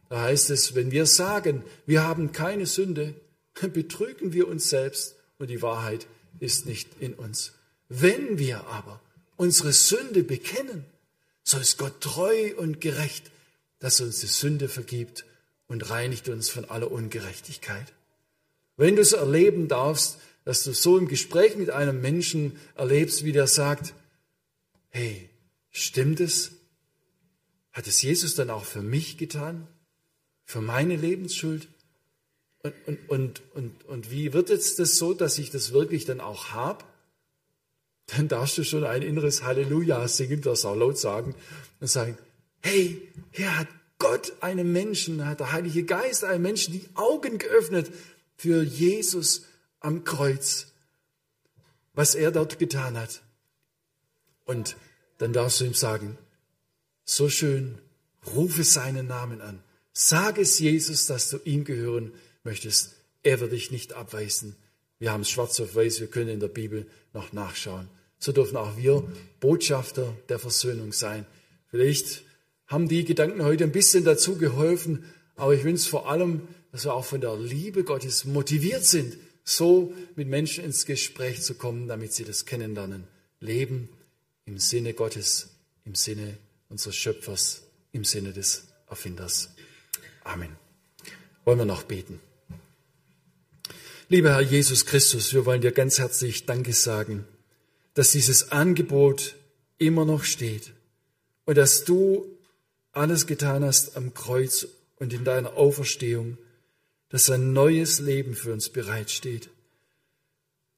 da 0.08 0.22
heißt 0.22 0.50
es, 0.50 0.74
wenn 0.74 0.92
wir 0.92 1.06
sagen, 1.06 1.64
wir 1.86 2.04
haben 2.04 2.32
keine 2.32 2.66
Sünde, 2.66 3.14
betrügen 3.72 4.32
wir 4.32 4.48
uns 4.48 4.70
selbst 4.70 5.16
und 5.38 5.50
die 5.50 5.60
Wahrheit 5.60 6.06
ist 6.38 6.66
nicht 6.66 6.88
in 7.00 7.14
uns. 7.14 7.52
Wenn 7.88 8.38
wir 8.38 8.66
aber 8.66 9.00
unsere 9.38 9.72
Sünde 9.72 10.22
bekennen, 10.22 10.84
so 11.42 11.58
ist 11.58 11.78
Gott 11.78 12.02
treu 12.02 12.54
und 12.56 12.82
gerecht, 12.82 13.30
dass 13.78 14.00
er 14.00 14.06
uns 14.06 14.20
die 14.20 14.26
Sünde 14.26 14.68
vergibt 14.68 15.24
und 15.68 15.88
reinigt 15.88 16.28
uns 16.28 16.50
von 16.50 16.66
aller 16.66 16.90
Ungerechtigkeit. 16.90 17.94
Wenn 18.76 18.96
du 18.96 19.02
es 19.02 19.12
erleben 19.12 19.68
darfst, 19.68 20.18
dass 20.44 20.64
du 20.64 20.72
so 20.74 20.98
im 20.98 21.08
Gespräch 21.08 21.56
mit 21.56 21.70
einem 21.70 22.00
Menschen 22.00 22.58
erlebst, 22.74 23.24
wie 23.24 23.32
der 23.32 23.46
sagt, 23.46 23.94
hey, 24.90 25.30
stimmt 25.70 26.20
es? 26.20 26.52
Hat 27.72 27.86
es 27.86 28.02
Jesus 28.02 28.34
dann 28.34 28.50
auch 28.50 28.64
für 28.64 28.82
mich 28.82 29.18
getan? 29.18 29.68
Für 30.44 30.60
meine 30.60 30.96
Lebensschuld? 30.96 31.68
Und, 32.62 32.74
und, 32.86 33.10
und, 33.10 33.42
und, 33.54 33.84
und 33.84 34.10
wie 34.10 34.32
wird 34.32 34.48
jetzt 34.48 34.78
das 34.80 34.96
so, 34.96 35.14
dass 35.14 35.38
ich 35.38 35.50
das 35.50 35.72
wirklich 35.72 36.06
dann 36.06 36.20
auch 36.20 36.48
habe? 36.48 36.84
Dann 38.08 38.28
darfst 38.28 38.56
du 38.56 38.64
schon 38.64 38.84
ein 38.84 39.02
inneres 39.02 39.42
Halleluja 39.42 40.08
singen, 40.08 40.40
das 40.40 40.64
auch 40.64 40.74
laut 40.74 40.98
sagen 40.98 41.34
und 41.80 41.88
sagen, 41.88 42.16
hey, 42.60 43.06
hier 43.30 43.56
hat 43.58 43.68
Gott 43.98 44.32
einem 44.40 44.72
Menschen, 44.72 45.24
hat 45.26 45.40
der 45.40 45.52
Heilige 45.52 45.84
Geist 45.84 46.24
einem 46.24 46.42
Menschen 46.42 46.72
die 46.72 46.88
Augen 46.94 47.38
geöffnet 47.38 47.90
für 48.36 48.62
Jesus 48.62 49.44
am 49.80 50.04
Kreuz, 50.04 50.68
was 51.94 52.14
er 52.14 52.30
dort 52.30 52.58
getan 52.58 52.96
hat. 52.96 53.22
Und 54.44 54.76
dann 55.18 55.34
darfst 55.34 55.60
du 55.60 55.64
ihm 55.64 55.74
sagen, 55.74 56.16
so 57.04 57.28
schön, 57.28 57.78
rufe 58.34 58.64
seinen 58.64 59.06
Namen 59.06 59.42
an. 59.42 59.62
Sag 59.92 60.38
es 60.38 60.58
Jesus, 60.58 61.06
dass 61.06 61.28
du 61.28 61.38
ihm 61.44 61.64
gehören 61.64 62.12
möchtest. 62.42 62.94
Er 63.22 63.40
wird 63.40 63.52
dich 63.52 63.70
nicht 63.70 63.92
abweisen. 63.92 64.56
Wir 64.98 65.12
haben 65.12 65.22
es 65.22 65.30
schwarz 65.30 65.60
auf 65.60 65.74
weiß, 65.74 66.00
wir 66.00 66.06
können 66.06 66.30
in 66.30 66.40
der 66.40 66.48
Bibel 66.48 66.86
noch 67.12 67.32
nachschauen 67.32 67.88
so 68.18 68.32
dürfen 68.32 68.56
auch 68.56 68.76
wir 68.76 69.04
Botschafter 69.40 70.16
der 70.28 70.38
Versöhnung 70.38 70.92
sein. 70.92 71.26
Vielleicht 71.70 72.22
haben 72.66 72.88
die 72.88 73.04
Gedanken 73.04 73.42
heute 73.44 73.64
ein 73.64 73.72
bisschen 73.72 74.04
dazu 74.04 74.36
geholfen, 74.36 75.04
aber 75.36 75.54
ich 75.54 75.64
wünsche 75.64 75.88
vor 75.88 76.10
allem, 76.10 76.48
dass 76.72 76.84
wir 76.84 76.94
auch 76.94 77.04
von 77.04 77.20
der 77.20 77.36
Liebe 77.36 77.84
Gottes 77.84 78.24
motiviert 78.24 78.84
sind, 78.84 79.16
so 79.44 79.94
mit 80.16 80.28
Menschen 80.28 80.64
ins 80.64 80.84
Gespräch 80.84 81.42
zu 81.42 81.54
kommen, 81.54 81.88
damit 81.88 82.12
sie 82.12 82.24
das 82.24 82.44
kennenlernen. 82.44 83.04
Leben 83.40 83.88
im 84.44 84.58
Sinne 84.58 84.92
Gottes, 84.92 85.50
im 85.84 85.94
Sinne 85.94 86.36
unseres 86.68 86.96
Schöpfers, 86.96 87.62
im 87.92 88.04
Sinne 88.04 88.32
des 88.32 88.64
Erfinders. 88.88 89.50
Amen. 90.24 90.56
Wollen 91.44 91.58
wir 91.58 91.64
noch 91.64 91.84
beten? 91.84 92.20
Lieber 94.10 94.30
Herr 94.30 94.40
Jesus 94.40 94.84
Christus, 94.84 95.32
wir 95.32 95.46
wollen 95.46 95.60
dir 95.60 95.72
ganz 95.72 95.98
herzlich 95.98 96.44
Danke 96.44 96.72
sagen 96.72 97.24
dass 97.94 98.12
dieses 98.12 98.52
Angebot 98.52 99.36
immer 99.78 100.04
noch 100.04 100.24
steht 100.24 100.72
und 101.44 101.56
dass 101.56 101.84
du 101.84 102.26
alles 102.92 103.26
getan 103.26 103.64
hast 103.64 103.96
am 103.96 104.14
Kreuz 104.14 104.66
und 104.96 105.12
in 105.12 105.24
deiner 105.24 105.54
Auferstehung, 105.54 106.38
dass 107.08 107.30
ein 107.30 107.52
neues 107.52 108.00
Leben 108.00 108.34
für 108.34 108.52
uns 108.52 108.68
bereitsteht, 108.68 109.50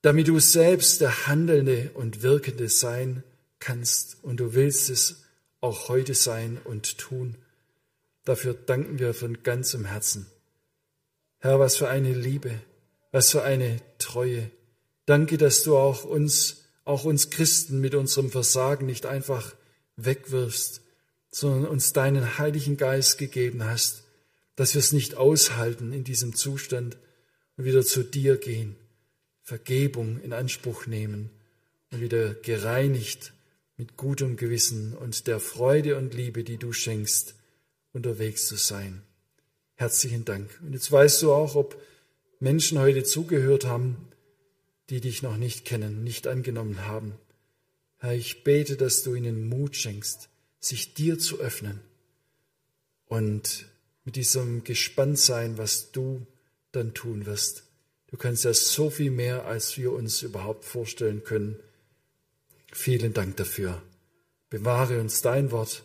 damit 0.02 0.28
du 0.28 0.38
selbst 0.38 1.00
der 1.00 1.26
Handelnde 1.26 1.90
und 1.94 2.22
Wirkende 2.22 2.68
sein 2.68 3.22
kannst 3.58 4.18
und 4.22 4.38
du 4.38 4.54
willst 4.54 4.90
es 4.90 5.24
auch 5.60 5.88
heute 5.88 6.14
sein 6.14 6.58
und 6.64 6.98
tun. 6.98 7.36
Dafür 8.24 8.54
danken 8.54 8.98
wir 8.98 9.12
von 9.14 9.42
ganzem 9.42 9.84
Herzen. 9.84 10.26
Herr, 11.38 11.58
was 11.58 11.76
für 11.76 11.88
eine 11.88 12.12
Liebe, 12.12 12.60
Was 13.12 13.32
für 13.32 13.42
eine 13.42 13.80
Treue. 13.98 14.50
Danke, 15.06 15.36
dass 15.36 15.64
du 15.64 15.76
auch 15.76 16.04
uns, 16.04 16.59
auch 16.84 17.04
uns 17.04 17.30
Christen 17.30 17.80
mit 17.80 17.94
unserem 17.94 18.30
Versagen 18.30 18.86
nicht 18.86 19.06
einfach 19.06 19.54
wegwirfst, 19.96 20.82
sondern 21.30 21.66
uns 21.66 21.92
deinen 21.92 22.38
Heiligen 22.38 22.76
Geist 22.76 23.18
gegeben 23.18 23.64
hast, 23.64 24.02
dass 24.56 24.74
wir 24.74 24.80
es 24.80 24.92
nicht 24.92 25.14
aushalten 25.14 25.92
in 25.92 26.04
diesem 26.04 26.34
Zustand 26.34 26.96
und 27.56 27.64
wieder 27.64 27.84
zu 27.84 28.02
dir 28.02 28.36
gehen, 28.36 28.76
Vergebung 29.42 30.20
in 30.20 30.32
Anspruch 30.32 30.86
nehmen 30.86 31.30
und 31.90 32.00
wieder 32.00 32.34
gereinigt 32.34 33.32
mit 33.76 33.96
gutem 33.96 34.36
Gewissen 34.36 34.94
und 34.94 35.26
der 35.26 35.40
Freude 35.40 35.96
und 35.96 36.14
Liebe, 36.14 36.44
die 36.44 36.58
du 36.58 36.72
schenkst, 36.72 37.34
unterwegs 37.92 38.46
zu 38.46 38.56
sein. 38.56 39.02
Herzlichen 39.76 40.24
Dank. 40.24 40.50
Und 40.62 40.74
jetzt 40.74 40.92
weißt 40.92 41.22
du 41.22 41.32
auch, 41.32 41.54
ob 41.54 41.80
Menschen 42.38 42.78
heute 42.78 43.04
zugehört 43.04 43.64
haben, 43.64 43.96
die 44.90 45.00
dich 45.00 45.22
noch 45.22 45.36
nicht 45.36 45.64
kennen, 45.64 46.02
nicht 46.02 46.26
angenommen 46.26 46.86
haben. 46.86 47.14
Herr, 47.98 48.14
ich 48.14 48.44
bete, 48.44 48.76
dass 48.76 49.02
du 49.02 49.14
ihnen 49.14 49.48
Mut 49.48 49.76
schenkst, 49.76 50.28
sich 50.58 50.94
dir 50.94 51.18
zu 51.18 51.38
öffnen 51.38 51.80
und 53.06 53.66
mit 54.04 54.16
diesem 54.16 54.64
Gespanntsein, 54.64 55.58
was 55.58 55.92
du 55.92 56.26
dann 56.72 56.94
tun 56.94 57.26
wirst. 57.26 57.64
Du 58.08 58.16
kannst 58.16 58.44
ja 58.44 58.52
so 58.52 58.90
viel 58.90 59.10
mehr, 59.10 59.46
als 59.46 59.76
wir 59.76 59.92
uns 59.92 60.22
überhaupt 60.22 60.64
vorstellen 60.64 61.22
können. 61.22 61.56
Vielen 62.72 63.12
Dank 63.12 63.36
dafür. 63.36 63.80
Bewahre 64.48 65.00
uns 65.00 65.22
dein 65.22 65.52
Wort 65.52 65.84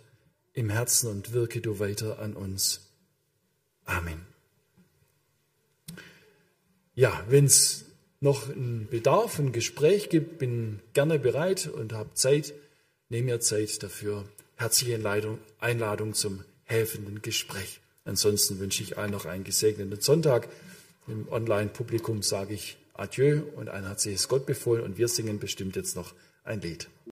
im 0.54 0.70
Herzen 0.70 1.10
und 1.10 1.34
wirke 1.34 1.62
du 1.62 1.78
weiter 1.78 2.20
an 2.20 2.34
uns. 2.34 2.90
Amen. 3.84 4.26
Ja, 6.96 7.24
wenn 7.28 7.46
es 7.46 7.85
noch 8.26 8.50
einen 8.50 8.88
Bedarf, 8.90 9.40
ein 9.40 9.54
Gespräch 9.54 10.10
gibt, 10.10 10.40
bin 10.40 10.82
gerne 10.94 11.20
bereit 11.20 11.68
und 11.68 11.94
habe 11.94 12.14
Zeit, 12.16 12.54
nehme 13.08 13.32
mir 13.32 13.40
Zeit 13.40 13.82
dafür. 13.84 14.26
Herzliche 14.58 15.00
Einladung 15.60 16.14
zum 16.14 16.44
helfenden 16.66 17.22
Gespräch. 17.22 17.80
Ansonsten 18.04 18.60
wünsche 18.60 18.84
ich 18.84 18.98
allen 18.98 19.12
noch 19.12 19.26
einen 19.26 19.44
gesegneten 19.44 20.02
Sonntag. 20.02 20.50
Im 21.08 21.32
Online-Publikum 21.32 22.24
sage 22.24 22.56
ich 22.56 22.78
Adieu 22.94 23.44
und 23.56 23.70
ein 23.70 23.86
herzliches 23.86 24.28
Gott 24.28 24.46
befohlen 24.46 24.84
und 24.84 24.98
wir 24.98 25.08
singen 25.08 25.40
bestimmt 25.40 25.76
jetzt 25.76 25.96
noch 25.96 26.14
ein 26.44 26.62
Lied. 26.62 26.88